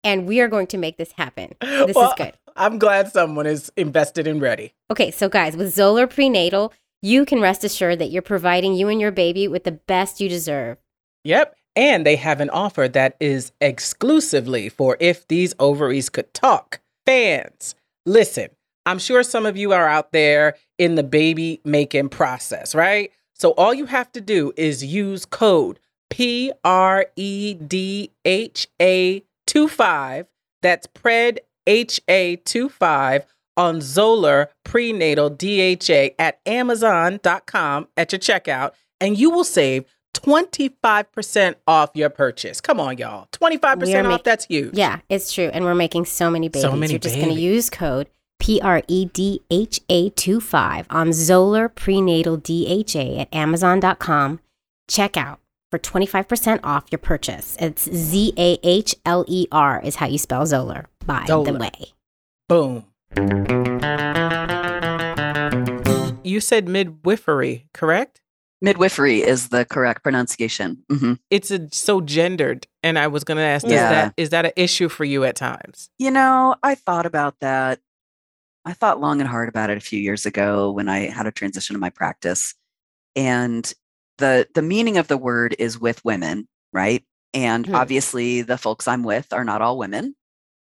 and 0.03 0.25
we 0.25 0.39
are 0.39 0.47
going 0.47 0.65
to 0.67 0.77
make 0.77 0.97
this 0.97 1.11
happen. 1.11 1.53
This 1.61 1.95
Well, 1.95 2.07
is 2.09 2.13
good. 2.17 2.33
I'm 2.55 2.79
glad 2.79 3.11
someone 3.11 3.45
is 3.45 3.71
invested 3.77 4.25
and 4.25 4.41
ready. 4.41 4.73
Okay, 4.89 5.11
so 5.11 5.29
guys, 5.29 5.55
with 5.55 5.75
Zahler 5.75 6.09
Prenatal, 6.09 6.73
you 7.01 7.25
can 7.25 7.41
rest 7.41 7.63
assured 7.63 7.99
that 7.99 8.11
you're 8.11 8.21
providing 8.21 8.73
you 8.73 8.89
and 8.89 8.99
your 8.99 9.11
baby 9.11 9.47
with 9.47 9.63
the 9.63 9.71
best 9.71 10.19
you 10.19 10.29
deserve. 10.29 10.77
Yep. 11.23 11.55
And 11.75 12.05
they 12.05 12.15
have 12.17 12.41
an 12.41 12.49
offer 12.49 12.87
that 12.89 13.15
is 13.19 13.51
exclusively 13.61 14.69
for 14.69 14.97
if 14.99 15.27
these 15.27 15.53
ovaries 15.59 16.09
could 16.09 16.33
talk. 16.33 16.81
Fans, 17.05 17.75
listen, 18.05 18.49
I'm 18.85 18.99
sure 18.99 19.23
some 19.23 19.45
of 19.45 19.55
you 19.55 19.71
are 19.71 19.87
out 19.87 20.11
there 20.11 20.55
in 20.77 20.95
the 20.95 21.03
baby 21.03 21.61
making 21.63 22.09
process, 22.09 22.73
right? 22.75 23.11
So 23.33 23.51
all 23.51 23.73
you 23.73 23.85
have 23.85 24.11
to 24.13 24.21
do 24.21 24.51
is 24.57 24.83
use 24.83 25.25
code 25.25 25.79
P 26.09 26.51
R 26.63 27.05
E 27.15 27.53
D 27.53 28.11
H 28.25 28.67
A 28.81 29.23
25. 29.47 30.25
That's 30.61 30.87
PRED 30.87 31.39
H 31.65 32.01
A 32.07 32.35
25 32.37 33.25
on 33.59 33.81
Zahler 33.81 34.47
Prenatal 34.63 35.29
DHA 35.29 36.15
at 36.17 36.39
Amazon.com 36.45 37.87
at 37.97 38.11
your 38.13 38.19
checkout, 38.19 38.71
and 39.01 39.17
you 39.19 39.29
will 39.29 39.43
save 39.43 39.83
25% 40.13 41.55
off 41.67 41.91
your 41.93 42.09
purchase. 42.09 42.61
Come 42.61 42.79
on, 42.79 42.97
y'all. 42.97 43.27
25% 43.33 43.81
We 43.85 43.95
are 43.95 43.99
off. 43.99 44.07
make- 44.07 44.23
that's 44.23 44.45
huge. 44.45 44.75
Yeah, 44.75 44.99
it's 45.09 45.33
true. 45.33 45.49
And 45.53 45.65
we're 45.65 45.75
making 45.75 46.05
so 46.05 46.31
many 46.31 46.47
babies. 46.47 46.63
So 46.63 46.71
many 46.75 46.93
You're 46.93 46.99
just 46.99 47.15
going 47.15 47.35
to 47.35 47.39
use 47.39 47.69
code 47.69 48.09
P 48.39 48.61
R 48.61 48.81
E 48.87 49.05
D 49.05 49.41
H 49.51 49.81
A 49.89 50.09
25 50.09 50.87
on 50.89 51.09
Zahler 51.09 51.73
Prenatal 51.73 52.37
DHA 52.37 53.21
at 53.21 53.33
Amazon.com. 53.33 54.39
Check 54.87 55.17
out 55.17 55.39
for 55.69 55.77
25% 55.77 56.61
off 56.63 56.85
your 56.91 56.99
purchase. 56.99 57.57
It's 57.59 57.83
Z 57.93 58.33
A 58.37 58.57
H 58.63 58.95
L 59.05 59.25
E 59.27 59.47
R 59.51 59.81
is 59.83 59.95
how 59.97 60.07
you 60.07 60.17
spell 60.17 60.43
Zahler, 60.43 60.85
by 61.05 61.25
the 61.27 61.53
way. 61.59 61.93
Boom. 62.47 62.85
You 66.23 66.39
said 66.39 66.67
midwifery, 66.67 67.67
correct? 67.73 68.21
Midwifery 68.61 69.21
is 69.21 69.49
the 69.49 69.65
correct 69.65 70.03
pronunciation. 70.03 70.83
hmm 70.89 71.13
It's 71.29 71.49
a, 71.49 71.67
so 71.71 72.01
gendered. 72.01 72.67
And 72.83 72.99
I 72.99 73.07
was 73.07 73.23
going 73.23 73.37
to 73.37 73.43
ask, 73.43 73.65
is 73.65 73.71
that 73.71 74.13
is 74.17 74.29
that 74.29 74.45
an 74.45 74.51
issue 74.55 74.89
for 74.89 75.05
you 75.05 75.23
at 75.23 75.35
times? 75.35 75.89
You 75.97 76.11
know, 76.11 76.55
I 76.61 76.75
thought 76.75 77.05
about 77.05 77.39
that. 77.39 77.79
I 78.65 78.73
thought 78.73 78.99
long 78.99 79.21
and 79.21 79.29
hard 79.29 79.49
about 79.49 79.69
it 79.69 79.77
a 79.77 79.81
few 79.81 79.99
years 79.99 80.25
ago 80.25 80.71
when 80.71 80.89
I 80.89 81.09
had 81.09 81.25
a 81.25 81.31
transition 81.31 81.75
in 81.75 81.79
my 81.79 81.89
practice. 81.89 82.53
And 83.15 83.71
the 84.17 84.47
the 84.53 84.61
meaning 84.61 84.97
of 84.97 85.07
the 85.07 85.17
word 85.17 85.55
is 85.57 85.79
with 85.79 86.03
women, 86.05 86.47
right? 86.73 87.03
And 87.33 87.65
Hmm. 87.65 87.75
obviously 87.75 88.41
the 88.41 88.57
folks 88.57 88.87
I'm 88.87 89.03
with 89.03 89.31
are 89.33 89.45
not 89.45 89.61
all 89.61 89.77
women. 89.77 90.15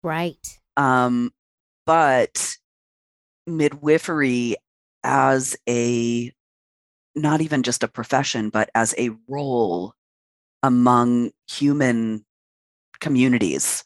Right. 0.02 0.36
Um, 0.76 1.32
but 1.88 2.54
midwifery 3.46 4.54
as 5.04 5.56
a 5.66 6.30
not 7.14 7.40
even 7.40 7.62
just 7.62 7.82
a 7.82 7.88
profession, 7.88 8.50
but 8.50 8.68
as 8.74 8.94
a 8.98 9.10
role 9.26 9.94
among 10.62 11.30
human 11.50 12.26
communities 13.00 13.84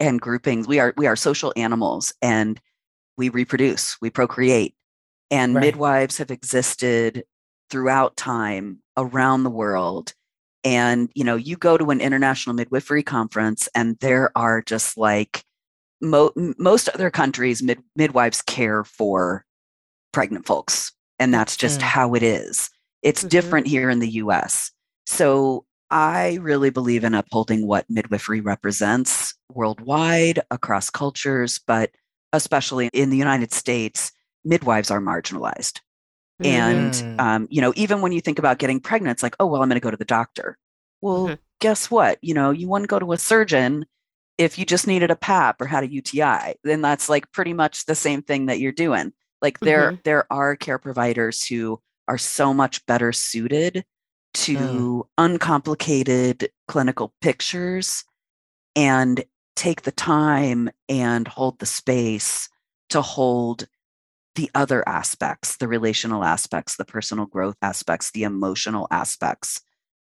and 0.00 0.20
groupings. 0.20 0.66
We 0.66 0.80
are 0.80 0.94
we 0.96 1.06
are 1.06 1.14
social 1.14 1.52
animals 1.56 2.12
and 2.20 2.60
we 3.16 3.28
reproduce, 3.28 3.96
we 4.02 4.10
procreate. 4.10 4.74
And 5.30 5.54
Right. 5.54 5.60
midwives 5.62 6.18
have 6.18 6.32
existed 6.32 7.22
throughout 7.70 8.16
time 8.16 8.82
around 8.96 9.44
the 9.44 9.50
world. 9.50 10.12
And 10.64 11.08
you 11.14 11.22
know, 11.22 11.36
you 11.36 11.56
go 11.56 11.78
to 11.78 11.90
an 11.92 12.00
international 12.00 12.56
midwifery 12.56 13.04
conference 13.04 13.68
and 13.76 13.96
there 14.00 14.32
are 14.36 14.60
just 14.60 14.98
like 14.98 15.44
mo- 16.04 16.32
most 16.58 16.88
other 16.90 17.10
countries 17.10 17.62
mid- 17.62 17.82
midwives 17.96 18.42
care 18.42 18.84
for 18.84 19.44
pregnant 20.12 20.46
folks 20.46 20.92
and 21.18 21.32
that's 21.34 21.56
just 21.56 21.80
Mm. 21.80 21.82
how 21.82 22.14
it 22.14 22.22
is 22.22 22.70
it's 23.02 23.24
Mhm. 23.24 23.28
different 23.28 23.66
here 23.66 23.90
in 23.90 23.98
the 23.98 24.10
US 24.22 24.70
so 25.06 25.64
i 25.90 26.38
really 26.40 26.70
believe 26.70 27.04
in 27.04 27.14
upholding 27.14 27.66
what 27.66 27.84
midwifery 27.90 28.40
represents 28.40 29.34
worldwide 29.52 30.40
across 30.50 30.88
cultures 30.90 31.60
but 31.66 31.90
especially 32.32 32.88
in 32.92 33.10
the 33.10 33.16
united 33.16 33.52
states 33.52 34.10
midwives 34.44 34.90
are 34.90 35.00
marginalized 35.00 35.80
and 36.42 36.92
Mm. 36.94 37.20
um, 37.20 37.46
you 37.50 37.60
know 37.60 37.72
even 37.76 38.00
when 38.00 38.12
you 38.12 38.20
think 38.20 38.38
about 38.38 38.58
getting 38.58 38.80
pregnant 38.80 39.16
it's 39.16 39.22
like 39.22 39.36
oh 39.40 39.46
well 39.46 39.62
i'm 39.62 39.68
going 39.68 39.76
to 39.80 39.84
go 39.84 39.90
to 39.90 39.96
the 39.96 40.04
doctor 40.04 40.56
well 41.00 41.28
Mhm. 41.28 41.38
guess 41.60 41.90
what 41.90 42.18
you 42.22 42.34
know 42.34 42.50
you 42.50 42.66
want 42.66 42.82
to 42.82 42.88
go 42.88 42.98
to 42.98 43.12
a 43.12 43.18
surgeon 43.18 43.84
if 44.38 44.58
you 44.58 44.64
just 44.64 44.86
needed 44.86 45.10
a 45.10 45.16
pap 45.16 45.60
or 45.60 45.66
had 45.66 45.84
a 45.84 45.92
uti 45.92 46.20
then 46.64 46.82
that's 46.82 47.08
like 47.08 47.30
pretty 47.32 47.52
much 47.52 47.86
the 47.86 47.94
same 47.94 48.22
thing 48.22 48.46
that 48.46 48.60
you're 48.60 48.72
doing. 48.72 49.12
Like 49.42 49.62
there 49.62 49.94
there 50.04 50.30
are 50.32 50.56
care 50.56 50.78
providers 50.78 51.46
who 51.46 51.80
are 52.08 52.18
so 52.18 52.52
much 52.54 52.84
better 52.86 53.12
suited 53.12 53.84
to 54.34 55.06
uncomplicated 55.18 56.50
clinical 56.68 57.14
pictures 57.20 58.04
and 58.76 59.24
take 59.56 59.82
the 59.82 59.92
time 59.92 60.70
and 60.88 61.28
hold 61.28 61.58
the 61.58 61.66
space 61.66 62.48
to 62.90 63.00
hold 63.02 63.66
the 64.36 64.50
other 64.54 64.86
aspects, 64.88 65.56
the 65.58 65.68
relational 65.68 66.24
aspects, 66.24 66.76
the 66.76 66.84
personal 66.84 67.26
growth 67.26 67.56
aspects, 67.62 68.10
the 68.10 68.24
emotional 68.24 68.88
aspects 68.90 69.60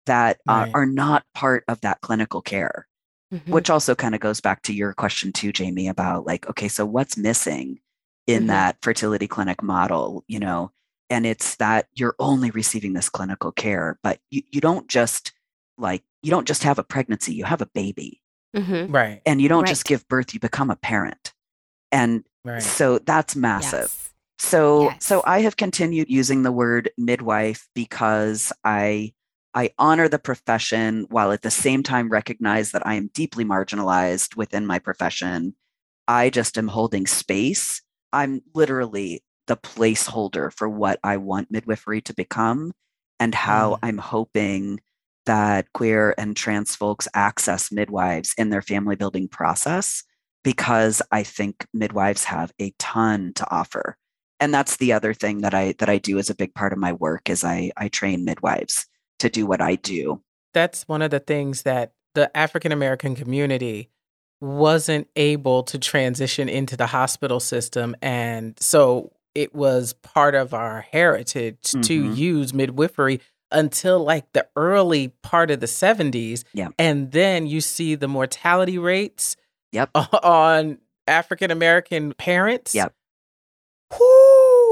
that 0.06 0.40
uh, 0.48 0.66
Right. 0.66 0.74
are 0.74 0.86
not 0.86 1.24
part 1.34 1.64
of 1.68 1.80
that 1.82 2.00
clinical 2.02 2.42
care, 2.42 2.86
Mhm. 3.32 3.48
which 3.48 3.70
also 3.70 3.94
kind 3.94 4.14
of 4.14 4.20
goes 4.20 4.40
back 4.40 4.62
to 4.62 4.74
your 4.74 4.92
question 4.92 5.32
too, 5.32 5.52
Jamie, 5.52 5.88
about 5.88 6.26
like, 6.26 6.48
okay, 6.50 6.68
so 6.68 6.84
what's 6.84 7.16
missing 7.16 7.80
in 8.26 8.44
Mhm. 8.44 8.48
that 8.48 8.76
fertility 8.82 9.26
clinic 9.26 9.62
model, 9.62 10.24
you 10.28 10.38
know? 10.38 10.70
And 11.08 11.24
it's 11.26 11.56
that 11.56 11.88
you're 11.94 12.14
only 12.18 12.50
receiving 12.50 12.92
this 12.92 13.08
clinical 13.08 13.50
care, 13.52 13.98
but 14.02 14.20
you, 14.30 14.42
you 14.50 14.60
don't 14.60 14.88
just 14.88 15.32
like, 15.78 16.04
you 16.22 16.30
don't 16.30 16.46
just 16.46 16.62
have 16.62 16.78
a 16.78 16.84
pregnancy, 16.84 17.34
you 17.34 17.44
have 17.44 17.62
a 17.62 17.66
baby 17.66 18.22
Mhm. 18.54 18.92
Right. 18.92 19.22
and 19.24 19.40
you 19.40 19.48
don't 19.48 19.66
just 19.66 19.84
give 19.86 20.06
birth, 20.08 20.34
you 20.34 20.40
become 20.40 20.70
a 20.70 20.76
parent. 20.76 21.32
And 21.90 22.24
Right. 22.44 22.62
so 22.62 22.98
that's 22.98 23.34
massive. 23.34 23.80
Yes. 23.90 24.10
So 24.38 24.92
so 24.98 25.22
I 25.24 25.40
have 25.42 25.56
continued 25.56 26.10
using 26.10 26.42
the 26.42 26.52
word 26.52 26.90
midwife 26.98 27.68
because 27.74 28.52
I 28.64 29.14
I 29.54 29.70
honor 29.78 30.08
the 30.08 30.18
profession 30.18 31.06
while 31.10 31.32
at 31.32 31.42
the 31.42 31.50
same 31.50 31.82
time 31.82 32.08
recognize 32.08 32.72
that 32.72 32.86
I 32.86 32.94
am 32.94 33.10
deeply 33.12 33.44
marginalized 33.44 34.36
within 34.36 34.66
my 34.66 34.78
profession. 34.78 35.54
I 36.08 36.30
just 36.30 36.56
am 36.58 36.68
holding 36.68 37.06
space. 37.06 37.82
I'm 38.12 38.42
literally 38.54 39.22
the 39.46 39.56
placeholder 39.56 40.52
for 40.52 40.68
what 40.68 40.98
I 41.04 41.16
want 41.16 41.50
midwifery 41.50 42.00
to 42.02 42.14
become 42.14 42.72
and 43.20 43.34
how 43.34 43.74
Mm. 43.74 43.78
I'm 43.82 43.98
hoping 43.98 44.80
that 45.26 45.72
queer 45.72 46.14
and 46.18 46.36
trans 46.36 46.74
folks 46.74 47.06
access 47.14 47.70
midwives 47.70 48.34
in 48.38 48.50
their 48.50 48.62
family 48.62 48.96
building 48.96 49.28
process 49.28 50.02
because 50.42 51.00
I 51.12 51.22
think 51.22 51.66
midwives 51.72 52.24
have 52.24 52.52
a 52.60 52.72
ton 52.78 53.32
to 53.34 53.48
offer 53.50 53.96
and 54.42 54.52
that's 54.52 54.76
the 54.78 54.92
other 54.92 55.14
thing 55.14 55.40
that 55.42 55.54
i 55.54 55.72
that 55.78 55.88
i 55.88 55.98
do 55.98 56.18
as 56.18 56.28
a 56.28 56.34
big 56.34 56.52
part 56.54 56.72
of 56.72 56.78
my 56.78 56.92
work 56.92 57.30
is 57.30 57.44
i 57.44 57.70
i 57.76 57.88
train 57.88 58.24
midwives 58.24 58.86
to 59.22 59.28
do 59.30 59.46
what 59.46 59.60
i 59.60 59.74
do 59.76 60.20
that's 60.54 60.86
one 60.86 61.00
of 61.02 61.10
the 61.10 61.18
things 61.20 61.62
that 61.62 61.92
the 62.14 62.30
African 62.36 62.72
American 62.72 63.14
community 63.14 63.88
wasn't 64.42 65.08
able 65.16 65.62
to 65.62 65.78
transition 65.78 66.46
into 66.46 66.76
the 66.76 66.86
hospital 66.88 67.40
system. 67.40 67.96
And 68.02 68.54
so 68.60 69.12
it 69.34 69.54
was 69.54 69.94
part 69.94 70.34
of 70.34 70.52
our 70.52 70.82
heritage 70.82 71.70
to 71.72 71.78
Mhm. 72.04 72.16
use 72.18 72.52
midwifery 72.52 73.22
until 73.50 74.04
like 74.04 74.30
the 74.34 74.46
early 74.56 75.08
part 75.22 75.50
of 75.50 75.60
the 75.60 75.66
70s. 75.66 76.44
Yeah. 76.52 76.68
And 76.78 77.12
then 77.12 77.46
you 77.46 77.62
see 77.62 77.94
the 77.94 78.08
mortality 78.08 78.76
rates 78.76 79.36
Yep. 79.72 79.88
on 80.22 80.80
African 81.06 81.50
American 81.50 82.12
parents. 82.12 82.74
Yep. 82.74 82.92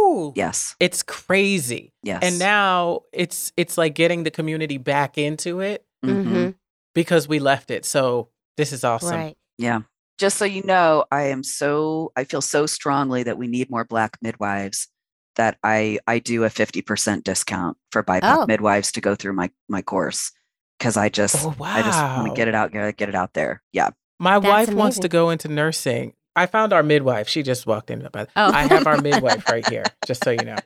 Whoo! 0.01 0.33
Yes. 0.37 0.77
It's 0.81 1.03
crazy. 1.03 1.93
Yes. 2.03 2.21
And 2.23 2.39
now 2.39 3.01
it's 3.13 3.53
it's 3.57 3.77
like 3.79 3.95
getting 3.95 4.25
the 4.25 4.31
community 4.31 4.79
back 4.79 5.19
into 5.19 5.61
it 5.61 5.85
Mhm. 6.05 6.25
Mhm. 6.25 6.55
because 6.95 7.29
we 7.29 7.39
left 7.39 7.71
it. 7.71 7.85
So 7.85 8.29
this 8.57 8.73
is 8.73 8.85
awesome. 8.85 9.11
Right. 9.11 9.37
Yeah. 9.59 9.81
Just 10.19 10.37
so 10.37 10.45
you 10.45 10.63
know, 10.63 11.05
I 11.11 11.25
am 11.25 11.43
so 11.43 12.13
I 12.17 12.25
feel 12.25 12.41
so 12.43 12.67
strongly 12.67 13.23
that 13.23 13.39
we 13.39 13.47
need 13.47 13.71
more 13.71 13.85
black 13.85 14.17
midwives 14.23 14.89
that 15.37 15.59
I 15.63 15.99
I 16.07 16.19
do 16.19 16.45
a 16.45 16.49
50% 16.51 17.25
discount 17.25 17.77
for 17.93 18.03
BIPOC 18.03 18.21
Oh. 18.43 18.47
midwives 18.47 18.93
to 18.93 19.01
go 19.01 19.15
through 19.15 19.35
my 19.35 19.51
my 19.69 19.83
course 19.83 20.33
cuz 20.81 20.97
I 20.97 21.09
just 21.09 21.37
Oh 21.39 21.55
I 21.63 21.83
just 21.83 21.99
want 22.03 22.29
to 22.29 22.35
get 22.35 22.49
it 22.49 22.55
out 22.55 22.73
get, 22.73 22.97
get 22.97 23.09
it 23.09 23.15
out 23.15 23.35
there. 23.35 23.63
Yeah. 23.73 23.91
My 24.19 24.39
That's 24.39 24.69
wife 24.69 24.75
wants 24.77 24.99
to 24.99 25.09
go 25.09 25.31
into 25.31 25.49
nursing. 25.49 26.13
I 26.41 26.47
found 26.47 26.73
our 26.73 26.83
midwife. 26.83 27.29
She 27.29 27.43
just 27.43 27.67
walked 27.67 27.91
in. 27.91 28.09
But 28.13 28.31
Oh. 28.37 28.51
I 28.53 28.63
have 28.67 28.87
our 28.87 29.01
midwife 29.09 29.49
right 29.49 29.67
here, 29.69 29.85
just 30.07 30.25
so 30.25 30.31
you 30.31 30.45
know. 30.45 30.57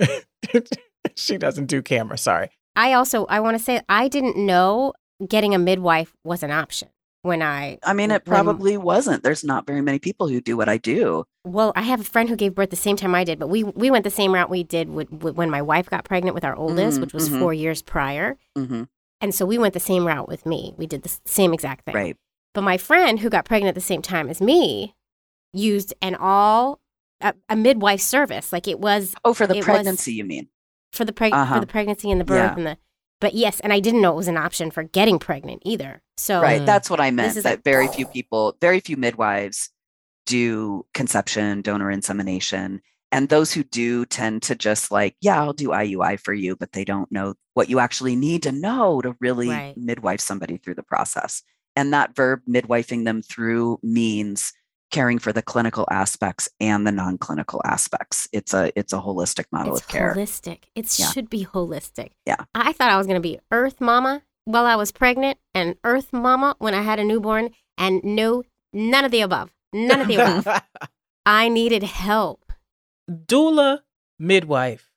she 1.14 1.36
doesn't 1.38 1.66
do 1.66 1.82
camera. 1.82 2.18
Sorry. 2.18 2.50
I 2.74 2.92
also 2.92 3.26
I 3.26 3.40
want 3.40 3.56
to 3.56 3.62
say 3.62 3.80
I 3.88 4.08
didn't 4.08 4.36
know 4.36 4.92
getting 5.26 5.54
a 5.54 5.58
midwife 5.58 6.12
was 6.24 6.42
an 6.42 6.50
option 6.50 6.88
when 7.22 7.40
I 7.42 7.78
I 7.82 7.92
mean 7.94 8.10
it 8.10 8.26
when- 8.26 8.34
probably 8.34 8.76
wasn't. 8.76 9.22
There's 9.22 9.44
not 9.44 9.66
very 9.66 9.80
many 9.80 9.98
people 9.98 10.28
who 10.28 10.40
do 10.40 10.56
what 10.56 10.68
I 10.68 10.76
do. 10.76 11.24
Well, 11.44 11.72
I 11.76 11.82
have 11.82 12.00
a 12.00 12.04
friend 12.04 12.28
who 12.28 12.36
gave 12.36 12.54
birth 12.54 12.70
the 12.70 12.76
same 12.76 12.96
time 12.96 13.14
I 13.14 13.24
did, 13.24 13.38
but 13.38 13.48
we 13.48 13.64
we 13.64 13.90
went 13.90 14.04
the 14.04 14.10
same 14.10 14.34
route 14.34 14.50
we 14.50 14.62
did 14.64 14.90
with, 14.90 15.10
with 15.10 15.36
when 15.36 15.48
my 15.50 15.62
wife 15.62 15.88
got 15.88 16.04
pregnant 16.04 16.34
with 16.34 16.44
our 16.44 16.54
oldest, 16.56 16.98
Mhm, 16.98 17.00
which 17.02 17.14
was 17.14 17.30
mhm. 17.30 17.38
4 17.40 17.54
years 17.54 17.82
prior. 17.82 18.36
Mhm. 18.56 18.88
And 19.22 19.34
so 19.34 19.46
we 19.46 19.56
went 19.56 19.72
the 19.72 19.80
same 19.80 20.06
route 20.06 20.28
with 20.28 20.44
me. 20.44 20.74
We 20.76 20.86
did 20.86 21.02
the 21.02 21.16
same 21.24 21.54
exact 21.54 21.86
thing. 21.86 21.94
Right. 21.94 22.16
But 22.56 22.62
my 22.62 22.78
friend 22.78 23.20
who 23.20 23.28
got 23.28 23.44
pregnant 23.44 23.68
at 23.68 23.74
the 23.74 23.82
same 23.82 24.00
time 24.00 24.30
as 24.30 24.40
me 24.40 24.94
used 25.52 25.92
an 26.00 26.14
all 26.14 26.80
a, 27.20 27.34
a 27.50 27.54
midwife 27.54 28.00
service. 28.00 28.50
Like 28.50 28.66
it 28.66 28.80
was 28.80 29.14
Oh, 29.26 29.34
for 29.34 29.46
the 29.46 29.54
It 29.54 29.58
was- 29.58 29.64
pregnancy 29.66 30.14
you 30.14 30.24
mean. 30.24 30.48
for 30.92 31.04
the 31.04 31.12
preg- 31.12 31.32
Uh-huh. 31.34 31.54
for 31.56 31.60
the 31.60 31.66
pregnancy 31.66 32.10
and 32.10 32.18
the 32.18 32.24
birth 32.24 32.38
Yeah. 32.38 32.54
and 32.56 32.66
the 32.66 32.78
but 33.20 33.34
yes, 33.34 33.60
and 33.60 33.72
I 33.74 33.80
didn't 33.80 34.00
know 34.00 34.12
it 34.12 34.16
was 34.16 34.28
an 34.28 34.38
option 34.38 34.70
for 34.70 34.82
getting 34.84 35.18
pregnant 35.18 35.62
either. 35.66 36.02
So 36.16 36.40
Right. 36.40 36.62
Mm. 36.62 36.66
That's 36.66 36.88
what 36.90 37.00
I 37.00 37.10
meant. 37.10 37.36
is 37.36 37.42
That 37.44 37.50
like- 37.50 37.64
very 37.64 37.88
few 37.88 38.06
people, 38.06 38.56
very 38.60 38.80
few 38.80 38.96
midwives 38.96 39.70
do 40.26 40.86
conception, 40.94 41.60
donor 41.62 41.90
insemination. 41.90 42.80
And 43.12 43.28
those 43.28 43.52
who 43.52 43.62
do 43.64 44.04
tend 44.06 44.42
to 44.44 44.54
just 44.54 44.90
like, 44.90 45.14
yeah, 45.20 45.40
I'll 45.40 45.52
do 45.52 45.68
IUI 45.72 46.16
for 46.18 46.32
you, 46.34 46.56
but 46.56 46.72
they 46.72 46.84
don't 46.84 47.10
know 47.12 47.34
what 47.54 47.68
you 47.70 47.78
actually 47.78 48.16
need 48.16 48.42
to 48.44 48.52
know 48.52 49.00
to 49.02 49.14
really 49.20 49.48
Right. 49.48 49.76
midwife 49.76 50.20
somebody 50.20 50.56
through 50.58 50.74
the 50.74 50.82
process. 50.82 51.42
And 51.76 51.92
that 51.92 52.16
verb, 52.16 52.40
midwifing 52.48 53.04
them 53.04 53.22
through, 53.22 53.78
means 53.82 54.52
caring 54.90 55.18
for 55.18 55.32
the 55.32 55.42
clinical 55.42 55.86
aspects 55.90 56.48
and 56.60 56.86
the 56.86 56.92
non-clinical 56.92 57.60
aspects. 57.64 58.26
It's 58.32 58.54
a 58.54 58.72
it's 58.78 58.92
a 58.92 58.98
holistic 58.98 59.44
model 59.52 59.74
it's 59.76 59.82
of 59.84 59.88
care. 59.88 60.14
holistic. 60.14 60.60
It 60.74 60.98
Yeah. 60.98 61.10
should 61.10 61.28
be 61.28 61.44
holistic. 61.44 62.12
Yeah. 62.24 62.36
I 62.54 62.72
thought 62.72 62.90
I 62.90 62.96
was 62.96 63.06
going 63.06 63.16
to 63.20 63.28
be 63.28 63.38
Earth 63.50 63.80
Mama 63.80 64.22
while 64.44 64.64
I 64.64 64.76
was 64.76 64.92
pregnant 64.92 65.38
and 65.54 65.76
Earth 65.84 66.12
Mama 66.12 66.54
when 66.58 66.72
I 66.74 66.82
had 66.82 66.98
a 66.98 67.04
newborn, 67.04 67.50
and 67.76 68.02
no, 68.04 68.44
none 68.72 69.04
of 69.04 69.10
the 69.10 69.20
above. 69.20 69.50
None 69.72 70.00
of 70.00 70.08
the 70.08 70.14
above. 70.16 70.62
I 71.26 71.48
needed 71.48 71.82
help. 71.82 72.52
Doula, 73.10 73.80
midwife. 74.18 74.88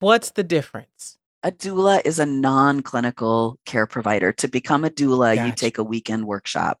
What's 0.00 0.30
the 0.30 0.42
difference? 0.44 1.17
A 1.42 1.52
doula 1.52 2.00
is 2.04 2.18
a 2.18 2.26
non-clinical 2.26 3.58
care 3.64 3.86
provider. 3.86 4.32
To 4.32 4.48
become 4.48 4.84
a 4.84 4.90
doula, 4.90 5.46
you 5.46 5.52
take 5.52 5.78
a 5.78 5.84
weekend 5.84 6.26
workshop. 6.26 6.78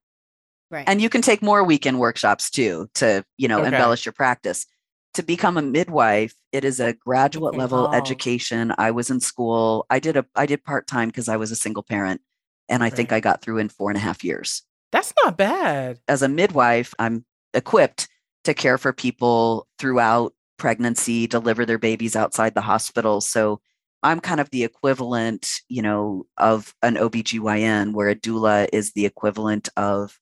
Right. 0.70 0.84
And 0.86 1.00
you 1.00 1.08
can 1.08 1.22
take 1.22 1.42
more 1.42 1.64
weekend 1.64 1.98
workshops 1.98 2.50
too 2.50 2.88
to, 2.96 3.24
you 3.36 3.48
know, 3.48 3.60
Okay. 3.60 3.68
embellish 3.68 4.04
your 4.04 4.12
practice. 4.12 4.66
To 5.14 5.22
become 5.22 5.56
a 5.56 5.62
midwife, 5.62 6.34
it 6.52 6.64
is 6.64 6.80
a 6.80 6.92
graduate 6.92 7.56
level 7.56 7.88
education. 7.94 8.74
I 8.76 8.90
was 8.90 9.10
in 9.10 9.20
school. 9.20 9.86
I 9.88 9.98
did 9.98 10.16
a 10.16 10.26
I 10.34 10.44
did 10.44 10.64
part-time 10.64 11.08
because 11.08 11.28
I 11.28 11.36
was 11.36 11.50
a 11.50 11.56
single 11.56 11.82
parent. 11.82 12.20
And 12.68 12.82
I 12.82 12.90
think 12.90 13.12
I 13.12 13.20
got 13.20 13.40
through 13.40 13.58
in 13.58 13.70
four 13.70 13.90
and 13.90 13.96
a 13.96 14.00
half 14.00 14.22
years. 14.22 14.62
That's 14.92 15.14
not 15.24 15.38
bad. 15.38 16.00
As 16.06 16.20
a 16.22 16.28
midwife, 16.28 16.94
I'm 16.98 17.24
equipped 17.54 18.08
to 18.44 18.52
care 18.52 18.76
for 18.76 18.92
people 18.92 19.66
throughout 19.78 20.34
pregnancy, 20.58 21.26
deliver 21.26 21.64
their 21.64 21.78
babies 21.78 22.14
outside 22.14 22.54
the 22.54 22.60
hospital. 22.60 23.22
So 23.22 23.60
I'm 24.02 24.20
kind 24.20 24.40
of 24.40 24.50
the 24.50 24.64
equivalent, 24.64 25.60
you 25.68 25.82
know, 25.82 26.26
of 26.36 26.74
an 26.82 26.94
OBGYN, 26.96 27.92
where 27.94 28.08
a 28.08 28.14
doula 28.14 28.68
is 28.72 28.92
the 28.92 29.06
equivalent 29.06 29.68
of 29.76 30.18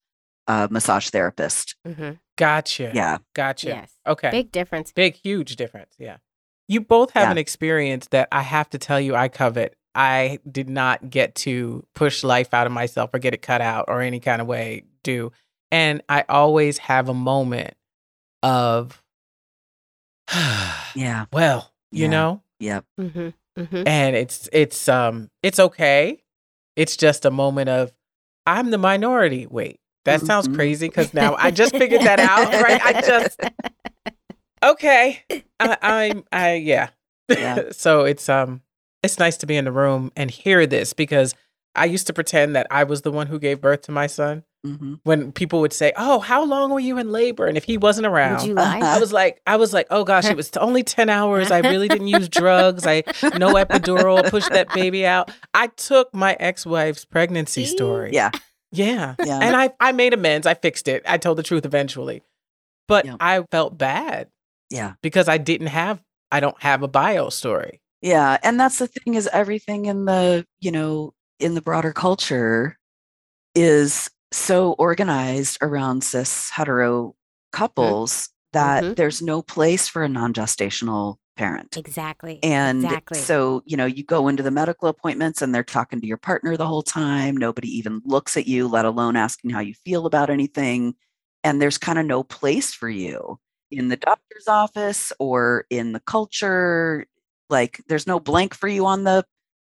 a 0.46 0.68
massage 0.70 1.10
therapist. 1.10 1.76
hmm 1.86 2.12
Gotcha. 2.36 2.92
Yeah. 2.94 3.18
Gotcha. 3.34 3.68
Yes. 3.68 3.92
Okay. 4.06 4.30
Big 4.30 4.52
difference. 4.52 4.92
Big, 4.92 5.14
huge 5.14 5.56
difference. 5.56 5.94
Yeah. 5.98 6.18
You 6.68 6.82
both 6.82 7.12
have 7.12 7.24
Yeah. 7.28 7.30
an 7.32 7.38
experience 7.38 8.08
that 8.10 8.28
I 8.30 8.42
have 8.42 8.68
to 8.70 8.78
tell 8.78 9.00
you 9.00 9.14
I 9.16 9.28
covet. 9.28 9.74
I 9.94 10.40
did 10.50 10.68
not 10.68 11.08
get 11.08 11.34
to 11.36 11.86
push 11.94 12.22
life 12.22 12.52
out 12.52 12.66
of 12.66 12.72
myself 12.74 13.10
or 13.14 13.18
get 13.18 13.32
it 13.32 13.40
cut 13.40 13.62
out 13.62 13.86
or 13.88 14.02
any 14.02 14.20
kind 14.20 14.42
of 14.42 14.46
way 14.46 14.84
do. 15.02 15.32
And 15.72 16.02
I 16.10 16.24
always 16.28 16.76
have 16.78 17.08
a 17.08 17.14
moment 17.14 17.74
of, 18.42 19.02
Yeah. 20.94 21.24
well, 21.32 21.72
you 21.90 22.04
Yeah. 22.04 22.10
know, 22.10 22.42
Yep. 22.60 22.84
hmm 22.98 23.28
hmm 23.56 23.82
and 23.86 24.16
it's 24.16 24.48
it's 24.52 24.88
um 24.88 25.30
it's 25.42 25.58
okay. 25.58 26.22
It's 26.76 26.96
just 26.96 27.24
a 27.24 27.30
moment 27.30 27.68
of 27.70 27.92
I'm 28.46 28.70
the 28.70 28.78
minority. 28.78 29.46
Wait, 29.46 29.80
that 30.04 30.20
sounds 30.20 30.46
Mhm. 30.46 30.54
crazy 30.54 30.88
because 30.88 31.14
now 31.14 31.34
I 31.38 31.50
just 31.50 31.74
figured 31.76 32.02
that 32.02 32.20
out, 32.20 32.52
right? 32.52 32.80
I 32.84 32.92
just 33.00 33.38
okay. 34.62 35.22
I, 35.60 35.76
I'm 35.82 36.24
I 36.32 36.54
yeah. 36.54 36.90
Yeah. 37.28 37.64
so 37.72 38.04
it's 38.04 38.28
um 38.28 38.62
it's 39.02 39.18
nice 39.18 39.36
to 39.38 39.46
be 39.46 39.56
in 39.56 39.64
the 39.64 39.72
room 39.72 40.10
and 40.16 40.30
hear 40.30 40.66
this 40.66 40.92
because 40.92 41.34
I 41.76 41.84
used 41.84 42.06
to 42.08 42.12
pretend 42.12 42.56
that 42.56 42.66
I 42.70 42.84
was 42.84 43.02
the 43.02 43.12
one 43.12 43.26
who 43.26 43.38
gave 43.38 43.60
birth 43.60 43.82
to 43.82 43.92
my 43.92 44.06
son. 44.06 44.44
hmm 44.64 44.94
When 45.04 45.30
people 45.32 45.60
would 45.60 45.72
say, 45.72 45.92
"Oh, 45.96 46.18
how 46.20 46.44
long 46.44 46.70
were 46.70 46.80
you 46.80 46.98
in 46.98 47.12
labor?" 47.12 47.46
and 47.46 47.56
if 47.56 47.64
he 47.64 47.76
wasn't 47.78 48.06
around, 48.06 48.38
Would 48.40 48.46
you 48.48 48.54
lie? 48.54 48.80
I 48.82 48.98
was 48.98 49.12
like, 49.12 49.40
I 49.46 49.56
was 49.56 49.72
like, 49.72 49.86
oh 49.90 50.02
gosh, 50.04 50.24
it 50.24 50.36
was 50.36 50.50
only 50.56 50.82
10 50.82 51.08
hours. 51.08 51.50
I 51.50 51.58
really 51.60 51.88
didn't 51.88 52.08
use 52.08 52.28
drugs. 52.28 52.86
I 52.86 53.02
no 53.38 53.54
epidural, 53.64 54.28
pushed 54.30 54.50
that 54.50 54.72
baby 54.74 55.06
out. 55.06 55.30
I 55.54 55.68
took 55.68 56.12
my 56.14 56.36
ex-wife's 56.40 57.04
pregnancy 57.04 57.64
story. 57.66 58.10
Yeah. 58.12 58.30
Yeah. 58.72 59.14
Yeah. 59.24 59.38
And 59.40 59.54
I 59.54 59.70
I 59.78 59.92
made 59.92 60.12
amends. 60.14 60.46
I 60.46 60.54
fixed 60.54 60.88
it. 60.88 61.02
I 61.06 61.18
told 61.18 61.38
the 61.38 61.42
truth 61.44 61.64
eventually. 61.64 62.22
But 62.88 63.04
Yeah. 63.04 63.16
I 63.20 63.42
felt 63.50 63.76
bad 63.78 64.28
Yeah. 64.70 64.94
because 65.02 65.28
I 65.28 65.38
didn't 65.38 65.68
have 65.68 66.02
I 66.32 66.40
don't 66.40 66.60
have 66.62 66.82
a 66.82 66.88
bio 66.88 67.28
story. 67.30 67.80
Yeah. 68.02 68.36
And 68.42 68.58
that's 68.58 68.78
the 68.78 68.88
thing 68.88 69.14
is 69.14 69.28
everything 69.32 69.86
in 69.86 70.04
the, 70.04 70.44
you 70.60 70.70
know, 70.72 71.12
in 71.38 71.54
the 71.54 71.62
broader 71.62 71.92
culture 71.92 72.78
is 73.54 74.10
so 74.32 74.72
organized 74.72 75.58
around 75.62 76.02
cis 76.02 76.50
hetero 76.50 77.14
couples 77.52 78.28
that 78.52 78.84
Mhm. 78.84 78.96
there's 78.96 79.22
no 79.22 79.42
place 79.42 79.88
for 79.88 80.02
a 80.02 80.08
non-gestational 80.08 81.16
parent. 81.36 81.76
Exactly. 81.76 82.38
And 82.42 82.82
exactly. 82.84 83.18
so, 83.18 83.62
you 83.66 83.76
know, 83.76 83.86
you 83.86 84.02
go 84.02 84.28
into 84.28 84.42
the 84.42 84.50
medical 84.50 84.88
appointments 84.88 85.42
and 85.42 85.54
they're 85.54 85.62
talking 85.62 86.00
to 86.00 86.06
your 86.06 86.16
partner 86.16 86.56
the 86.56 86.66
whole 86.66 86.82
time. 86.82 87.36
Nobody 87.36 87.68
even 87.76 88.00
looks 88.04 88.36
at 88.36 88.46
you, 88.46 88.66
let 88.68 88.84
alone 88.86 89.16
asking 89.16 89.50
how 89.50 89.60
you 89.60 89.74
feel 89.84 90.06
about 90.06 90.30
anything. 90.30 90.94
And 91.44 91.60
there's 91.60 91.78
kind 91.78 91.98
of 91.98 92.06
no 92.06 92.22
place 92.22 92.72
for 92.72 92.88
you 92.88 93.38
in 93.70 93.88
the 93.88 93.96
doctor's 93.96 94.48
office 94.48 95.12
or 95.18 95.66
in 95.70 95.92
the 95.92 96.00
culture. 96.00 97.06
Like 97.50 97.82
there's 97.88 98.06
no 98.06 98.18
blank 98.18 98.54
for 98.54 98.68
you 98.68 98.86
on 98.86 99.04
the 99.04 99.24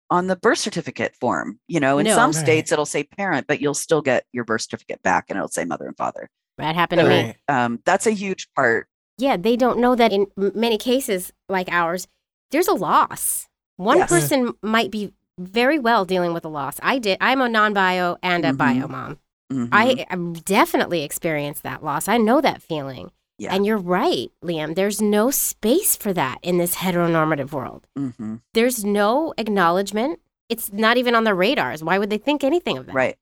on 0.09 0.27
the 0.27 0.35
birth 0.35 0.57
certificate 0.59 1.15
form. 1.19 1.59
You 1.67 1.79
know, 1.79 1.97
in 1.99 2.05
No. 2.05 2.15
some 2.15 2.31
Right. 2.31 2.35
states 2.39 2.71
it'll 2.71 2.85
say 2.85 3.03
parent, 3.03 3.47
but 3.47 3.59
you'll 3.61 3.73
still 3.73 4.01
get 4.01 4.25
your 4.31 4.43
birth 4.45 4.61
certificate 4.61 5.01
back 5.03 5.25
and 5.29 5.37
it'll 5.37 5.47
say 5.49 5.65
mother 5.65 5.85
and 5.87 5.97
father. 5.97 6.29
that 6.57 6.73
happened 6.75 7.01
to 7.01 7.07
me. 7.07 7.35
um, 7.47 7.79
that's 7.85 8.07
a 8.07 8.11
huge 8.11 8.47
part. 8.55 8.87
Yeah, 9.19 9.37
they 9.37 9.55
don't 9.55 9.77
know 9.79 9.95
that 9.95 10.11
in 10.11 10.25
many 10.37 10.77
cases 10.79 11.31
like 11.49 11.67
ours, 11.71 12.07
there's 12.51 12.67
a 12.67 12.73
loss. 12.73 13.47
One 13.75 13.97
Yes. 13.97 14.09
person 14.09 14.53
might 14.63 14.89
be 14.89 15.13
very 15.39 15.77
well 15.77 16.03
dealing 16.03 16.33
with 16.33 16.43
a 16.45 16.49
loss. 16.49 16.79
I 16.81 16.97
did. 16.97 17.17
I'm 17.21 17.41
a 17.41 17.47
non-bio 17.49 18.17
and 18.23 18.43
a 18.43 18.53
Mhm. 18.53 18.57
bio 18.57 18.87
mom. 18.87 19.19
Mhm. 19.53 19.69
I 19.71 20.05
I 20.09 20.15
definitely 20.41 21.03
experienced 21.03 21.61
that 21.63 21.83
loss. 21.83 22.07
I 22.07 22.17
know 22.17 22.41
that 22.41 22.61
feeling. 22.63 23.11
Yeah. 23.37 23.53
And 23.53 23.65
you're 23.65 23.77
right, 23.77 24.29
Liam. 24.43 24.73
There's 24.75 25.01
no 25.01 25.29
space 25.31 25.95
for 25.95 26.11
that 26.13 26.39
in 26.41 26.57
this 26.57 26.75
heteronormative 26.75 27.51
world. 27.51 27.87
Mhm. 27.97 28.41
There's 28.53 28.83
no 28.83 29.33
acknowledgement. 29.37 30.19
It's 30.49 30.71
not 30.73 30.97
even 30.97 31.13
on 31.13 31.23
the 31.23 31.33
radars. 31.35 31.83
Why 31.83 31.97
would 31.99 32.09
they 32.09 32.17
think 32.17 32.43
anything 32.43 32.77
of 32.77 32.85
that? 32.87 32.95
right. 32.95 33.15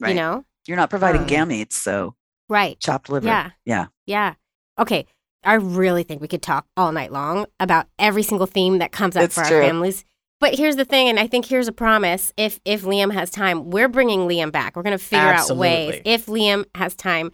Right. 0.00 0.08
You 0.10 0.14
know? 0.14 0.44
You're 0.66 0.76
not 0.76 0.90
providing 0.90 1.22
Um, 1.22 1.28
gametes, 1.28 1.74
so 1.74 2.14
Right. 2.48 2.80
chopped 2.80 3.08
liver. 3.10 3.26
Yeah. 3.26 3.50
Yeah. 3.64 3.86
Yeah. 4.06 4.34
Okay. 4.78 5.06
I 5.44 5.54
really 5.54 6.02
think 6.02 6.20
we 6.20 6.28
could 6.28 6.42
talk 6.42 6.66
all 6.76 6.90
night 6.92 7.12
long 7.12 7.46
about 7.60 7.86
every 7.98 8.22
single 8.22 8.46
theme 8.46 8.78
that 8.78 8.92
comes 8.92 9.16
up 9.16 9.22
It's 9.24 9.34
for 9.34 9.44
true. 9.44 9.58
our 9.58 9.62
families. 9.62 10.04
But 10.40 10.54
here's 10.58 10.76
the 10.76 10.84
thing, 10.86 11.08
and 11.08 11.18
I 11.20 11.26
think 11.26 11.44
here's 11.46 11.68
a 11.68 11.72
promise. 11.72 12.32
If 12.36 12.60
if 12.64 12.82
Liam 12.82 13.12
has 13.12 13.30
time, 13.30 13.70
we're 13.70 13.88
bringing 13.88 14.20
Liam 14.20 14.50
back. 14.50 14.74
We're 14.74 14.82
going 14.82 14.96
to 14.98 15.04
figure 15.04 15.26
out 15.32 15.54
ways. 15.56 16.00
If 16.06 16.26
Liam 16.26 16.64
has 16.74 16.94
time, 16.94 17.30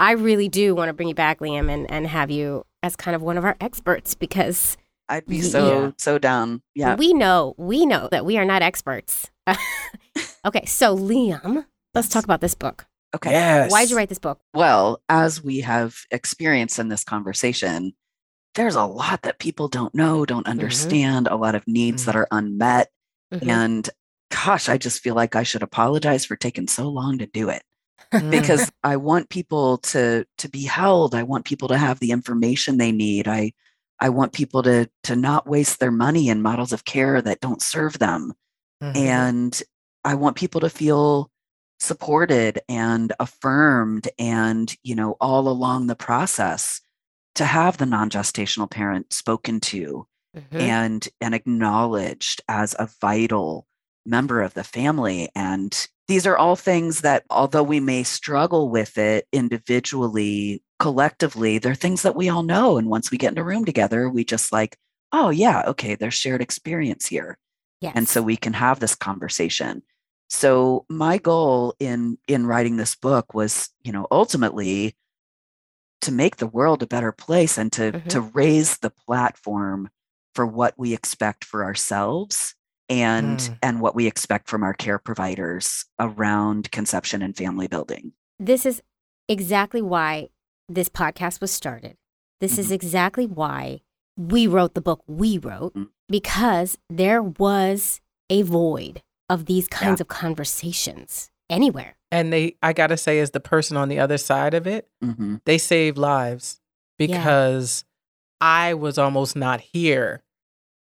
I 0.00 0.12
really 0.12 0.48
do 0.48 0.74
want 0.74 0.88
to 0.88 0.92
bring 0.94 1.08
you 1.08 1.14
back, 1.14 1.38
Liam, 1.40 1.70
and 1.70 1.88
and 1.90 2.06
have 2.06 2.30
you 2.30 2.64
as 2.82 2.96
kind 2.96 3.14
of 3.14 3.22
one 3.22 3.36
of 3.38 3.44
our 3.44 3.56
experts 3.60 4.14
because 4.14 4.76
I'd 5.08 5.26
be 5.26 5.36
Yeah. 5.36 5.42
so 5.50 5.94
so 5.98 6.18
down. 6.18 6.62
Yeah. 6.74 6.94
we 6.96 7.12
know 7.12 7.54
we 7.58 7.84
know 7.86 8.08
that 8.10 8.24
we 8.24 8.38
are 8.38 8.44
not 8.44 8.62
experts. 8.62 9.30
okay, 10.46 10.64
so 10.66 10.96
Liam, 10.96 11.66
let's 11.94 12.08
talk 12.08 12.24
about 12.24 12.40
this 12.40 12.54
book. 12.54 12.86
Okay. 13.14 13.32
Yes. 13.32 13.70
Why'd 13.70 13.90
you 13.90 13.96
write 13.96 14.08
this 14.08 14.18
book? 14.20 14.40
Well, 14.54 15.02
as 15.08 15.42
we 15.42 15.60
have 15.60 15.96
experienced 16.10 16.78
in 16.78 16.88
this 16.88 17.02
conversation, 17.04 17.92
there's 18.54 18.76
a 18.76 18.84
lot 18.84 19.22
that 19.22 19.38
people 19.40 19.68
don't 19.68 19.94
know, 19.94 20.24
don't 20.24 20.46
understand, 20.46 21.26
a 21.26 21.34
lot 21.36 21.54
of 21.56 21.66
needs 21.66 22.04
that 22.06 22.14
are 22.16 22.28
unmet. 22.30 22.88
Mhm. 23.34 23.48
And 23.48 23.90
gosh, 24.30 24.68
I 24.68 24.78
just 24.78 25.02
feel 25.02 25.14
like 25.16 25.34
I 25.36 25.42
should 25.42 25.62
apologize 25.62 26.24
for 26.24 26.36
taking 26.36 26.68
so 26.68 26.88
long 26.88 27.18
to 27.18 27.26
do 27.26 27.48
it. 27.48 27.62
Because 28.30 28.70
I 28.82 28.96
want 28.96 29.28
people 29.30 29.78
to 29.78 30.26
to 30.38 30.48
be 30.48 30.64
held. 30.64 31.14
I 31.14 31.22
want 31.22 31.44
people 31.44 31.68
to 31.68 31.78
have 31.78 32.00
the 32.00 32.10
information 32.12 32.76
they 32.78 32.92
need. 32.92 33.28
I 33.28 33.52
I 34.00 34.08
want 34.10 34.32
people 34.32 34.62
to 34.64 34.88
to 35.04 35.16
not 35.16 35.46
waste 35.46 35.80
their 35.80 35.90
money 35.92 36.28
in 36.28 36.42
models 36.42 36.72
of 36.72 36.84
care 36.84 37.20
that 37.22 37.40
don't 37.40 37.62
serve 37.62 37.98
them. 37.98 38.32
Mhm. 38.82 38.96
And 38.96 39.62
I 40.04 40.14
want 40.14 40.36
people 40.36 40.60
to 40.62 40.70
feel 40.70 41.30
supported 41.78 42.60
and 42.68 43.12
affirmed 43.20 44.08
and, 44.18 44.74
you 44.82 44.94
know, 44.94 45.16
all 45.20 45.48
along 45.48 45.86
the 45.86 45.96
process 45.96 46.80
to 47.36 47.44
have 47.44 47.78
the 47.78 47.86
non-gestational 47.86 48.70
parent 48.70 49.12
spoken 49.12 49.60
to 49.60 50.06
Mhm. 50.36 50.60
and 50.60 51.08
and 51.20 51.34
acknowledged 51.34 52.42
as 52.48 52.74
a 52.78 52.88
vital 53.00 53.66
member 54.06 54.42
of 54.42 54.54
the 54.54 54.64
family 54.64 55.28
and 55.34 55.88
these 56.10 56.26
are 56.26 56.36
all 56.36 56.56
things 56.56 57.02
that 57.02 57.22
although 57.30 57.62
we 57.62 57.78
may 57.78 58.02
struggle 58.02 58.68
with 58.68 58.98
it 58.98 59.28
individually 59.32 60.60
collectively 60.80 61.58
they're 61.58 61.74
things 61.74 62.02
that 62.02 62.16
we 62.16 62.28
all 62.28 62.42
know 62.42 62.76
and 62.78 62.88
once 62.88 63.12
we 63.12 63.18
get 63.18 63.30
in 63.30 63.38
a 63.38 63.44
room 63.44 63.64
together 63.64 64.10
we 64.10 64.24
just 64.24 64.50
like 64.50 64.76
oh 65.12 65.30
yeah 65.30 65.62
okay 65.68 65.94
there's 65.94 66.14
shared 66.14 66.42
experience 66.42 67.06
here 67.06 67.38
yes. 67.80 67.92
and 67.94 68.08
so 68.08 68.20
we 68.22 68.36
can 68.36 68.52
have 68.54 68.80
this 68.80 68.96
conversation 68.96 69.82
so 70.28 70.84
my 70.88 71.16
goal 71.16 71.74
in 71.78 72.18
in 72.26 72.44
writing 72.44 72.76
this 72.76 72.96
book 72.96 73.32
was 73.32 73.70
you 73.84 73.92
know 73.92 74.08
ultimately 74.10 74.96
to 76.00 76.10
make 76.10 76.36
the 76.36 76.46
world 76.48 76.82
a 76.82 76.88
better 76.88 77.12
place 77.12 77.56
and 77.56 77.70
to 77.72 77.92
Mhm. 77.92 78.08
to 78.08 78.20
raise 78.20 78.78
the 78.78 78.90
platform 78.90 79.88
for 80.34 80.44
what 80.44 80.74
we 80.76 80.92
expect 80.92 81.44
for 81.44 81.62
ourselves 81.62 82.54
and 82.90 83.38
Mm. 83.38 83.58
and 83.62 83.80
what 83.80 83.94
we 83.94 84.06
expect 84.06 84.48
from 84.48 84.62
our 84.62 84.74
care 84.74 84.98
providers 84.98 85.86
around 85.98 86.70
conception 86.72 87.22
and 87.22 87.36
family 87.36 87.68
building 87.68 88.12
this 88.38 88.66
is 88.66 88.82
exactly 89.28 89.80
why 89.82 90.28
this 90.68 90.88
podcast 90.88 91.40
was 91.40 91.50
started. 91.52 91.96
This 92.40 92.58
is 92.58 92.68
Mhm. 92.70 92.74
exactly 92.74 93.26
why 93.26 93.80
we 94.16 94.46
wrote 94.46 94.74
the 94.74 94.80
book 94.80 95.02
we 95.06 95.36
wrote 95.38 95.74
Mm. 95.74 95.88
because 96.08 96.76
there 96.88 97.22
was 97.22 98.00
a 98.30 98.42
void 98.42 99.02
of 99.28 99.44
these 99.46 99.68
kinds 99.68 100.00
of 100.00 100.08
conversations 100.08 101.30
anywhere. 101.48 101.96
And 102.10 102.32
they, 102.32 102.56
I 102.62 102.72
gotta 102.72 102.96
say, 102.96 103.20
as 103.20 103.30
the 103.32 103.40
person 103.40 103.76
on 103.76 103.88
the 103.88 103.98
other 104.00 104.18
side 104.18 104.54
of 104.54 104.66
it, 104.66 104.88
hmm 105.02 105.36
they 105.44 105.58
saved 105.58 105.98
lives 105.98 106.60
Yeah. 106.98 107.06
because 107.06 107.84
I 108.40 108.74
was 108.74 108.96
almost 108.98 109.36
not 109.36 109.60
here 109.60 110.22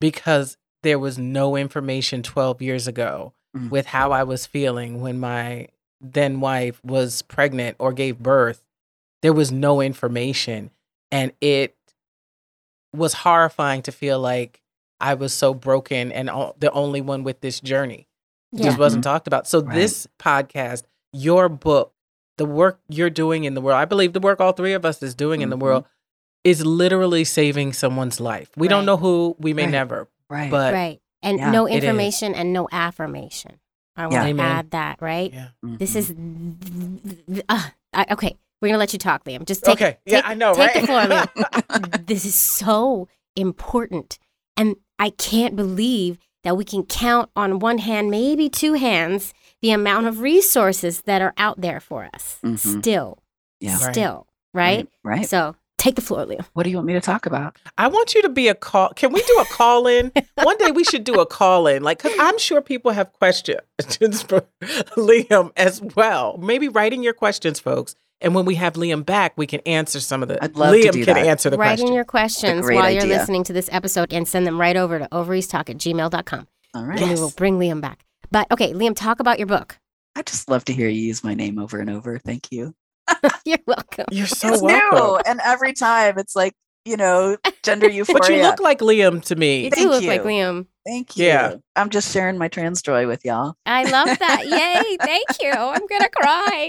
because 0.00 0.56
there 0.82 0.98
was 0.98 1.18
no 1.18 1.56
information 1.56 2.22
12 2.22 2.62
years 2.62 2.86
ago 2.86 3.32
Mm. 3.56 3.70
with 3.70 3.86
how 3.86 4.12
I 4.12 4.22
was 4.22 4.44
feeling 4.46 5.00
when 5.00 5.18
my 5.18 5.68
then 6.00 6.40
wife 6.40 6.78
was 6.84 7.22
pregnant 7.22 7.76
or 7.78 7.92
gave 7.92 8.18
birth. 8.18 8.62
There 9.22 9.32
was 9.32 9.50
no 9.50 9.80
information. 9.80 10.70
And 11.10 11.32
it 11.40 11.74
was 12.94 13.14
horrifying 13.14 13.82
to 13.82 13.92
feel 13.92 14.18
like 14.20 14.60
I 15.00 15.14
was 15.14 15.32
so 15.32 15.54
broken 15.54 16.12
and 16.12 16.28
o- 16.30 16.54
the 16.58 16.70
only 16.72 17.00
one 17.00 17.22
with 17.24 17.40
this 17.40 17.60
journey. 17.60 18.08
It 18.52 18.62
just 18.62 18.78
wasn't 18.78 19.04
talked 19.04 19.26
about. 19.26 19.46
So 19.46 19.60
Right. 19.62 19.74
this 19.74 20.06
podcast, 20.18 20.84
your 21.12 21.48
book, 21.48 21.92
the 22.38 22.46
work 22.46 22.80
you're 22.88 23.10
doing 23.10 23.44
in 23.44 23.54
the 23.54 23.60
world, 23.60 23.76
I 23.78 23.84
believe 23.84 24.12
the 24.12 24.20
work 24.20 24.40
all 24.40 24.52
three 24.52 24.72
of 24.72 24.84
us 24.84 25.02
is 25.02 25.14
doing 25.14 25.40
in 25.42 25.50
the 25.50 25.56
Mhm. 25.56 25.60
world 25.62 25.84
is 26.44 26.64
literally 26.64 27.24
saving 27.24 27.72
someone's 27.72 28.20
life. 28.20 28.50
We 28.56 28.68
don't 28.68 28.86
know 28.86 28.96
who, 28.98 29.34
we 29.38 29.52
may 29.52 29.62
Right. 29.64 29.70
never, 29.72 30.08
right 30.30 30.50
but 30.50 30.72
right. 30.74 31.00
And 31.22 31.38
Yeah, 31.38 31.50
no 31.50 31.66
information 31.66 32.34
and 32.34 32.52
no 32.52 32.68
affirmation. 32.70 33.58
I 33.96 34.06
want 34.06 34.28
Yeah. 34.28 34.32
to 34.34 34.42
add 34.42 34.70
that, 34.72 35.00
right? 35.00 35.32
yeah. 35.32 35.48
This 35.62 35.94
Mhm. 35.94 37.28
is 37.28 37.44
uh, 37.48 37.62
I, 37.92 38.06
okay. 38.12 38.36
We're 38.60 38.68
gonna 38.68 38.78
let 38.78 38.92
you 38.92 38.98
talk, 38.98 39.24
Liam. 39.24 39.44
Just 39.44 39.64
take, 39.64 39.74
okay. 39.80 39.98
Yeah, 40.06 40.20
take- 40.22 40.30
I 40.30 40.34
know, 40.34 40.54
take 40.54 40.74
right? 40.74 40.80
the 40.80 40.86
floor, 40.86 41.02
Liam. 41.02 42.06
this 42.06 42.24
is 42.24 42.34
so 42.34 43.08
important. 43.34 44.18
And 44.56 44.76
I 44.98 45.10
can't 45.10 45.56
believe 45.56 46.18
that 46.44 46.56
we 46.56 46.64
can 46.64 46.84
count 46.84 47.30
on 47.36 47.58
one 47.58 47.78
hand, 47.78 48.10
maybe 48.10 48.48
two 48.48 48.74
hands, 48.74 49.34
the 49.62 49.70
amount 49.72 50.06
of 50.06 50.20
resources 50.20 51.02
that 51.02 51.20
are 51.20 51.34
out 51.36 51.60
there 51.60 51.80
for 51.80 52.08
us. 52.14 52.38
Mhm. 52.44 52.58
Still, 52.80 53.18
yeah 53.60 53.78
Right. 53.78 53.92
still, 53.94 54.26
right? 54.54 54.88
right 55.04 55.28
So 55.28 55.56
take 55.86 55.94
the 55.96 56.02
floor, 56.02 56.24
Liam. 56.26 56.44
what 56.54 56.64
do 56.64 56.70
you 56.70 56.76
want 56.76 56.86
me 56.86 56.92
to 56.94 57.00
talk 57.00 57.26
about 57.26 57.56
I 57.78 57.88
want 57.88 58.14
you 58.14 58.22
to 58.22 58.28
be 58.28 58.48
a 58.48 58.54
call. 58.54 58.90
Can 58.90 59.12
we 59.12 59.20
do 59.22 59.38
a 59.40 59.44
call 59.46 59.86
in? 59.86 60.12
One 60.42 60.56
day 60.58 60.70
we 60.70 60.84
should 60.84 61.04
do 61.04 61.20
a 61.20 61.26
call 61.26 61.66
in, 61.66 61.82
like, 61.82 62.02
because 62.02 62.16
I'm 62.18 62.38
sure 62.38 62.60
people 62.60 62.90
have 62.92 63.12
questions 63.12 64.22
for 64.28 64.40
Liam 64.96 65.52
as 65.56 65.80
well. 65.82 66.38
Maybe 66.38 66.68
writing 66.68 67.02
your 67.02 67.12
questions, 67.14 67.60
folks. 67.60 67.94
And 68.22 68.34
when 68.34 68.44
we 68.46 68.54
have 68.54 68.74
Liam 68.74 69.04
back, 69.04 69.34
we 69.36 69.46
can 69.46 69.60
answer 69.66 70.00
some 70.00 70.22
of 70.22 70.28
the. 70.28 70.42
I'd 70.42 70.56
love 70.56 70.72
to 70.74 70.78
Liam 70.80 70.92
do 70.92 71.04
can 71.04 71.14
that. 71.16 71.26
answer 71.26 71.50
the 71.50 71.58
Write 71.58 71.68
questions. 71.70 71.90
in 71.90 71.94
your 71.94 72.04
questions 72.04 72.60
great 72.62 72.76
while 72.76 72.90
you're 72.90 73.02
idea. 73.02 73.18
listening 73.18 73.44
to 73.44 73.52
this 73.52 73.68
episode 73.72 74.12
and 74.12 74.26
send 74.26 74.46
them 74.46 74.58
right 74.60 74.76
over 74.76 74.98
to 74.98 75.08
ovariestalk 75.12 75.68
at 75.68 75.76
gmail.com. 75.76 76.46
all 76.74 76.84
right 76.86 77.00
And 77.00 77.10
we 77.10 77.16
will 77.20 77.30
bring 77.36 77.58
Liam 77.58 77.80
back. 77.82 78.04
But 78.30 78.50
okay, 78.50 78.72
Liam, 78.72 78.96
talk 78.96 79.20
about 79.20 79.38
your 79.38 79.46
book. 79.46 79.78
i 80.16 80.22
just 80.22 80.48
love 80.48 80.64
to 80.64 80.72
hear 80.72 80.88
you 80.88 81.02
use 81.02 81.22
my 81.22 81.34
name 81.34 81.58
over 81.58 81.78
and 81.78 81.90
over 81.90 82.18
thank 82.18 82.50
you 82.50 82.74
You're 83.44 83.58
welcome. 83.66 84.06
You're 84.10 84.26
so 84.26 84.52
it's 84.52 84.62
welcome. 84.62 84.98
new 84.98 85.16
and 85.26 85.40
every 85.44 85.72
time 85.72 86.18
it's 86.18 86.34
like 86.36 86.54
you 86.84 86.96
know 86.96 87.36
gender 87.62 87.88
euphoria 87.88 88.18
But 88.20 88.30
you 88.32 88.42
look 88.42 88.60
like 88.60 88.78
Liam 88.80 89.22
to 89.26 89.36
me. 89.36 89.58
You 89.64 89.64
me. 89.64 89.70
do 89.70 89.76
Thank 89.76 89.90
look 89.90 90.04
like. 90.04 90.22
Liam. 90.22 90.66
thank 90.86 91.16
you 91.16 91.26
Yeah. 91.26 91.56
i'm 91.74 91.90
just 91.90 92.12
sharing 92.12 92.38
my 92.38 92.48
trans 92.48 92.80
joy 92.82 93.06
with 93.06 93.24
y'all 93.24 93.54
I 93.66 93.84
love 93.84 94.18
that. 94.18 94.44
Yay. 94.46 94.96
Thank 95.00 95.26
you. 95.42 95.50
I'm 95.52 95.86
going 95.86 96.00
to 96.02 96.08
cry. 96.10 96.68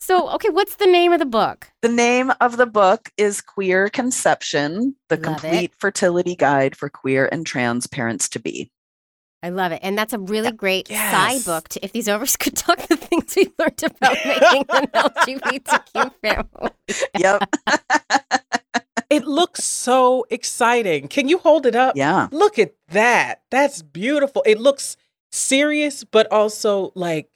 So, 0.00 0.28
okay, 0.30 0.50
what's 0.50 0.76
the 0.76 0.86
name 0.86 1.12
of 1.12 1.18
the 1.18 1.26
book? 1.26 1.68
the 1.82 1.88
name 1.88 2.32
of 2.40 2.56
the 2.56 2.66
book 2.66 3.10
is 3.16 3.40
queer 3.40 3.88
conception 3.88 4.94
the 5.08 5.16
Love 5.16 5.24
it. 5.24 5.24
complete 5.40 5.72
fertility 5.78 6.34
guide 6.36 6.76
for 6.76 6.88
queer 6.88 7.28
and 7.30 7.46
trans 7.46 7.86
parents 7.86 8.28
to 8.30 8.38
be 8.40 8.70
I 9.42 9.50
love 9.50 9.70
it. 9.72 9.80
And 9.82 9.96
that's 9.96 10.12
a 10.12 10.18
really 10.18 10.50
great 10.52 10.90
Yes. 10.90 11.12
side 11.12 11.44
book 11.44 11.68
to 11.68 11.84
if 11.84 11.92
these 11.92 12.08
ovaries 12.08 12.36
could 12.42 12.56
talk 12.56 12.78
the 12.88 12.96
things 12.96 13.34
we 13.36 13.48
learned 13.58 13.82
about 13.84 14.16
making 14.24 14.64
an 14.70 14.86
LGBTQ 14.88 16.12
family. 16.22 16.70
yep 17.18 17.48
It 19.10 19.24
looks 19.26 19.64
so 19.64 20.26
exciting. 20.28 21.08
Can 21.08 21.28
you 21.28 21.38
hold 21.38 21.64
it 21.66 21.74
up? 21.76 21.96
yeah 21.96 22.28
Look 22.30 22.58
at 22.58 22.74
that. 22.90 23.42
That's 23.50 23.80
beautiful. 23.82 24.42
It 24.44 24.60
looks 24.60 24.96
serious, 25.32 26.04
but 26.04 26.30
also 26.32 26.92
like 26.94 27.28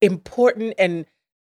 important 0.00 0.74
and 0.78 1.06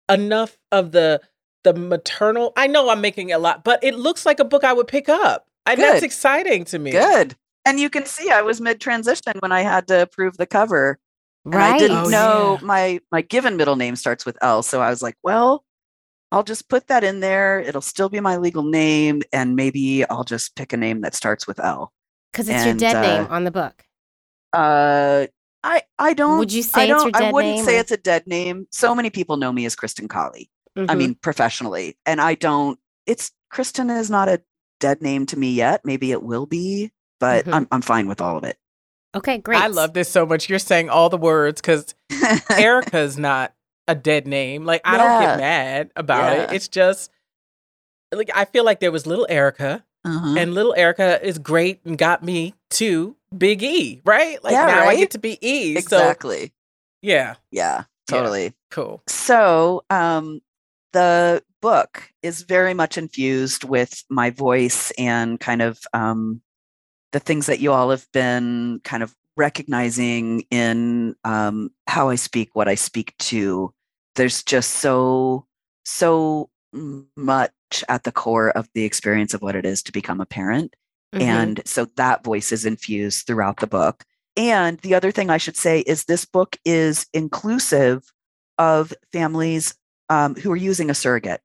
enough 0.09 0.57
of 0.71 0.91
the 0.91 1.21
the 1.63 1.73
maternal. 1.73 2.53
I 2.55 2.67
know 2.67 2.89
I'm 2.89 3.01
making 3.01 3.31
a 3.31 3.39
lot, 3.39 3.63
but 3.63 3.83
it 3.83 3.95
looks 3.95 4.23
like 4.25 4.39
a 4.39 4.45
book 4.45 4.63
I 4.63 4.71
would 4.73 4.87
pick 4.87 5.09
up. 5.09 5.47
And 5.65 5.79
that's 5.81 6.03
exciting 6.03 6.63
to 6.65 6.77
me. 6.77 6.91
good 6.91 7.35
and 7.65 7.79
you 7.79 7.89
can 7.89 8.05
see 8.05 8.29
i 8.31 8.41
was 8.41 8.61
mid 8.61 8.79
transition 8.79 9.33
when 9.39 9.51
i 9.51 9.61
had 9.61 9.87
to 9.87 10.01
approve 10.01 10.37
the 10.37 10.45
cover 10.45 10.99
and 11.45 11.55
i 11.61 11.77
didn't 11.77 12.05
Oh, 12.05 12.09
know 12.09 12.57
yeah. 12.61 12.65
my 12.67 12.99
my 13.11 13.21
given 13.21 13.57
middle 13.57 13.75
name 13.75 13.95
starts 13.95 14.25
with 14.25 14.37
l 14.41 14.63
so 14.63 14.81
i 14.81 14.89
was 14.89 15.01
like 15.01 15.15
well 15.23 15.63
i'll 16.31 16.43
just 16.43 16.69
put 16.69 16.87
that 16.87 17.03
in 17.03 17.19
there 17.19 17.59
it'll 17.61 17.81
still 17.81 18.09
be 18.09 18.19
my 18.19 18.37
legal 18.37 18.63
name 18.63 19.21
and 19.33 19.55
maybe 19.55 20.07
i'll 20.09 20.23
just 20.23 20.55
pick 20.55 20.73
a 20.73 20.77
name 20.77 21.01
that 21.01 21.13
starts 21.15 21.45
with 21.47 21.59
l 21.59 21.91
Because 22.31 22.49
it's 22.49 22.63
your 22.63 22.71
And, 22.71 22.79
dead 22.79 23.01
name 23.01 23.25
uh, 23.29 23.35
on 23.35 23.43
the 23.43 23.51
book. 23.51 23.83
uh 24.53 25.27
i 25.63 25.81
i 25.99 26.13
don't 26.13 26.37
Would 26.39 26.53
you 26.53 26.61
I 26.61 26.63
say 26.63 26.81
it's 26.83 26.89
your 26.89 27.11
don't- 27.11 27.13
dead 27.13 27.29
i 27.29 27.31
wouldn't 27.31 27.55
name? 27.55 27.65
say 27.65 27.77
or- 27.77 27.79
it's 27.79 27.91
a 27.91 27.97
dead 27.97 28.27
name 28.27 28.67
so 28.71 28.93
many 28.95 29.09
people 29.09 29.37
know 29.37 29.51
me 29.51 29.65
as 29.65 29.75
Kristin 29.75 30.09
Kali 30.09 30.49
i 30.77 30.81
Mhm. 30.81 30.97
mean 30.97 31.15
professionally 31.15 31.97
and 32.05 32.19
i 32.21 32.35
don't 32.35 32.79
it's 33.05 33.31
Kristin 33.53 33.95
is 33.97 34.09
not 34.09 34.27
a 34.27 34.41
dead 34.79 35.01
name 35.01 35.25
to 35.27 35.37
me 35.39 35.51
yet 35.53 35.81
maybe 35.85 36.11
it 36.11 36.21
will 36.23 36.45
be 36.45 36.91
but 37.19 37.45
Mhm. 37.45 37.53
I'm, 37.53 37.67
I'm 37.71 37.81
fine 37.81 38.07
with 38.07 38.21
all 38.21 38.37
of 38.37 38.43
it 38.43 38.57
okay, 39.15 39.37
great. 39.37 39.61
I 39.61 39.67
love 39.67 39.93
this 39.93 40.09
so 40.09 40.25
much. 40.25 40.49
You're 40.49 40.59
saying 40.59 40.89
all 40.89 41.07
the 41.09 41.17
words 41.17 41.61
because 41.61 41.95
Erica's 42.51 43.17
not 43.17 43.53
a 43.87 43.95
dead 43.95 44.27
name. 44.27 44.65
Like 44.65 44.81
I 44.83 44.97
don't 44.97 45.21
get 45.21 45.37
mad 45.37 45.91
about 45.95 46.33
Yeah. 46.35 46.43
it. 46.43 46.51
It's 46.55 46.67
just 46.67 47.09
like 48.13 48.29
I 48.35 48.43
feel 48.45 48.65
like 48.65 48.79
there 48.81 48.91
was 48.91 49.05
little 49.07 49.25
Erica, 49.29 49.85
Uh-huh. 50.03 50.35
and 50.37 50.53
little 50.53 50.73
Erica 50.75 51.25
is 51.25 51.37
great 51.39 51.79
and 51.85 51.97
got 51.97 52.23
me 52.23 52.55
to 52.71 53.15
Big 53.37 53.63
E, 53.63 54.01
right? 54.05 54.43
Like 54.43 54.51
Yeah, 54.53 54.65
now 54.65 54.85
I 54.87 54.95
get 54.97 55.11
to 55.11 55.17
be 55.19 55.37
E. 55.45 55.75
So 55.75 55.79
exactly. 55.79 56.51
yeah, 57.01 57.35
yeah, 57.51 57.83
totally. 58.07 58.53
cool. 58.71 59.01
So, 59.07 59.83
um, 59.89 60.41
the 60.93 61.41
book 61.61 62.11
is 62.21 62.41
very 62.43 62.73
much 62.73 62.97
infused 62.97 63.63
with 63.63 64.03
my 64.09 64.29
voice 64.29 64.91
and 64.97 65.39
kind 65.39 65.61
of 65.61 65.79
um, 65.93 66.41
the 67.15 67.19
things 67.21 67.45
that 67.45 67.61
you 67.61 67.71
all 67.71 67.91
have 67.91 68.05
been 68.11 68.81
kind 68.83 69.01
of 69.01 69.15
recognizing 69.37 70.41
in 70.51 71.15
um, 71.23 71.71
how 71.87 72.09
I 72.09 72.15
speak, 72.15 72.49
what 72.53 72.67
I 72.67 72.75
speak 72.75 73.15
to. 73.19 73.73
There's 74.15 74.43
just 74.43 74.71
so, 74.73 75.45
so 75.85 76.49
much 76.73 77.53
at 77.87 78.03
the 78.03 78.11
core 78.11 78.49
of 78.49 78.67
the 78.73 78.83
experience 78.83 79.33
of 79.33 79.41
what 79.41 79.55
it 79.55 79.65
is 79.65 79.81
to 79.83 79.93
become 79.93 80.19
a 80.19 80.25
parent. 80.25 80.75
Mhm. 81.13 81.21
And 81.21 81.61
so 81.63 81.85
that 81.95 82.25
voice 82.25 82.51
is 82.51 82.65
infused 82.65 83.25
throughout 83.25 83.61
the 83.61 83.67
book. 83.67 84.03
And 84.35 84.77
the 84.79 84.93
other 84.93 85.13
thing 85.13 85.29
I 85.29 85.37
should 85.37 85.55
say 85.55 85.79
is 85.87 86.03
this 86.03 86.25
book 86.25 86.57
is 86.65 87.07
inclusive 87.13 88.11
of 88.57 88.93
families 89.13 89.73
um, 90.09 90.35
who 90.35 90.51
are 90.51 90.57
using 90.57 90.89
a 90.89 90.93
surrogate. 90.93 91.39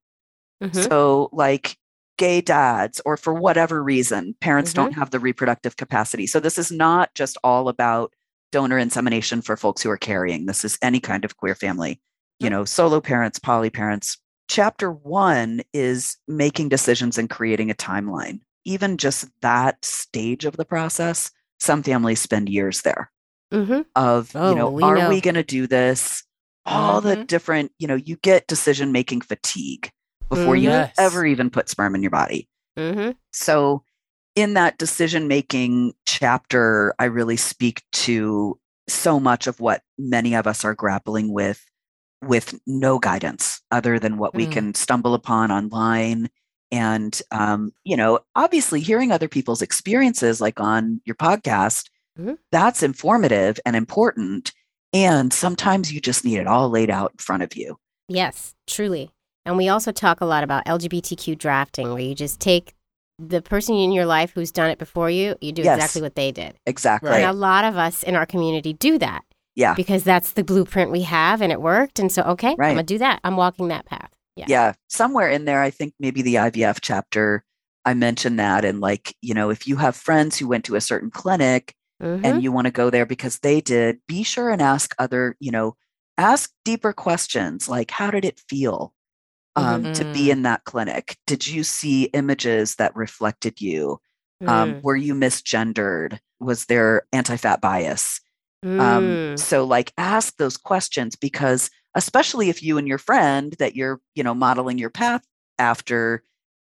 Mhm. 0.60 0.88
So, 0.88 1.28
like 1.30 1.76
gay 2.20 2.42
dads, 2.42 3.00
or 3.06 3.16
for 3.16 3.32
whatever 3.32 3.82
reason, 3.82 4.34
parents 4.42 4.74
don't 4.74 4.92
have 4.92 5.10
the 5.10 5.18
reproductive 5.18 5.78
capacity. 5.78 6.26
So, 6.26 6.38
this 6.38 6.58
is 6.58 6.70
not 6.70 7.14
just 7.14 7.38
all 7.42 7.68
about 7.70 8.12
donor 8.52 8.78
insemination 8.78 9.40
for 9.40 9.56
folks 9.56 9.82
who 9.82 9.88
are 9.90 9.96
carrying. 9.96 10.44
This 10.44 10.62
is 10.64 10.78
any 10.82 11.00
kind 11.00 11.24
of 11.24 11.38
queer 11.38 11.54
family, 11.54 11.98
you 12.38 12.50
know, 12.50 12.66
solo 12.66 13.00
parents, 13.00 13.38
poly 13.38 13.70
parents. 13.70 14.18
Chapter 14.48 14.92
one 14.92 15.62
is 15.72 16.18
making 16.28 16.68
decisions 16.68 17.16
and 17.16 17.30
creating 17.30 17.70
a 17.70 17.74
timeline. 17.74 18.40
Even 18.66 18.98
just 18.98 19.28
that 19.40 19.82
stage 19.82 20.44
of 20.44 20.58
the 20.58 20.64
process, 20.66 21.30
some 21.58 21.82
families 21.82 22.20
spend 22.20 22.48
years 22.50 22.82
there 22.82 23.10
Mhm. 23.52 23.86
of 23.96 24.30
Oh, 24.34 24.50
you 24.50 24.54
know 24.56 24.70
we 24.70 24.82
are 24.84 24.96
know. 24.98 25.08
we 25.08 25.20
going 25.22 25.36
to 25.36 25.42
do 25.44 25.66
this 25.66 26.22
all 26.66 27.00
the 27.00 27.16
Mhm. 27.16 27.26
different 27.26 27.72
you 27.78 27.88
know 27.88 27.94
you 27.96 28.16
get 28.16 28.46
decision 28.46 28.92
making 28.92 29.22
fatigue 29.22 29.90
before 30.31 30.55
Mhm. 30.55 30.62
you 30.62 30.68
Yes. 30.70 30.95
ever 30.99 31.26
even 31.26 31.51
put 31.51 31.68
sperm 31.68 31.95
in 31.95 32.03
your 32.03 32.11
body 32.11 32.49
Mhm. 32.78 33.16
so 33.33 33.85
in 34.37 34.55
that 34.55 34.78
decision 34.78 35.28
making 35.28 35.93
chapter 36.07 36.95
i 36.99 37.05
really 37.05 37.37
speak 37.37 37.83
to 37.93 38.59
so 38.89 39.20
much 39.20 39.47
of 39.47 39.61
what 39.61 39.83
many 39.99 40.35
of 40.35 40.47
us 40.47 40.64
are 40.64 40.74
grappling 40.74 41.33
with 41.33 41.62
with 42.22 42.59
no 42.66 42.99
guidance 42.99 43.61
other 43.70 43.99
than 43.99 44.18
what 44.18 44.35
we 44.35 44.47
Mm. 44.47 44.53
can 44.53 44.74
stumble 44.74 45.14
upon 45.14 45.51
online 45.51 46.28
and 46.70 47.20
um, 47.33 47.72
you 47.85 47.97
know 47.97 48.20
obviously 48.37 48.81
hearing 48.81 49.11
other 49.11 49.26
people's 49.28 49.62
experiences 49.62 50.41
like 50.41 50.61
on 50.61 51.01
your 51.05 51.16
podcast 51.16 51.89
Mhm. 52.18 52.39
that's 52.53 52.83
informative 52.83 53.59
and 53.66 53.74
important 53.74 54.53
and 54.93 55.33
sometimes 55.33 55.93
you 55.93 56.01
just 56.01 56.24
need 56.24 56.39
it 56.39 56.47
all 56.47 56.68
laid 56.68 56.91
out 56.91 57.12
in 57.12 57.18
front 57.18 57.43
of 57.43 57.55
you 57.57 57.76
Yes, 58.09 58.55
truly. 58.66 59.11
And 59.45 59.57
we 59.57 59.68
also 59.68 59.93
talk 59.93 60.20
a 60.20 60.26
lot 60.26 60.45
about 60.45 60.64
LGBTQ 60.66 61.36
drafting, 61.38 61.91
where 61.93 62.03
you 62.03 62.14
just 62.14 62.41
take 62.41 62.74
the 63.18 63.43
person 63.43 63.74
in 63.74 63.93
your 63.93 64.07
life 64.07 64.32
who's 64.34 64.51
done 64.51 64.70
it 64.70 64.78
before 64.78 65.11
you, 65.11 65.36
you 65.41 65.53
do 65.53 65.62
Yes. 65.62 65.76
exactly 65.76 66.03
what 66.03 66.14
they 66.14 66.32
did. 66.32 66.57
exactly 66.66 67.11
And 67.12 67.24
a 67.24 67.32
lot 67.32 67.64
of 67.64 67.76
us 67.76 68.03
in 68.03 68.16
our 68.16 68.24
community 68.26 68.72
do 68.72 68.99
that 68.99 69.24
yeah 69.57 69.74
because 69.74 70.05
that's 70.05 70.32
the 70.32 70.45
blueprint 70.45 70.91
we 70.91 71.03
have 71.03 71.43
and 71.43 71.53
it 71.53 71.61
worked. 71.61 71.99
And 71.99 72.11
so, 72.11 72.22
okay, 72.22 72.55
Right. 72.59 72.68
I'm 72.70 72.74
going 72.76 72.86
to 72.86 72.95
do 72.95 72.99
that. 72.99 73.20
I'm 73.24 73.36
walking 73.36 73.68
that 73.68 73.84
path. 73.84 74.11
Yeah. 74.36 74.47
yeah 74.49 74.72
somewhere 74.88 75.28
in 75.28 75.45
there 75.45 75.61
i 75.61 75.68
think 75.70 75.93
maybe 76.01 76.22
the 76.22 76.36
ivf 76.36 76.78
chapter 76.80 77.45
i 77.84 77.93
mentioned 77.93 78.38
that 78.38 78.64
and 78.64 78.80
like 78.80 79.14
you 79.20 79.34
know 79.34 79.51
if 79.51 79.66
you 79.68 79.76
have 79.76 79.97
friends 79.97 80.38
who 80.38 80.49
went 80.49 80.64
to 80.66 80.76
a 80.76 80.80
certain 80.80 81.11
clinic 81.11 81.74
Mhm. 82.01 82.24
and 82.24 82.43
you 82.43 82.51
want 82.53 82.66
to 82.66 82.70
go 82.70 82.88
there 82.88 83.05
because 83.05 83.41
they 83.41 83.61
did 83.61 83.99
be 84.09 84.22
sure 84.22 84.49
and 84.49 84.62
ask 84.62 84.95
other 84.99 85.36
you 85.41 85.51
know 85.51 85.76
ask 86.16 86.53
deeper 86.64 86.93
questions 86.95 87.68
like 87.68 87.91
how 87.91 88.11
did 88.11 88.24
it 88.24 88.41
feel 88.49 88.95
um, 89.61 89.88
to 89.94 90.06
be 90.06 90.30
Mhm. 90.30 90.32
in 90.32 90.42
that 90.42 90.64
clinic 90.64 91.18
did 91.26 91.46
you 91.46 91.64
see 91.64 92.04
images 92.14 92.76
that 92.76 92.96
reflected 92.96 93.61
you 93.61 93.98
um, 94.46 94.76
Mm. 94.76 94.82
were 94.82 94.96
you 94.96 95.14
misgendered 95.14 96.18
was 96.40 96.66
there 96.66 97.04
anti-fat 97.12 97.61
bias 97.61 98.20
um, 98.78 99.20
Mm. 99.36 99.36
so 99.36 99.64
like 99.64 99.92
ask 99.98 100.36
those 100.36 100.56
questions 100.56 101.16
because 101.16 101.70
especially 101.94 102.48
if 102.50 102.62
you 102.62 102.78
and 102.78 102.88
your 102.88 102.98
friend 102.98 103.54
that 103.58 103.76
you're 103.76 104.00
you 104.14 104.22
know 104.24 104.34
modeling 104.34 104.78
your 104.78 104.90
path 104.90 105.22
after 105.58 106.22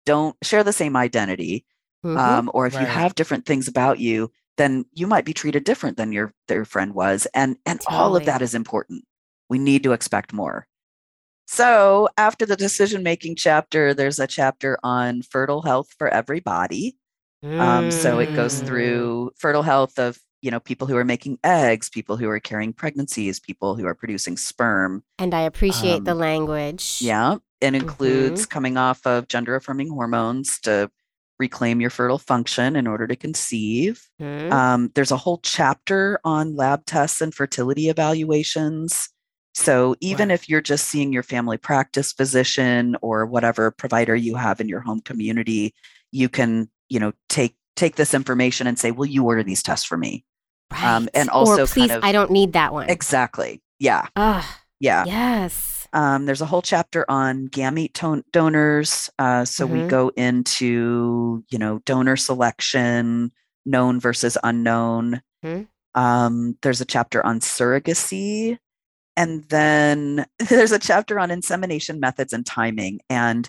don't 0.06 0.36
share 0.42 0.64
the 0.64 0.72
same 0.72 0.96
identity 0.96 1.64
Mhm. 2.04 2.18
um, 2.20 2.50
or 2.54 2.66
if 2.66 2.78
you 2.80 2.86
have 2.86 3.14
different 3.14 3.46
things 3.46 3.68
about 3.68 3.98
you 4.00 4.30
then 4.56 4.84
you 4.92 5.06
might 5.06 5.24
be 5.24 5.34
treated 5.34 5.64
different 5.64 5.96
than 5.96 6.12
your 6.12 6.32
their 6.48 6.64
friend 6.64 6.94
was 6.94 7.26
and 7.34 7.56
and 7.66 7.80
all 7.86 8.16
of 8.16 8.24
that 8.24 8.42
is 8.42 8.54
important 8.54 9.04
we 9.48 9.58
need 9.58 9.82
to 9.84 9.92
expect 9.92 10.32
more 10.32 10.66
so 11.54 12.08
after 12.16 12.44
the 12.46 12.56
decision 12.56 13.02
making 13.02 13.36
chapter 13.36 13.94
there's 13.94 14.18
a 14.18 14.26
chapter 14.26 14.78
on 14.82 15.22
fertile 15.22 15.62
health 15.62 15.88
for 15.98 16.08
everybody 16.08 16.96
um, 17.58 17.90
so 17.90 18.18
it 18.18 18.32
goes 18.34 18.54
Mm. 18.60 18.66
through 18.66 19.30
fertile 19.38 19.62
health 19.62 19.98
of 19.98 20.18
you 20.42 20.50
know 20.50 20.60
people 20.60 20.86
who 20.86 20.96
are 20.96 21.04
making 21.04 21.38
eggs 21.44 21.88
people 21.88 22.16
who 22.16 22.28
are 22.28 22.40
carrying 22.40 22.72
pregnancies 22.72 23.38
people 23.40 23.76
who 23.76 23.86
are 23.86 23.94
producing 23.94 24.36
sperm 24.36 25.02
And 25.18 25.32
I 25.34 25.42
appreciate 25.42 26.04
the 26.04 26.12
um, 26.12 26.18
language. 26.18 26.98
yeah 27.00 27.36
it 27.60 27.68
Mm-hmm. 27.68 27.76
includes 27.76 28.46
coming 28.46 28.76
off 28.76 29.06
of 29.06 29.28
gender 29.28 29.54
affirming 29.56 29.88
hormones 29.88 30.58
to 30.60 30.90
reclaim 31.38 31.80
your 31.80 31.90
fertile 31.90 32.18
function 32.18 32.76
in 32.76 32.86
order 32.86 33.06
to 33.06 33.16
conceive 33.16 34.02
Mhm. 34.20 34.52
um, 34.52 34.90
there's 34.94 35.10
a 35.12 35.16
whole 35.16 35.38
chapter 35.42 36.18
on 36.24 36.54
lab 36.56 36.84
tests 36.86 37.20
and 37.20 37.34
fertility 37.34 37.88
evaluations 37.88 39.08
so 39.54 39.94
even 40.00 40.28
Wow. 40.28 40.34
if 40.34 40.48
you're 40.48 40.60
just 40.60 40.88
seeing 40.88 41.12
your 41.12 41.22
family 41.22 41.56
practice 41.56 42.12
physician 42.12 42.96
or 43.02 43.24
whatever 43.26 43.70
provider 43.70 44.14
you 44.16 44.34
have 44.36 44.60
in 44.60 44.68
your 44.68 44.80
home 44.80 45.00
community 45.00 45.72
you 46.12 46.28
can 46.28 46.68
you 46.88 46.98
know 47.00 47.12
take 47.28 47.56
take 47.76 47.96
this 47.96 48.14
information 48.14 48.66
and 48.66 48.78
say 48.78 48.90
will 48.90 49.06
you 49.06 49.24
order 49.24 49.42
these 49.42 49.62
tests 49.62 49.86
for 49.86 49.96
me 49.96 50.24
um, 50.82 51.08
and 51.14 51.28
also 51.30 51.62
or 51.62 51.66
please, 51.66 51.88
kind 51.88 51.92
of 51.92 52.04
I 52.04 52.12
don't 52.12 52.30
need 52.30 52.52
that 52.54 52.72
one. 52.72 52.88
exactly 52.90 53.62
yeah 53.78 54.06
Ah, 54.16 54.60
yeah 54.80 55.04
yes. 55.06 55.86
um, 55.92 56.26
there's 56.26 56.40
a 56.40 56.46
whole 56.46 56.62
chapter 56.62 57.04
on 57.08 57.46
gamete 57.48 57.92
ton- 57.94 58.24
donors. 58.32 59.08
Uh, 59.18 59.44
so 59.44 59.64
we 59.66 59.78
Mhm. 59.80 59.88
go 59.88 60.08
into, 60.16 61.44
you 61.50 61.58
know, 61.58 61.78
donor 61.86 62.16
selection, 62.16 63.30
known 63.64 64.00
versus 64.00 64.36
unknown. 64.42 65.22
Mhm. 65.44 65.68
Um, 65.94 66.58
there's 66.62 66.80
a 66.80 66.84
chapter 66.84 67.24
on 67.24 67.38
surrogacy. 67.38 68.58
And 69.16 69.44
then 69.44 70.26
there's 70.48 70.72
a 70.72 70.78
chapter 70.78 71.18
on 71.18 71.30
insemination 71.30 72.00
methods 72.00 72.32
and 72.32 72.44
timing. 72.44 73.00
And 73.08 73.48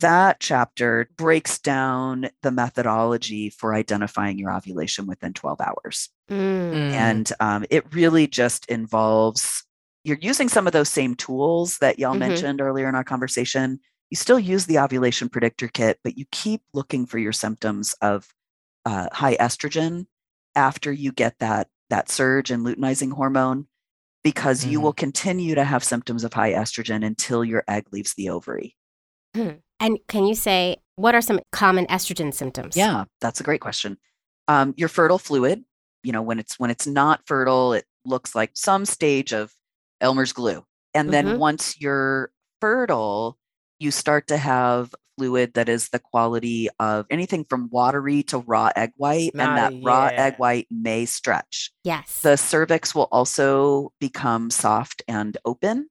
that 0.00 0.40
chapter 0.40 1.08
breaks 1.16 1.58
down 1.58 2.28
the 2.42 2.50
methodology 2.50 3.48
for 3.50 3.74
identifying 3.74 4.38
your 4.38 4.52
ovulation 4.52 5.06
within 5.06 5.32
12 5.32 5.60
hours 5.60 6.10
Mm. 6.28 6.92
And 6.92 7.32
um, 7.38 7.64
it 7.70 7.84
really 7.94 8.26
just 8.26 8.66
involves 8.66 9.64
you're 10.02 10.18
using 10.20 10.48
some 10.48 10.66
of 10.66 10.72
those 10.72 10.88
same 10.88 11.14
tools 11.14 11.78
that 11.78 11.98
y'all 11.98 12.14
Mhm. 12.14 12.18
mentioned 12.18 12.60
earlier 12.60 12.88
in 12.88 12.94
our 12.94 13.04
conversation 13.04 13.78
you 14.10 14.16
still 14.16 14.38
use 14.38 14.66
the 14.66 14.78
ovulation 14.78 15.28
predictor 15.28 15.68
kit 15.68 15.98
but 16.04 16.16
you 16.18 16.24
keep 16.30 16.62
looking 16.74 17.06
for 17.06 17.18
your 17.18 17.32
symptoms 17.32 17.94
of 18.02 18.28
uh, 18.84 19.08
high 19.12 19.36
estrogen 19.36 20.06
after 20.54 20.92
you 20.92 21.12
get 21.12 21.38
that 21.38 21.68
that 21.90 22.08
surge 22.08 22.50
in 22.50 22.64
luteinizing 22.64 23.12
hormone 23.12 23.66
because 24.26 24.64
you 24.64 24.78
Mhm. 24.78 24.82
will 24.82 24.92
continue 24.92 25.54
to 25.54 25.62
have 25.64 25.84
symptoms 25.84 26.24
of 26.24 26.32
high 26.32 26.52
estrogen 26.52 27.06
until 27.06 27.44
your 27.44 27.62
egg 27.68 27.84
leaves 27.92 28.14
the 28.14 28.28
ovary 28.28 28.76
And 29.78 29.98
can 30.08 30.24
you 30.26 30.34
say 30.34 30.78
what 30.96 31.14
are 31.14 31.20
some 31.20 31.40
common 31.52 31.86
estrogen 31.86 32.32
symptoms? 32.32 32.76
Yeah, 32.76 33.04
that's 33.20 33.40
a 33.40 33.44
great 33.44 33.60
question. 33.60 33.98
Um, 34.48 34.74
your 34.76 34.88
fertile 34.88 35.18
fluid, 35.18 35.64
you 36.02 36.12
know, 36.12 36.22
when 36.22 36.38
it's 36.38 36.58
when 36.58 36.70
it's 36.70 36.86
not 36.86 37.20
fertile, 37.26 37.72
it 37.74 37.84
looks 38.04 38.34
like 38.34 38.50
some 38.54 38.84
stage 38.86 39.32
of 39.32 39.52
Elmer's 40.00 40.32
glue. 40.32 40.64
And 40.94 41.10
then 41.10 41.26
Mhm. 41.26 41.38
once 41.38 41.80
you're 41.80 42.32
fertile, 42.60 43.38
you 43.78 43.90
start 43.90 44.28
to 44.28 44.36
have 44.36 44.94
fluid 45.18 45.54
that 45.54 45.68
is 45.68 45.88
the 45.88 45.98
quality 45.98 46.68
of 46.78 47.06
anything 47.10 47.44
from 47.44 47.68
watery 47.70 48.22
to 48.24 48.38
raw 48.38 48.70
egg 48.76 48.92
white, 48.96 49.32
and 49.32 49.40
that 49.40 49.72
Snotty, 49.72 49.84
raw 49.84 50.04
yeah. 50.06 50.24
egg 50.26 50.34
white 50.36 50.66
may 50.70 51.06
stretch. 51.06 51.70
Yes. 51.84 52.20
The 52.20 52.36
cervix 52.36 52.94
will 52.94 53.08
also 53.10 53.92
become 54.00 54.50
soft 54.50 55.02
and 55.08 55.36
open, 55.44 55.88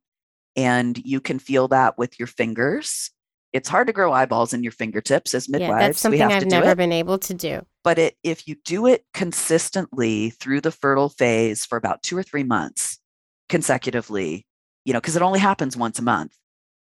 and 0.56 0.98
you 1.04 1.20
can 1.20 1.40
feel 1.40 1.68
that 1.70 1.98
with 1.98 2.20
your 2.20 2.28
fingers. 2.28 3.12
It's 3.54 3.70
hard 3.70 3.88
to 3.88 3.94
grow 3.94 4.12
eyeballs 4.12 4.54
in 4.54 4.64
your 4.64 4.74
fingertips 4.74 5.34
as 5.34 5.48
midwives. 5.48 5.72
yeah, 5.72 5.88
that's 5.88 5.98
we 6.00 6.02
something 6.02 6.20
have 6.20 6.32
I've 6.32 6.40
to 6.44 6.50
never 6.50 6.72
it. 6.72 6.78
been 6.78 6.92
able 6.92 7.18
to 7.20 7.34
do. 7.34 7.66
But 7.86 7.98
it, 7.98 8.16
if 8.22 8.50
you 8.50 8.56
do 8.66 8.86
it 8.86 9.06
consistently 9.14 10.32
through 10.32 10.60
the 10.60 10.72
fertile 10.72 11.08
phase 11.08 11.66
for 11.66 11.78
about 11.78 12.04
two 12.04 12.18
or 12.18 12.24
three 12.24 12.44
months 12.44 13.00
consecutively, 13.48 14.46
you 14.84 14.92
know, 14.92 15.00
because 15.00 15.16
it 15.16 15.22
only 15.22 15.40
happens 15.40 15.78
once 15.78 16.00
a 16.00 16.02
month, 16.02 16.36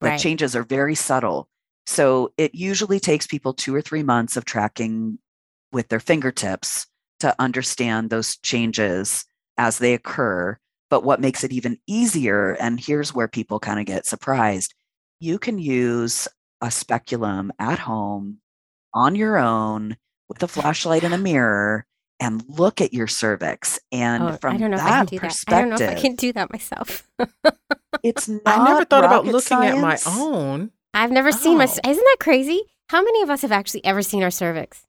the 0.05 0.11
Right. 0.11 0.19
changes 0.19 0.55
are 0.55 0.63
very 0.63 0.95
subtle. 0.95 1.49
So 1.87 2.31
it 2.37 2.53
usually 2.55 2.99
takes 2.99 3.27
people 3.27 3.53
two 3.53 3.75
or 3.75 3.81
three 3.81 4.03
months 4.03 4.37
of 4.37 4.45
tracking 4.45 5.19
with 5.71 5.89
their 5.89 5.99
fingertips 5.99 6.87
to 7.19 7.35
understand 7.39 8.09
those 8.09 8.37
changes 8.37 9.25
as 9.57 9.79
they 9.79 9.93
occur. 9.93 10.57
But 10.89 11.03
what 11.03 11.19
makes 11.21 11.43
it 11.43 11.51
even 11.51 11.79
easier, 11.87 12.53
and 12.53 12.79
here's 12.79 13.13
where 13.13 13.27
people 13.27 13.59
kind 13.59 13.79
of 13.79 13.85
get 13.85 14.05
surprised 14.05 14.73
you 15.19 15.39
can 15.39 15.57
use 15.57 16.27
a 16.61 16.69
speculum 16.69 17.51
at 17.57 17.79
home 17.79 18.39
on 18.93 19.15
your 19.15 19.37
own 19.37 19.97
with 20.29 20.43
a 20.43 20.47
flashlight 20.47 21.03
and 21.03 21.13
a 21.13 21.17
mirror 21.17 21.85
and 22.19 22.43
look 22.47 22.81
at 22.81 22.93
your 22.93 23.07
cervix. 23.07 23.79
And 23.91 24.23
Oh, 24.23 24.37
from 24.41 24.55
I 24.55 24.57
don't 24.57 24.71
know 24.71 24.77
if 24.77 24.83
I 24.83 24.89
that 24.89 25.07
can 25.09 25.17
do 25.17 25.19
that. 25.19 25.43
I 25.47 25.59
don't 25.61 25.69
know 25.69 25.75
if 25.75 25.89
I 25.97 26.01
can 26.01 26.15
do 26.15 26.33
that 26.33 26.51
myself. 26.51 27.07
it's 28.03 28.27
not 28.27 28.41
I 28.45 28.63
never 28.65 28.85
thought 28.85 29.03
about 29.03 29.25
rocket 29.25 29.31
looking 29.31 29.57
at 29.63 29.77
my 29.77 29.97
own. 30.07 30.71
I've 30.93 31.11
never 31.11 31.31
seen 31.31 31.57
my. 31.57 31.65
Oh. 31.65 31.89
Isn't 31.89 32.03
that 32.03 32.17
crazy? 32.19 32.63
How 32.89 33.01
many 33.03 33.21
of 33.23 33.29
us 33.29 33.41
have 33.41 33.51
actually 33.51 33.83
ever 33.83 34.01
seen 34.01 34.23
our 34.23 34.31
cervix? 34.31 34.85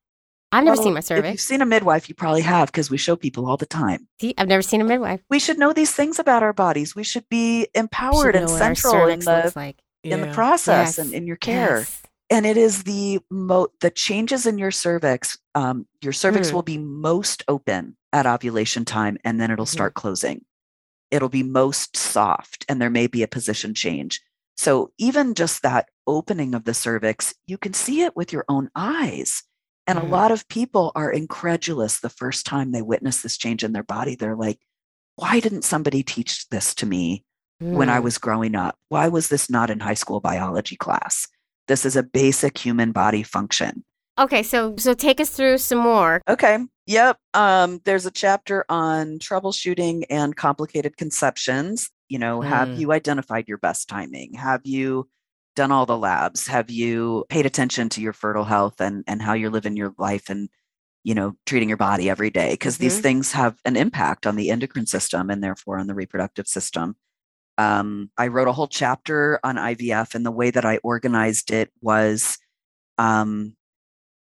I've 0.53 0.64
never 0.64 0.77
Well, 0.77 0.85
seen 0.85 0.95
my 0.95 1.01
cervix. 1.01 1.27
If 1.27 1.33
you've 1.33 1.41
seen 1.41 1.62
a 1.62 1.66
midwife, 1.66 2.09
you 2.09 2.14
probably 2.14 2.43
have 2.43 2.68
because 2.68 2.89
we 2.91 2.99
show 2.99 3.16
people 3.16 3.47
all 3.49 3.57
the 3.57 3.66
time. 3.66 4.07
See, 4.20 4.33
I've 4.39 4.47
never 4.47 4.62
seen 4.62 4.81
a 4.81 4.85
midwife. 4.85 5.20
We 5.29 5.41
should 5.41 5.59
know 5.59 5.72
these 5.72 5.93
things 5.93 6.18
about 6.20 6.43
our 6.45 6.53
bodies. 6.53 6.95
We 6.95 7.03
should 7.03 7.29
be 7.29 7.66
empowered 7.74 8.35
Should 8.35 8.37
and 8.37 8.47
know 8.47 8.57
central 8.57 9.09
in 9.09 9.18
the 9.20 9.53
like. 9.57 9.83
in 10.05 10.20
the 10.20 10.29
process 10.33 10.97
Yes, 10.97 10.99
and 10.99 11.12
in 11.12 11.27
your 11.27 11.37
care. 11.37 11.79
yes. 11.79 12.03
And 12.29 12.45
it 12.45 12.57
is 12.57 12.83
the 12.83 13.20
mo 13.31 13.68
the 13.81 13.91
changes 13.91 14.47
in 14.47 14.59
your 14.59 14.72
cervix. 14.72 15.39
Um, 15.55 15.87
your 16.03 16.12
cervix 16.12 16.51
Mm. 16.51 16.55
will 16.55 16.62
be 16.62 16.79
most 16.79 17.45
open 17.47 17.97
at 18.12 18.27
ovulation 18.27 18.85
time, 18.85 19.16
and 19.24 19.41
then 19.41 19.51
it'll 19.51 19.64
Mhm. 19.64 19.70
start 19.70 19.95
closing. 19.95 20.45
It'll 21.11 21.29
be 21.29 21.45
most 21.45 21.97
soft, 21.97 22.64
and 22.68 22.81
there 22.83 22.91
may 22.91 23.07
be 23.07 23.22
a 23.22 23.29
position 23.29 23.74
change. 23.74 24.20
So 24.57 24.93
even 24.99 25.35
just 25.35 25.62
that 25.62 25.89
opening 26.07 26.55
of 26.55 26.64
the 26.64 26.74
cervix, 26.74 27.35
you 27.47 27.59
can 27.59 27.74
see 27.74 28.03
it 28.03 28.16
with 28.16 28.33
your 28.33 28.45
own 28.49 28.70
eyes. 28.74 29.43
And 29.87 29.99
Mhm. 29.99 30.03
a 30.03 30.07
lot 30.07 30.33
of 30.33 30.49
people 30.49 30.91
are 30.97 31.12
incredulous 31.12 32.01
the 32.01 32.09
first 32.09 32.45
time 32.45 32.72
they 32.72 32.83
witness 32.83 33.22
this 33.22 33.37
change 33.37 33.62
in 33.62 33.72
their 33.72 33.85
body. 33.85 34.16
They're 34.16 34.35
like, 34.35 34.59
why 35.14 35.39
didn't 35.41 35.62
somebody 35.62 36.03
teach 36.03 36.49
this 36.49 36.74
to 36.77 36.87
me 36.87 37.24
when 37.59 37.89
I 37.89 38.01
Mm. 38.01 38.03
was 38.03 38.18
growing 38.18 38.57
up? 38.57 38.77
Why 38.89 39.09
was 39.09 39.29
this 39.29 39.49
not 39.49 39.70
in 39.70 39.79
high 39.81 39.95
school 39.95 40.20
biology 40.20 40.77
class? 40.77 41.29
This 41.69 41.85
is 41.85 41.97
a 41.97 42.03
basic 42.03 42.59
human 42.59 42.93
body 42.93 43.23
function. 43.23 43.85
Okay, 44.19 44.43
so 44.43 44.75
so 44.79 44.95
take 44.95 45.21
us 45.21 45.31
through 45.31 45.59
some 45.59 45.79
more. 45.79 46.23
Okay. 46.29 46.59
Yep. 46.87 47.19
Um, 47.35 47.81
there's 47.85 48.07
a 48.07 48.11
chapter 48.11 48.64
on 48.69 49.19
troubleshooting 49.19 50.05
and 50.09 50.35
complicated 50.37 50.97
conceptions. 50.97 51.91
You 52.09 52.19
know, 52.21 52.41
have 52.41 52.69
Mm. 52.69 52.79
you 52.79 52.93
identified 52.93 53.49
your 53.49 53.59
best 53.59 53.89
timing? 53.89 54.35
Have 54.35 54.61
you 54.64 55.09
done 55.57 55.73
all 55.73 55.85
the 55.87 55.99
labs? 55.99 56.47
Have 56.47 56.71
you 56.71 57.25
paid 57.29 57.45
attention 57.45 57.89
to 57.91 58.01
your 58.01 58.12
fertile 58.12 58.45
health 58.45 58.81
and 58.81 59.03
and 59.07 59.21
how 59.21 59.33
you're 59.35 59.51
living 59.51 59.77
your 59.77 59.93
life 59.99 60.31
and 60.31 60.49
you 61.03 61.14
know 61.14 61.35
treating 61.45 61.69
your 61.69 61.77
body 61.77 62.09
every 62.09 62.31
day? 62.31 62.51
Because 62.53 62.79
these 62.79 62.99
Mhm. 62.99 63.03
things 63.03 63.33
have 63.33 63.57
an 63.64 63.77
impact 63.77 64.27
on 64.27 64.37
the 64.37 64.51
endocrine 64.51 64.87
system 64.87 65.29
and 65.29 65.43
therefore 65.43 65.79
on 65.79 65.89
the 65.89 65.95
reproductive 65.95 66.47
system. 66.47 66.97
Um, 67.59 68.11
I 68.19 68.29
wrote 68.29 68.49
a 68.49 68.53
whole 68.53 68.69
chapter 68.69 69.41
on 69.43 69.57
IVF, 69.57 70.15
and 70.15 70.27
the 70.27 70.31
way 70.31 70.51
that 70.51 70.65
I 70.65 70.79
organized 70.79 71.51
it 71.51 71.71
was 71.81 72.39
um, 72.99 73.57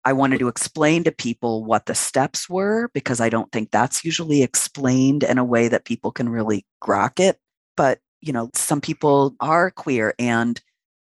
I 0.05 0.13
wanted 0.13 0.39
to 0.39 0.49
explain 0.49 1.05
to 1.05 1.13
people 1.13 1.65
what 1.65 1.87
the 1.87 1.95
steps 1.95 2.49
were 2.49 2.89
because 2.95 3.21
I 3.21 3.29
don't 3.29 3.53
think 3.53 3.71
that's 3.71 4.05
usually 4.05 4.43
explained 4.43 5.23
in 5.23 5.39
a 5.39 5.45
way 5.45 5.69
that 5.69 5.85
people 5.85 6.13
can 6.13 6.29
really 6.29 6.65
grok 6.83 7.21
it. 7.21 7.39
But, 7.77 7.99
you 8.21 8.33
know, 8.33 8.51
some 8.55 8.81
people 8.81 9.35
are 9.41 9.71
queer 9.71 10.15
and 10.19 10.61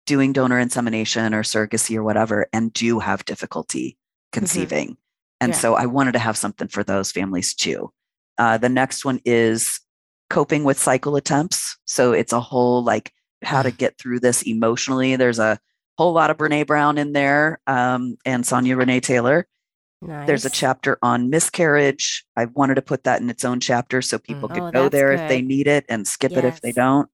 doing 0.07 0.33
donor 0.33 0.59
insemination 0.59 1.33
or 1.33 1.43
surrogacy 1.43 1.97
or 1.97 2.03
whatever 2.03 2.47
and 2.53 2.73
do 2.73 2.99
have 2.99 3.25
difficulty 3.25 3.97
conceiving. 4.33 4.99
And 5.41 5.53
Yeah. 5.53 5.59
so 5.59 5.75
I 5.77 5.87
wanted 5.87 6.13
to 6.13 6.19
have 6.19 6.37
something 6.37 6.69
for 6.69 6.85
those 6.85 7.11
families 7.11 7.55
too. 7.55 7.93
Uh, 8.37 8.59
the 8.59 8.69
next 8.69 9.05
one 9.05 9.21
is 9.25 9.81
coping 10.31 10.65
with 10.65 10.79
cycle 10.79 11.17
attempts. 11.17 11.77
So 11.85 12.13
it's 12.13 12.33
a 12.33 12.41
whole 12.41 12.83
like 12.83 13.13
how 13.43 13.63
to 13.63 13.71
get 13.71 13.99
through 13.99 14.21
this 14.21 14.43
emotionally. 14.43 15.17
There's 15.17 15.39
a 15.39 15.59
whole 15.99 16.13
lot 16.13 16.31
of 16.31 16.39
Brene 16.39 16.67
Brown 16.67 16.97
in 16.97 17.13
there 17.13 17.61
um, 17.67 18.17
and 18.25 18.47
Sonya 18.47 18.77
Renee 18.77 19.01
Taylor. 19.01 19.47
Nice. 20.03 20.27
There's 20.27 20.45
a 20.47 20.51
chapter 20.51 20.99
on 21.03 21.29
miscarriage. 21.29 22.25
I 22.37 22.47
wanted 22.47 22.77
to 22.77 22.83
put 22.83 23.05
that 23.05 23.21
in 23.21 23.29
its 23.29 23.45
own 23.45 23.61
chapter 23.61 24.01
so 24.01 24.19
people 24.19 24.49
Mm. 24.49 24.55
could 24.55 24.63
Oh, 24.65 24.71
go 24.71 24.89
there 24.89 25.13
if 25.13 25.29
they 25.29 25.43
need 25.43 25.67
it 25.67 25.85
and 25.91 26.09
skip 26.09 26.33
it 26.33 26.45
if 26.45 26.61
they 26.63 26.73
don't. 26.73 27.11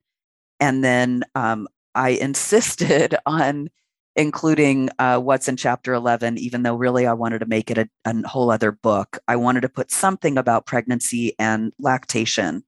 And 0.61 0.85
then 0.85 1.25
um, 1.35 1.67
I 1.97 2.11
insisted 2.11 3.17
on 3.27 3.71
including 4.15 4.89
uh, 4.99 5.19
what's 5.19 5.49
in 5.49 5.57
chapter 5.57 5.93
11, 5.93 6.39
even 6.39 6.63
though 6.63 6.75
really 6.77 7.07
I 7.07 7.13
wanted 7.13 7.41
to 7.41 7.47
make 7.47 7.71
it 7.71 7.79
a, 7.79 7.89
a 8.05 8.27
whole 8.29 8.51
other 8.51 8.73
book. 8.73 9.19
I 9.29 9.37
wanted 9.37 9.61
to 9.63 9.69
put 9.69 9.91
something 9.91 10.39
about 10.39 10.65
pregnancy 10.67 11.35
and 11.39 11.73
lactation. 11.79 12.65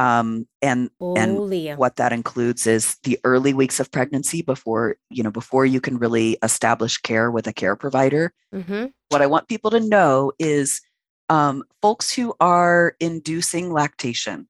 Um, 0.00 0.46
and 0.62 0.88
and 1.18 1.36
what 1.76 1.96
that 1.96 2.12
includes 2.12 2.66
is 2.66 2.96
the 3.02 3.18
early 3.24 3.52
weeks 3.52 3.80
of 3.80 3.90
pregnancy 3.90 4.40
before 4.42 4.96
you 5.10 5.22
know 5.22 5.30
before 5.30 5.66
you 5.66 5.80
can 5.80 5.98
really 5.98 6.38
establish 6.42 6.96
care 6.96 7.30
with 7.30 7.46
a 7.46 7.52
care 7.52 7.76
provider 7.76 8.32
Mm-hmm. 8.54 8.86
what 9.10 9.20
i 9.22 9.26
want 9.26 9.48
people 9.52 9.70
to 9.70 9.80
know 9.80 10.32
is 10.38 10.80
um, 11.28 11.62
folks 11.82 12.06
who 12.16 12.34
are 12.40 12.96
inducing 12.98 13.70
lactation 13.72 14.48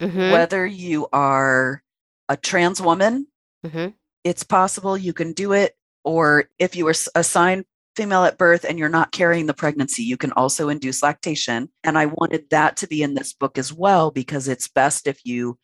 Mm-hmm. 0.00 0.30
whether 0.30 0.62
you 0.66 1.08
are 1.12 1.82
a 2.28 2.36
trans 2.36 2.80
woman 2.80 3.26
Mm-hmm. 3.66 3.88
it's 4.22 4.44
possible 4.44 4.96
you 4.96 5.12
can 5.12 5.32
do 5.32 5.52
it 5.52 5.74
or 6.04 6.48
if 6.60 6.76
you 6.76 6.84
were 6.84 6.94
assigned 7.16 7.64
female 7.96 8.24
at 8.24 8.38
birth 8.38 8.64
and 8.64 8.78
you're 8.78 8.88
not 8.88 9.12
carrying 9.12 9.46
the 9.46 9.54
pregnancy 9.54 10.02
you 10.02 10.16
can 10.16 10.32
also 10.32 10.68
induce 10.68 11.02
lactation 11.02 11.68
and 11.82 11.98
i 11.98 12.06
wanted 12.06 12.44
that 12.50 12.76
to 12.76 12.86
be 12.86 13.02
in 13.02 13.14
this 13.14 13.32
book 13.32 13.58
as 13.58 13.72
well 13.72 14.10
because 14.10 14.48
it's 14.48 14.68
best 14.68 15.06
if 15.06 15.24
you 15.24 15.58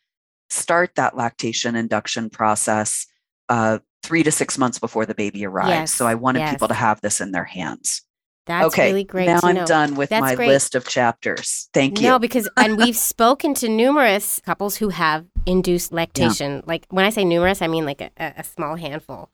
start 0.51 0.95
that 0.97 1.17
lactation 1.17 1.77
induction 1.77 2.31
process 2.31 3.07
uh, 3.49 3.79
three 4.03 4.23
to 4.23 4.31
six 4.31 4.57
months 4.59 4.79
before 4.79 5.07
the 5.07 5.15
baby 5.15 5.45
arrives 5.45 5.93
so 5.93 6.07
i 6.07 6.15
wanted 6.15 6.49
people 6.51 6.69
to 6.69 6.75
have 6.75 7.01
this 7.01 7.21
in 7.21 7.33
their 7.33 7.45
hands 7.45 8.03
That's 8.47 8.67
okay 8.67 8.89
really 8.89 9.05
great. 9.05 9.27
now 9.27 9.41
i'm 9.43 9.55
know. 9.57 9.67
done 9.67 9.95
with 9.95 10.09
That's 10.09 10.21
my 10.21 10.35
great. 10.35 10.49
list 10.49 10.75
of 10.75 10.89
chapters 10.89 11.69
thank 11.75 12.01
you 12.01 12.09
No, 12.09 12.19
because 12.19 12.49
and 12.57 12.79
we've 12.79 12.97
spoken 12.97 13.55
to 13.55 13.69
numerous 13.69 14.41
couples 14.41 14.77
who 14.77 14.89
have 14.89 15.27
induced 15.47 15.93
lactation. 15.93 16.63
Like 16.67 16.87
when 16.91 17.05
I 17.05 17.11
say 17.11 17.25
numerous, 17.25 17.63
I 17.63 17.67
mean 17.67 17.85
like 17.85 18.01
a 18.01 18.11
a 18.19 18.45
small 18.45 18.77
handful. 18.77 19.31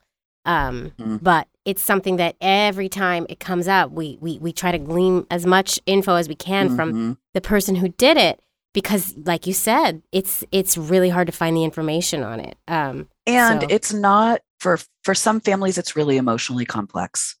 Um, 0.49 0.91
Mhm. 0.99 1.19
But 1.21 1.47
it's 1.65 1.81
something 1.83 2.17
that 2.17 2.35
every 2.41 2.89
time 2.89 3.25
it 3.29 3.39
comes 3.39 3.67
up, 3.67 3.91
we 3.91 4.17
we 4.19 4.39
we 4.39 4.51
try 4.51 4.71
to 4.71 4.79
glean 4.79 5.25
as 5.29 5.45
much 5.45 5.79
info 5.85 6.15
as 6.15 6.27
we 6.27 6.35
can 6.35 6.75
from 6.75 6.93
Mhm. 6.93 7.17
the 7.35 7.41
person 7.41 7.75
who 7.75 7.89
did 7.89 8.17
it 8.17 8.39
because, 8.73 9.15
like 9.25 9.45
you 9.45 9.53
said, 9.53 10.01
it's 10.11 10.43
it's 10.51 10.77
really 10.77 11.09
hard 11.09 11.27
to 11.27 11.33
find 11.33 11.55
the 11.55 11.63
information 11.63 12.23
on 12.23 12.39
it. 12.39 12.55
Um, 12.67 13.07
and 13.27 13.61
So- 13.61 13.67
it's 13.69 13.93
not 13.93 14.41
for 14.59 14.79
for 15.03 15.13
some 15.15 15.39
families 15.39 15.77
it's 15.77 15.95
really 15.95 16.17
emotionally 16.17 16.65
complex 16.65 17.35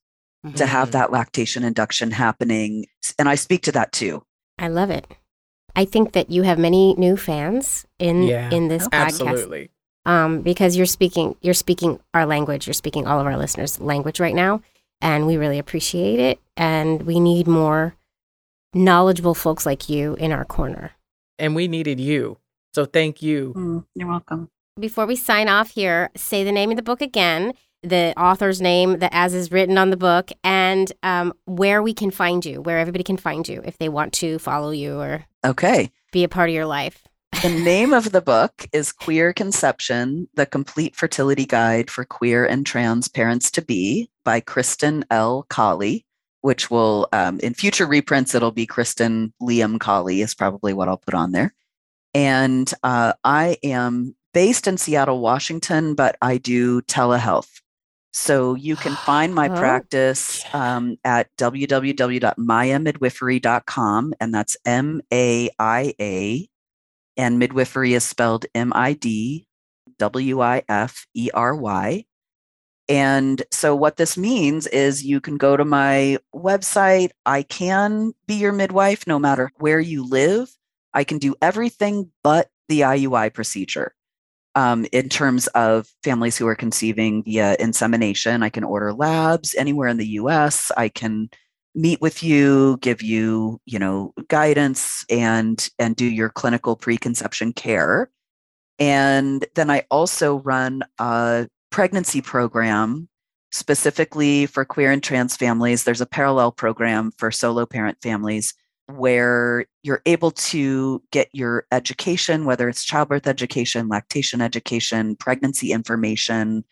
to 0.55 0.65
have 0.65 0.89
Mhm. 0.89 0.91
that 0.91 1.11
lactation 1.11 1.63
induction 1.65 2.11
happening 2.11 2.85
and 3.17 3.27
i 3.27 3.35
speak 3.35 3.61
to 3.63 3.73
that 3.73 3.91
too 3.91 4.23
I 4.57 4.67
love 4.69 4.89
it. 4.89 5.05
I 5.75 5.83
think 5.85 6.13
that 6.13 6.29
you 6.31 6.43
have 6.43 6.57
many 6.59 6.93
new 6.97 7.15
fans 7.17 7.85
in 7.97 8.23
Yeah, 8.23 8.49
in 8.49 8.67
this 8.69 8.87
podcast. 8.87 9.67
Absolutely. 10.05 10.35
um, 10.37 10.41
because 10.41 10.75
you're 10.77 10.85
speaking 10.85 11.35
you're 11.41 11.53
speaking 11.53 11.99
our 12.13 12.25
language 12.25 12.67
you're 12.67 12.73
speaking 12.73 13.05
all 13.07 13.19
of 13.19 13.25
our 13.25 13.37
listeners 13.37 13.79
language 13.79 14.19
right 14.19 14.35
now 14.35 14.61
and 15.01 15.27
we 15.27 15.37
really 15.37 15.59
appreciate 15.59 16.19
it 16.19 16.39
and 16.57 17.03
we 17.03 17.19
need 17.19 17.47
more 17.47 17.95
knowledgeable 18.73 19.33
folks 19.33 19.65
like 19.65 19.89
you 19.89 20.15
in 20.15 20.31
our 20.31 20.45
corner 20.45 20.91
And 21.37 21.55
we 21.55 21.67
needed 21.67 21.99
you. 21.99 22.37
So 22.75 22.85
thank 22.85 23.21
you. 23.21 23.53
Mm, 23.55 23.85
you're 23.95 24.07
welcome 24.09 24.49
before 24.79 25.05
we 25.05 25.15
sign 25.15 25.49
off 25.49 25.71
here 25.71 26.09
say 26.15 26.43
the 26.43 26.51
name 26.51 26.69
of 26.69 26.77
the 26.77 26.83
book 26.83 27.01
again 27.01 27.53
the 27.83 28.13
author's 28.17 28.61
name 28.61 28.99
that 28.99 29.09
as 29.13 29.33
is 29.33 29.51
written 29.51 29.77
on 29.77 29.89
the 29.89 29.97
book 29.97 30.31
and 30.43 30.91
um, 31.03 31.33
where 31.45 31.81
we 31.81 31.93
can 31.93 32.11
find 32.11 32.45
you 32.45 32.61
where 32.61 32.77
everybody 32.79 33.03
can 33.03 33.17
find 33.17 33.47
you 33.47 33.61
if 33.65 33.77
they 33.77 33.89
want 33.89 34.13
to 34.13 34.39
follow 34.39 34.71
you 34.71 34.97
or 34.99 35.25
okay 35.45 35.91
be 36.11 36.23
a 36.23 36.29
part 36.29 36.49
of 36.49 36.55
your 36.55 36.65
life 36.65 37.07
the 37.41 37.49
name 37.49 37.93
of 37.93 38.11
the 38.11 38.21
book 38.21 38.67
is 38.73 38.91
queer 38.91 39.31
conception 39.31 40.27
the 40.33 40.45
complete 40.45 40.93
fertility 40.95 41.45
guide 41.45 41.89
for 41.89 42.03
queer 42.03 42.45
and 42.45 42.65
trans 42.65 43.07
parents 43.07 43.49
to 43.51 43.61
be 43.61 44.09
by 44.25 44.41
Kristin 44.41 45.03
L. 45.09 45.45
Kali 45.49 46.05
which 46.41 46.69
will 46.71 47.07
um, 47.11 47.37
in 47.41 47.53
future 47.53 47.85
reprints 47.85 48.33
it'll 48.35 48.51
be 48.51 48.67
Kristin 48.67 49.31
Liam 49.41 49.79
Kali 49.79 50.21
is 50.21 50.35
probably 50.35 50.73
what 50.73 50.89
i'll 50.89 50.97
put 50.97 51.13
on 51.13 51.31
there. 51.31 51.53
And 52.13 52.69
uh, 52.83 53.13
i 53.23 53.57
am 53.63 54.15
based 54.33 54.67
in 54.67 54.77
seattle 54.77 55.21
washington 55.21 55.95
but 55.95 56.17
i 56.21 56.37
do 56.37 56.81
telehealth. 56.81 57.61
So 58.11 58.55
you 58.55 58.75
can 58.75 58.95
find 59.05 59.33
my 59.33 59.47
Oh, 59.49 59.55
practice 59.55 60.43
um, 60.53 60.97
at 61.03 61.29
www.maiamidwifery.com 61.37 64.13
and 64.19 64.33
that's 64.33 64.57
m-a-i-a 64.65 66.48
and 67.19 67.37
midwifery 67.37 67.93
is 67.93 68.05
spelled 68.05 68.45
M 68.55 68.71
I 68.73 68.93
D 68.93 69.45
W 69.99 70.41
I 70.41 70.63
F 70.69 71.05
E 71.13 71.29
R 71.33 71.53
Y. 71.53 72.05
And 72.87 73.43
so, 73.51 73.75
what 73.75 73.97
this 73.97 74.17
means 74.17 74.65
is 74.67 75.03
you 75.03 75.19
can 75.19 75.35
go 75.37 75.57
to 75.57 75.65
my 75.65 76.17
website. 76.33 77.09
I 77.25 77.43
can 77.43 78.13
be 78.25 78.35
your 78.35 78.53
midwife 78.53 79.05
no 79.05 79.19
matter 79.19 79.51
where 79.57 79.81
you 79.81 80.07
live. 80.07 80.49
I 80.93 81.03
can 81.03 81.17
do 81.17 81.35
everything 81.41 82.09
but 82.23 82.49
the 82.69 82.81
IUI 82.81 83.33
procedure. 83.33 83.93
Um, 84.55 84.87
in 84.93 85.09
terms 85.09 85.47
of 85.47 85.89
families 86.03 86.37
who 86.37 86.47
are 86.47 86.55
conceiving 86.55 87.23
via 87.23 87.57
insemination, 87.59 88.43
I 88.43 88.49
can 88.49 88.63
order 88.63 88.93
labs 88.93 89.53
anywhere 89.55 89.89
in 89.89 89.97
the 89.97 90.07
US. 90.21 90.71
I 90.77 90.87
can 90.87 91.29
meet 91.75 92.01
with 92.01 92.23
you, 92.23 92.77
give 92.81 93.01
you, 93.01 93.59
you 93.65 93.79
know, 93.79 94.13
guidance 94.27 95.05
and 95.09 95.69
and 95.79 95.95
do 95.95 96.05
your 96.05 96.29
clinical 96.29 96.75
preconception 96.75 97.53
care. 97.53 98.09
And 98.79 99.45
then 99.55 99.69
I 99.69 99.83
also 99.91 100.39
run 100.39 100.83
a 100.99 101.47
pregnancy 101.69 102.21
program 102.21 103.09
specifically 103.51 104.45
for 104.45 104.63
queer 104.65 104.91
and 104.91 105.03
trans 105.03 105.35
families. 105.35 105.83
There's 105.83 106.01
a 106.01 106.05
parallel 106.05 106.51
program 106.51 107.11
for 107.17 107.31
solo 107.31 107.65
parent 107.65 107.97
families 108.01 108.53
where 108.87 109.65
you're 109.83 110.01
able 110.05 110.31
to 110.31 111.01
get 111.11 111.29
your 111.31 111.65
education, 111.71 112.45
whether 112.45 112.67
it's 112.67 112.83
childbirth 112.83 113.27
education, 113.27 113.87
lactation 113.87 114.41
education, 114.41 115.15
pregnancy 115.15 115.71
information, 115.71 116.63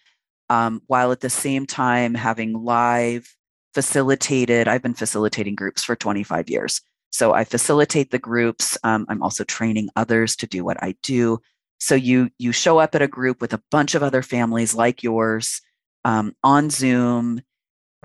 um, 0.50 0.82
while 0.88 1.12
at 1.12 1.20
the 1.20 1.30
same 1.30 1.66
time 1.66 2.16
having 2.16 2.54
live 2.54 3.37
facilitated. 3.78 4.68
I've 4.68 4.82
been 4.82 4.96
facilitating 4.96 5.54
groups 5.54 5.84
for 5.84 5.96
25 5.96 6.50
years. 6.50 6.82
So 7.12 7.34
I 7.34 7.44
facilitate 7.44 8.10
the 8.10 8.18
groups. 8.18 8.76
Um, 8.84 9.06
I'm 9.08 9.22
also 9.22 9.44
training 9.44 9.90
others 9.96 10.36
to 10.38 10.48
do 10.48 10.66
what 10.66 10.82
I 10.82 10.96
do. 11.04 11.40
So 11.80 11.94
you 11.94 12.30
you 12.40 12.52
show 12.52 12.80
up 12.80 12.96
at 12.96 13.04
a 13.04 13.08
group 13.08 13.40
with 13.40 13.54
a 13.54 13.62
bunch 13.70 13.94
of 13.94 14.02
other 14.02 14.24
families 14.24 14.74
like 14.74 15.04
yours 15.04 15.62
um, 16.06 16.34
on 16.44 16.72
Zoom. 16.72 17.42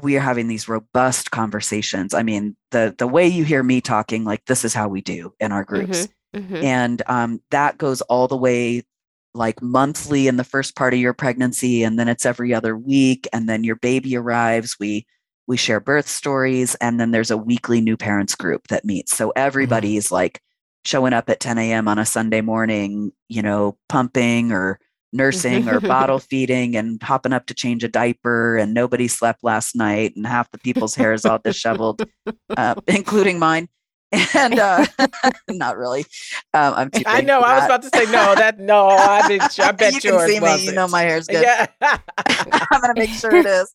We 0.02 0.16
are 0.18 0.20
having 0.20 0.46
these 0.48 0.68
robust 0.68 1.30
conversations. 1.30 2.12
I 2.12 2.22
mean, 2.22 2.54
the 2.70 2.94
the 2.98 3.06
way 3.06 3.26
you 3.26 3.44
hear 3.44 3.62
me 3.62 3.80
talking, 3.80 4.24
like 4.24 4.44
this 4.44 4.62
is 4.64 4.74
how 4.74 4.88
we 4.88 5.00
do 5.00 5.32
in 5.40 5.52
our 5.52 5.64
groups, 5.64 6.08
Mhm, 6.36 6.48
mhm. 6.48 6.62
and 6.64 7.02
um, 7.06 7.40
that 7.50 7.78
goes 7.78 8.02
all 8.02 8.28
the 8.28 8.36
way 8.36 8.82
like 9.34 9.62
monthly 9.62 10.28
in 10.28 10.36
the 10.36 10.44
first 10.44 10.76
part 10.76 10.92
of 10.92 11.00
your 11.00 11.14
pregnancy, 11.14 11.82
and 11.82 11.98
then 11.98 12.08
it's 12.08 12.26
every 12.26 12.52
other 12.52 12.76
week, 12.76 13.26
and 13.32 13.48
then 13.48 13.64
your 13.64 13.76
baby 13.76 14.16
arrives. 14.18 14.76
We 14.78 15.06
we 15.52 15.58
share 15.58 15.80
birth 15.80 16.08
stories, 16.08 16.74
and 16.76 16.98
then 16.98 17.10
there's 17.10 17.30
a 17.30 17.36
weekly 17.36 17.82
new 17.82 17.94
parents 17.94 18.34
group 18.34 18.68
that 18.68 18.86
meets. 18.86 19.14
So 19.14 19.34
everybody's 19.36 20.10
like 20.10 20.40
showing 20.86 21.12
up 21.12 21.28
at 21.28 21.40
10 21.40 21.58
a.m. 21.58 21.88
on 21.88 21.98
a 21.98 22.06
Sunday 22.06 22.40
morning, 22.40 23.12
you 23.28 23.42
know, 23.42 23.76
pumping 23.86 24.50
or 24.50 24.80
nursing 25.12 25.68
or 25.68 25.78
bottle 25.94 26.18
feeding 26.18 26.74
and 26.74 27.02
hopping 27.02 27.34
up 27.34 27.44
to 27.46 27.54
change 27.54 27.84
a 27.84 27.88
diaper 27.88 28.56
and 28.56 28.72
nobody 28.72 29.06
slept 29.08 29.44
last 29.44 29.76
night 29.76 30.16
and 30.16 30.26
half 30.26 30.50
the 30.52 30.58
people's 30.58 30.94
hair 30.94 31.12
is 31.12 31.26
all 31.26 31.38
disheveled, 31.38 32.02
uh, 32.56 32.74
including 32.86 33.38
mine. 33.38 33.68
And 34.34 34.58
uh, 34.58 34.86
not 35.50 35.76
really. 35.76 36.06
Um, 36.54 36.72
I'm 36.74 36.90
too 36.90 37.02
I 37.04 37.20
know. 37.20 37.40
I 37.40 37.56
was 37.56 37.64
about 37.66 37.82
to 37.82 37.90
say 37.94 38.06
no. 38.06 38.34
That 38.34 38.58
no. 38.58 38.88
I 38.88 39.28
bet. 39.28 39.60
I 39.60 39.72
bet 39.72 39.92
you 39.92 40.00
can 40.00 40.26
see 40.26 40.40
me. 40.40 40.64
You 40.64 40.72
know 40.72 40.88
my 40.88 41.02
hair's 41.02 41.26
good. 41.26 41.42
Yeah. 41.42 41.66
I'm 41.82 42.80
gonna 42.80 42.94
make 42.96 43.10
sure 43.10 43.34
it 43.34 43.44
is. 43.44 43.74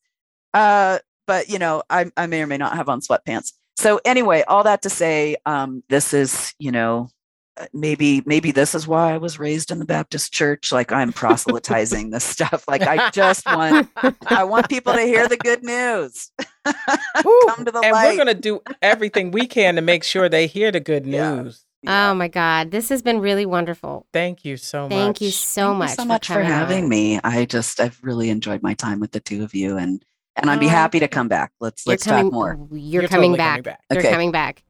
Uh, 0.54 1.00
but 1.28 1.50
you 1.50 1.60
know, 1.60 1.84
I, 1.90 2.10
I 2.18 2.26
may 2.28 2.42
or 2.42 2.48
may 2.48 2.58
not 2.58 2.76
have 2.76 2.90
on 2.90 3.02
sweatpants. 3.02 3.54
So 3.76 4.00
anyway, 4.06 4.44
all 4.48 4.64
that 4.64 4.82
to 4.84 4.90
say, 4.90 5.36
um, 5.46 5.84
this 5.90 6.14
is 6.14 6.56
you 6.58 6.72
know, 6.72 7.10
uh, 7.58 7.66
maybe 7.74 8.24
maybe 8.26 8.52
this 8.52 8.74
is 8.74 8.88
why 8.88 9.14
I 9.14 9.18
was 9.18 9.38
raised 9.38 9.70
in 9.72 9.80
the 9.80 9.86
Baptist 9.86 10.34
church. 10.34 10.72
Like 10.72 10.92
I'm 10.92 11.14
proselytizing 11.14 12.10
this 12.10 12.24
stuff. 12.24 12.66
Like 12.68 12.82
I 12.82 13.10
just 13.12 13.46
want 13.46 13.90
I 14.30 14.44
want 14.44 14.70
people 14.70 14.94
to 14.94 15.02
hear 15.02 15.28
the 15.28 15.38
good 15.38 15.64
news. 15.64 16.32
Come 16.66 17.66
to 17.66 17.72
the 17.72 17.82
and 17.84 17.92
light. 17.94 18.06
we're 18.12 18.18
gonna 18.18 18.34
do 18.34 18.62
everything 18.82 19.32
we 19.32 19.48
can 19.48 19.76
to 19.76 19.82
make 19.82 20.04
sure 20.04 20.28
they 20.30 20.48
hear 20.48 20.72
the 20.72 20.80
good 20.80 21.06
Yeah. 21.06 21.36
news. 21.44 21.64
Oh 21.86 22.14
my 22.16 22.28
God, 22.28 22.72
this 22.72 22.90
has 22.90 23.02
been 23.02 23.20
really 23.20 23.46
wonderful. 23.46 24.08
Thank 24.12 24.44
you 24.44 24.58
so 24.58 24.84
much. 24.84 24.90
Thank 24.90 25.22
you 25.22 25.30
so 25.32 25.68
Thank 25.70 25.78
much. 25.78 25.90
you 25.92 25.96
so 25.96 26.06
much 26.06 26.28
for 26.28 26.34
coming 26.34 26.48
having 26.48 26.84
on. 26.86 26.90
me. 26.90 27.20
I 27.24 27.46
just 27.46 27.80
I've 27.80 27.98
really 28.02 28.30
enjoyed 28.30 28.62
my 28.64 28.74
time 28.74 29.00
with 29.00 29.12
the 29.12 29.20
two 29.20 29.44
of 29.44 29.54
you, 29.54 29.78
and 29.78 30.04
and 30.38 30.50
I'd 30.50 30.60
be 30.60 30.68
Oh, 30.68 30.70
happy 30.70 31.00
to 31.00 31.08
come 31.08 31.28
back. 31.28 31.52
Let's 31.60 31.86
You're 31.86 31.94
let's 31.94 32.06
coming, 32.06 32.26
talk 32.26 32.34
more. 32.34 32.58
You're, 32.72 33.02
You're 33.02 33.10
coming, 33.10 33.36
totally 33.36 33.38
back. 33.38 33.50
coming 33.50 33.64
back. 33.64 33.82
You're 33.92 34.00
Okay. 34.00 34.12
coming 34.12 34.32
back. 34.32 34.64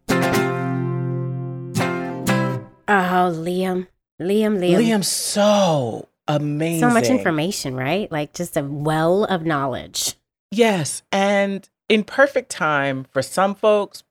Oh, 2.90 3.32
Liam, 3.36 3.88
Liam, 4.22 4.60
Liam. 4.60 4.78
Liam's 4.78 5.08
so 5.10 6.08
amazing. 6.28 6.88
So 6.88 6.94
much 6.94 7.08
information, 7.10 7.76
right? 7.76 8.10
Like 8.12 8.34
just 8.34 8.56
a 8.56 8.64
well 8.64 9.26
of 9.26 9.46
knowledge. 9.46 10.16
Yes, 10.52 11.04
and 11.12 11.68
in 11.90 12.04
perfect 12.06 12.50
time 12.50 13.06
for 13.12 13.22
some 13.22 13.56
folks, 13.56 14.04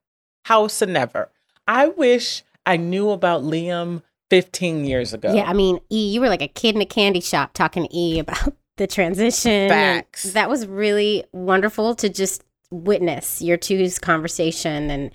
house 0.45 0.83
and 0.83 0.93
never. 0.93 1.31
I 1.67 1.89
wish 1.89 2.43
I 2.67 2.77
knew 2.77 3.11
about 3.11 3.43
Liam 3.43 4.03
15 4.29 4.85
years 4.85 5.15
ago. 5.15 5.33
Yeah, 5.33 5.49
I 5.49 5.55
mean, 5.55 5.79
E, 5.91 6.11
you 6.13 6.21
were 6.21 6.29
like 6.29 6.43
a 6.43 6.49
kid 6.49 6.75
in 6.75 6.83
a 6.83 6.87
candy 6.87 7.21
shop 7.21 7.55
talking 7.55 7.85
to 7.85 7.97
E 7.97 8.19
about 8.19 8.53
the 8.77 8.87
transition. 8.87 9.69
Facts. 9.69 10.33
That 10.33 10.49
was 10.51 10.67
really 10.67 11.25
wonderful 11.33 11.95
to 11.97 12.09
just 12.09 12.45
witness 12.71 13.41
your 13.41 13.57
two's 13.57 13.99
conversation 13.99 14.91
and 14.91 15.11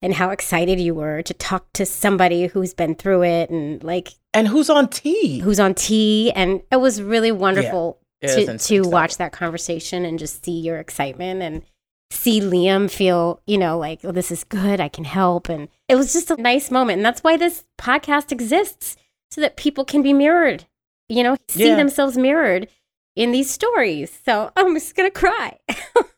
and 0.00 0.14
how 0.14 0.30
excited 0.30 0.78
you 0.78 0.94
were 0.94 1.22
to 1.22 1.34
talk 1.34 1.72
to 1.72 1.84
somebody 1.86 2.46
who's 2.46 2.72
been 2.74 2.94
through 2.94 3.22
it 3.24 3.50
and 3.50 3.82
like 3.82 4.10
and 4.34 4.46
who's 4.48 4.68
on 4.70 4.88
T? 4.88 5.38
who's 5.40 5.60
on 5.60 5.74
T 5.74 6.30
and 6.34 6.60
it 6.70 6.76
was 6.80 7.00
really 7.02 7.32
wonderful 7.32 7.98
is 8.20 8.46
to 8.46 8.58
to 8.58 8.88
watch 8.88 9.16
that 9.18 9.32
conversation 9.32 10.04
and 10.04 10.18
just 10.18 10.44
see 10.44 10.58
your 10.60 10.78
excitement 10.78 11.40
and 11.42 11.62
see 12.10 12.40
Liam 12.40 12.90
feel, 12.90 13.40
you 13.46 13.58
know, 13.58 13.78
like, 13.78 14.00
oh, 14.02 14.12
this 14.12 14.30
is 14.32 14.42
good, 14.42 14.80
I 14.80 14.88
can 14.88 15.04
help. 15.04 15.48
And 15.50 15.68
it 15.88 15.94
was 15.94 16.12
just 16.12 16.30
a 16.30 16.40
nice 16.40 16.70
moment. 16.70 16.96
And 16.98 17.04
that's 17.06 17.22
why 17.22 17.36
this 17.36 17.64
podcast 17.78 18.32
exists, 18.32 18.96
so 19.30 19.40
that 19.42 19.56
people 19.58 19.84
can 19.84 20.02
be 20.02 20.12
mirrored, 20.14 20.64
you 21.08 21.22
know, 21.22 21.36
see 21.48 21.68
Yeah. 21.68 21.76
themselves 21.76 22.16
mirrored 22.16 22.68
in 23.18 23.32
these 23.32 23.50
stories. 23.50 24.16
So 24.24 24.50
I'm 24.56 24.72
just 24.74 24.94
gonna 24.94 25.10
cry. 25.10 25.58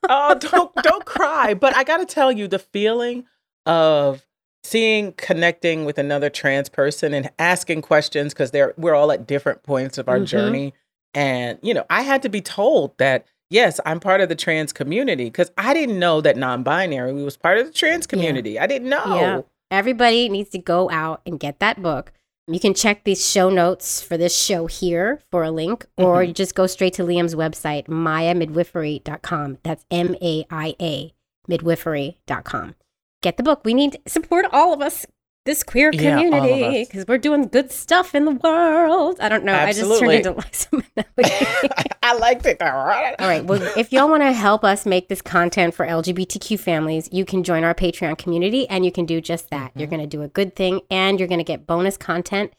oh, 0.09 0.35
don't 0.39 0.75
don't 0.77 1.05
cry. 1.07 1.55
But 1.55 1.75
I 1.75 1.83
gotta 1.83 2.05
tell 2.05 2.31
you, 2.31 2.47
the 2.47 2.59
feeling 2.59 3.25
of 3.67 4.27
seeing 4.63 5.13
connecting 5.15 5.87
with 5.87 5.97
another 5.97 6.29
trans 6.29 6.69
person 6.69 7.15
and 7.15 7.31
asking 7.39 7.81
questions 7.83 8.35
because 8.35 8.51
they're 8.51 8.75
we're 8.77 8.95
all 8.95 9.11
at 9.11 9.27
different 9.27 9.63
points 9.63 9.97
of 9.97 10.09
our 10.09 10.19
Mhm. 10.21 10.27
journey. 10.27 10.75
And 11.15 11.59
you 11.63 11.73
know, 11.73 11.87
I 11.89 12.03
had 12.03 12.21
to 12.23 12.29
be 12.29 12.43
told 12.43 12.97
that 12.99 13.25
yes, 13.49 13.81
I'm 13.87 13.99
part 13.99 14.21
of 14.21 14.29
the 14.29 14.37
trans 14.37 14.73
community 14.73 15.25
because 15.25 15.51
I 15.57 15.73
didn't 15.73 15.99
know 15.99 16.21
that 16.21 16.37
non-binary 16.37 17.15
was 17.25 17.37
part 17.39 17.59
of 17.59 17.67
the 17.67 17.73
trans 17.73 18.07
community. 18.07 18.59
I 18.61 18.67
didn't 18.67 18.91
know. 18.91 19.17
Yeah. 19.17 19.41
Everybody 19.73 20.29
needs 20.29 20.51
to 20.51 20.59
go 20.59 20.91
out 20.91 21.23
and 21.25 21.41
get 21.41 21.61
that 21.61 21.81
book. 21.83 22.13
You 22.53 22.59
can 22.61 22.75
check 22.75 23.05
these 23.05 23.25
show 23.29 23.49
notes 23.49 24.03
for 24.03 24.17
this 24.17 24.37
show 24.37 24.67
here 24.67 25.21
for 25.31 25.45
a 25.45 25.51
link, 25.51 25.87
or 25.97 26.23
Mhm. 26.23 26.29
you 26.29 26.33
just 26.35 26.55
go 26.55 26.67
straight 26.67 26.95
to 26.95 27.03
Liam's 27.05 27.35
website, 27.35 27.87
maiamidwifery.com. 27.87 29.59
That's 29.63 29.85
M 29.91 30.17
A 30.21 30.45
I 30.51 30.75
A, 30.81 31.13
midwifery.com. 31.49 32.75
Get 33.23 33.37
the 33.37 33.43
book. 33.43 33.61
We 33.65 33.75
need 33.75 33.99
support 34.07 34.47
all 34.53 34.73
of 34.73 34.81
us, 34.81 35.07
this 35.47 35.63
queer 35.63 35.91
Yeah, 35.93 36.17
community, 36.17 36.83
us. 36.83 36.89
because 36.89 37.07
we're 37.07 37.19
doing 37.19 37.49
good 37.49 37.73
stuff 37.73 38.15
in 38.15 38.25
the 38.25 38.33
world. 38.33 39.19
I 39.21 39.29
don't 39.29 39.45
know. 39.45 39.55
I 39.55 39.73
just 39.73 39.81
Absolutely. 39.81 40.23
turned 40.23 40.39
into 40.39 40.83
Liza. 41.17 41.95
I 42.03 42.15
liked 42.15 42.47
it. 42.47 42.61
All 42.61 42.75
right. 42.75 43.45
Well, 43.45 43.63
if 43.77 43.93
y'all 43.93 44.09
want 44.09 44.23
to 44.23 44.33
help 44.33 44.65
us 44.65 44.85
make 44.85 45.09
this 45.09 45.23
content 45.23 45.75
for 45.75 45.87
LGBTQ 45.87 46.59
families, 46.61 47.09
you 47.11 47.25
can 47.25 47.43
join 47.43 47.65
our 47.65 47.75
Patreon 47.75 48.19
community 48.19 48.69
and 48.69 48.85
you 48.85 48.93
can 48.93 49.07
do 49.07 49.21
just 49.21 49.51
that. 49.51 49.73
You're 49.75 49.87
mm-hmm. 49.87 49.97
going 49.97 50.09
to 50.11 50.17
do 50.17 50.23
a 50.23 50.29
good 50.29 50.55
thing 50.55 50.81
and 50.91 51.19
you're 51.19 51.29
going 51.29 51.39
to 51.39 51.45
get 51.45 51.67
bonus 51.67 51.97
content. 51.97 52.53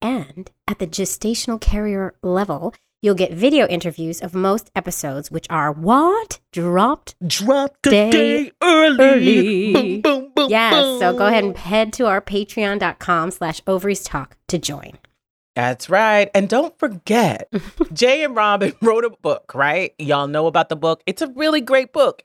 And 0.00 0.50
at 0.68 0.78
the 0.78 0.86
gestational 0.86 1.60
carrier 1.60 2.14
level, 2.22 2.72
you'll 3.02 3.14
get 3.14 3.32
video 3.32 3.66
interviews 3.66 4.20
of 4.20 4.34
most 4.34 4.70
episodes, 4.74 5.30
which 5.30 5.46
are 5.50 5.72
what? 5.72 6.38
Dropped 6.52 7.14
Dropped 7.26 7.82
Day 7.82 8.10
day, 8.10 8.52
early. 8.62 8.96
early. 9.00 9.72
Boom, 9.72 10.00
boom, 10.00 10.27
Yes. 10.48 11.00
So 11.00 11.16
go 11.16 11.26
ahead 11.26 11.44
and 11.44 11.56
head 11.56 11.92
to 11.94 12.06
our 12.06 12.20
patreon.com 12.20 13.30
slash 13.30 13.60
ovaries 13.66 14.02
talk 14.02 14.36
to 14.48 14.58
join. 14.58 14.98
That's 15.54 15.90
right. 15.90 16.30
And 16.34 16.48
don't 16.48 16.78
forget, 16.78 17.52
Jay 17.92 18.22
and 18.22 18.36
Robin 18.36 18.74
wrote 18.82 19.04
a 19.04 19.10
book, 19.10 19.52
right? 19.54 19.92
Y'all 19.98 20.28
know 20.28 20.46
about 20.46 20.68
the 20.68 20.76
book. 20.76 21.02
It's 21.04 21.20
a 21.20 21.28
really 21.28 21.60
great 21.60 21.92
book. 21.92 22.22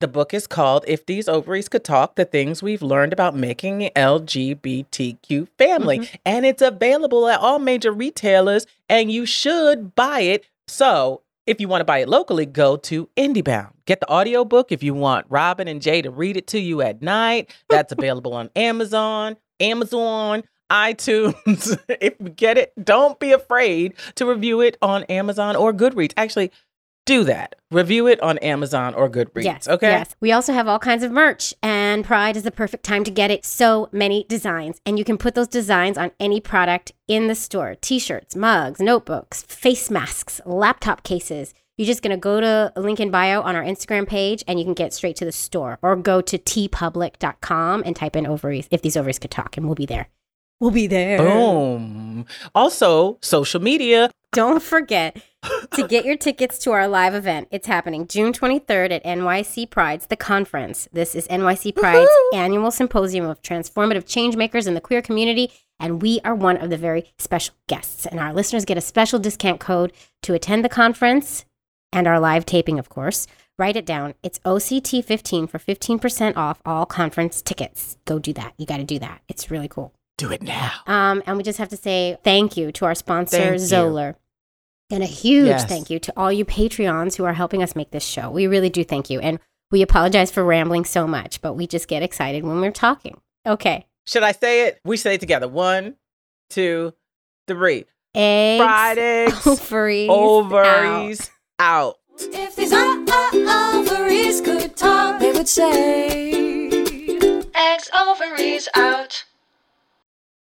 The 0.00 0.08
book 0.08 0.34
is 0.34 0.46
called 0.46 0.84
If 0.86 1.06
These 1.06 1.26
Ovaries 1.26 1.70
Could 1.70 1.84
Talk 1.84 2.16
The 2.16 2.26
Things 2.26 2.62
We've 2.62 2.82
Learned 2.82 3.14
About 3.14 3.34
Making 3.34 3.90
LGBTQ 3.96 5.48
Family. 5.56 6.00
Mm-hmm. 6.00 6.16
And 6.26 6.44
it's 6.44 6.60
available 6.60 7.26
at 7.28 7.40
all 7.40 7.58
major 7.58 7.92
retailers, 7.92 8.66
and 8.90 9.10
you 9.10 9.24
should 9.24 9.94
buy 9.94 10.20
it. 10.20 10.44
So 10.68 11.22
if 11.46 11.62
you 11.62 11.68
want 11.68 11.80
to 11.80 11.86
buy 11.86 12.00
it 12.00 12.10
locally, 12.10 12.44
go 12.44 12.76
to 12.76 13.08
IndieBound. 13.16 13.70
Get 13.86 14.00
the 14.00 14.10
audiobook 14.10 14.72
if 14.72 14.82
you 14.82 14.94
want 14.94 15.26
Robin 15.28 15.68
and 15.68 15.80
Jay 15.80 16.02
to 16.02 16.10
read 16.10 16.36
it 16.36 16.48
to 16.48 16.58
you 16.58 16.82
at 16.82 17.02
night. 17.02 17.54
That's 17.68 17.92
available 17.98 18.34
on 18.34 18.50
Amazon, 18.56 19.36
Amazon, 19.60 20.42
iTunes. 20.70 21.78
if 22.00 22.14
you 22.20 22.28
get 22.30 22.58
it, 22.58 22.72
don't 22.82 23.18
be 23.20 23.32
afraid 23.32 23.94
to 24.16 24.26
review 24.26 24.60
it 24.60 24.76
on 24.82 25.04
Amazon 25.04 25.56
or 25.56 25.72
Goodreads. 25.72 26.12
Actually, 26.16 26.50
do 27.04 27.22
that. 27.22 27.54
Review 27.70 28.08
it 28.08 28.20
on 28.20 28.36
Amazon 28.38 28.92
or 28.94 29.08
Goodreads. 29.08 29.44
Yes. 29.44 29.68
okay. 29.68 29.90
Yes. 29.90 30.16
We 30.20 30.32
also 30.32 30.52
have 30.52 30.66
all 30.66 30.80
kinds 30.80 31.04
of 31.04 31.12
merch, 31.12 31.54
and 31.62 32.04
Pride 32.04 32.36
is 32.36 32.42
the 32.42 32.50
perfect 32.50 32.84
time 32.84 33.04
to 33.04 33.12
get 33.12 33.30
it. 33.30 33.44
So 33.44 33.88
many 33.92 34.24
designs, 34.28 34.80
and 34.84 34.98
you 34.98 35.04
can 35.04 35.16
put 35.16 35.36
those 35.36 35.46
designs 35.46 35.96
on 35.96 36.10
any 36.18 36.40
product 36.40 36.90
in 37.06 37.28
the 37.28 37.36
store 37.36 37.76
t 37.80 38.00
shirts, 38.00 38.34
mugs, 38.34 38.80
notebooks, 38.80 39.44
face 39.44 39.88
masks, 39.90 40.40
laptop 40.44 41.04
cases. 41.04 41.54
You're 41.78 41.86
just 41.86 42.02
going 42.02 42.16
to 42.16 42.16
go 42.16 42.40
to 42.40 42.72
a 42.74 42.80
link 42.80 43.00
in 43.00 43.10
bio 43.10 43.42
on 43.42 43.54
our 43.54 43.62
Instagram 43.62 44.08
page 44.08 44.42
and 44.48 44.58
you 44.58 44.64
can 44.64 44.72
get 44.72 44.94
straight 44.94 45.14
to 45.16 45.26
the 45.26 45.32
store 45.32 45.78
or 45.82 45.94
go 45.94 46.22
to 46.22 46.38
teepublic.com 46.38 47.82
and 47.84 47.94
type 47.94 48.16
in 48.16 48.26
ovaries 48.26 48.66
if 48.70 48.80
these 48.80 48.96
ovaries 48.96 49.18
could 49.18 49.30
talk, 49.30 49.58
and 49.58 49.66
we'll 49.66 49.74
be 49.74 49.84
there. 49.84 50.08
We'll 50.58 50.70
be 50.70 50.86
there. 50.86 51.18
Boom. 51.18 52.24
Also, 52.54 53.18
social 53.20 53.60
media. 53.60 54.10
Don't 54.32 54.62
forget 54.62 55.20
to 55.74 55.86
get 55.86 56.06
your 56.06 56.16
tickets 56.16 56.58
to 56.60 56.72
our 56.72 56.88
live 56.88 57.14
event. 57.14 57.48
It's 57.50 57.66
happening 57.66 58.06
June 58.06 58.32
23rd 58.32 58.92
at 58.92 59.04
NYC 59.04 59.68
Pride's 59.68 60.06
The 60.06 60.16
Conference. 60.16 60.88
This 60.94 61.14
is 61.14 61.28
NYC 61.28 61.74
Pride's 61.76 62.10
annual 62.32 62.70
symposium 62.70 63.26
of 63.26 63.42
transformative 63.42 64.06
change 64.06 64.34
makers 64.34 64.66
in 64.66 64.72
the 64.72 64.80
queer 64.80 65.02
community, 65.02 65.52
and 65.78 66.00
we 66.00 66.20
are 66.24 66.34
one 66.34 66.56
of 66.56 66.70
the 66.70 66.78
very 66.78 67.12
special 67.18 67.54
guests. 67.68 68.06
And 68.06 68.18
our 68.18 68.32
listeners 68.32 68.64
get 68.64 68.78
a 68.78 68.82
special 68.82 69.18
discount 69.18 69.60
code 69.60 69.92
to 70.22 70.32
attend 70.32 70.64
the 70.64 70.70
conference 70.70 71.44
and 71.92 72.06
our 72.06 72.20
live 72.20 72.46
taping, 72.46 72.78
of 72.78 72.88
course. 72.88 73.26
Write 73.58 73.76
it 73.76 73.86
down. 73.86 74.14
It's 74.22 74.38
OCT15 74.40 75.48
for 75.48 75.58
15% 75.58 76.36
off 76.36 76.60
all 76.66 76.84
conference 76.86 77.40
tickets. 77.40 77.96
Go 78.04 78.18
do 78.18 78.32
that. 78.34 78.52
You 78.58 78.66
got 78.66 78.76
to 78.78 78.84
do 78.84 78.98
that. 78.98 79.22
It's 79.28 79.50
really 79.50 79.68
cool. 79.68 79.94
Do 80.18 80.30
it 80.30 80.42
now. 80.42 80.72
Um, 80.86 81.22
and 81.26 81.36
we 81.36 81.42
just 81.42 81.58
have 81.58 81.70
to 81.70 81.76
say 81.76 82.18
thank 82.22 82.56
you 82.56 82.70
to 82.72 82.84
our 82.84 82.94
sponsor, 82.94 83.36
Thank 83.38 83.52
you. 83.60 83.66
Zahler. 83.66 84.14
And 84.90 85.02
a 85.02 85.06
huge 85.06 85.48
Yes. 85.48 85.64
thank 85.64 85.90
you 85.90 85.98
to 85.98 86.12
all 86.16 86.30
you 86.30 86.44
Patreons 86.44 87.16
who 87.16 87.24
are 87.24 87.32
helping 87.32 87.62
us 87.62 87.74
make 87.74 87.90
this 87.90 88.04
show. 88.04 88.30
We 88.30 88.46
really 88.46 88.70
do 88.70 88.84
thank 88.84 89.10
you. 89.10 89.20
And 89.20 89.40
we 89.70 89.82
apologize 89.82 90.30
for 90.30 90.44
rambling 90.44 90.84
so 90.84 91.06
much, 91.06 91.40
but 91.40 91.54
we 91.54 91.66
just 91.66 91.88
get 91.88 92.02
excited 92.02 92.44
when 92.44 92.60
we're 92.60 92.70
talking. 92.70 93.20
Okay. 93.46 93.86
Should 94.06 94.22
I 94.22 94.32
say 94.32 94.68
it? 94.68 94.80
We 94.84 94.96
say 94.96 95.14
it 95.14 95.20
together. 95.20 95.48
One, 95.48 95.96
two, 96.50 96.92
three. 97.48 97.86
Eggs, 98.14 98.62
Fried 98.62 98.98
eggs, 98.98 99.46
ovaries, 99.46 100.08
ovaries 100.10 101.30
out. 101.58 101.98
If 102.18 102.56
these 102.56 102.72
o- 102.72 103.04
o- 103.08 103.80
ovaries 103.80 104.40
could 104.40 104.76
talk, 104.76 105.20
they 105.20 105.32
would 105.32 105.48
say, 105.48 106.30
Eggs, 107.54 107.90
ovaries 107.94 108.68
out. 108.74 109.24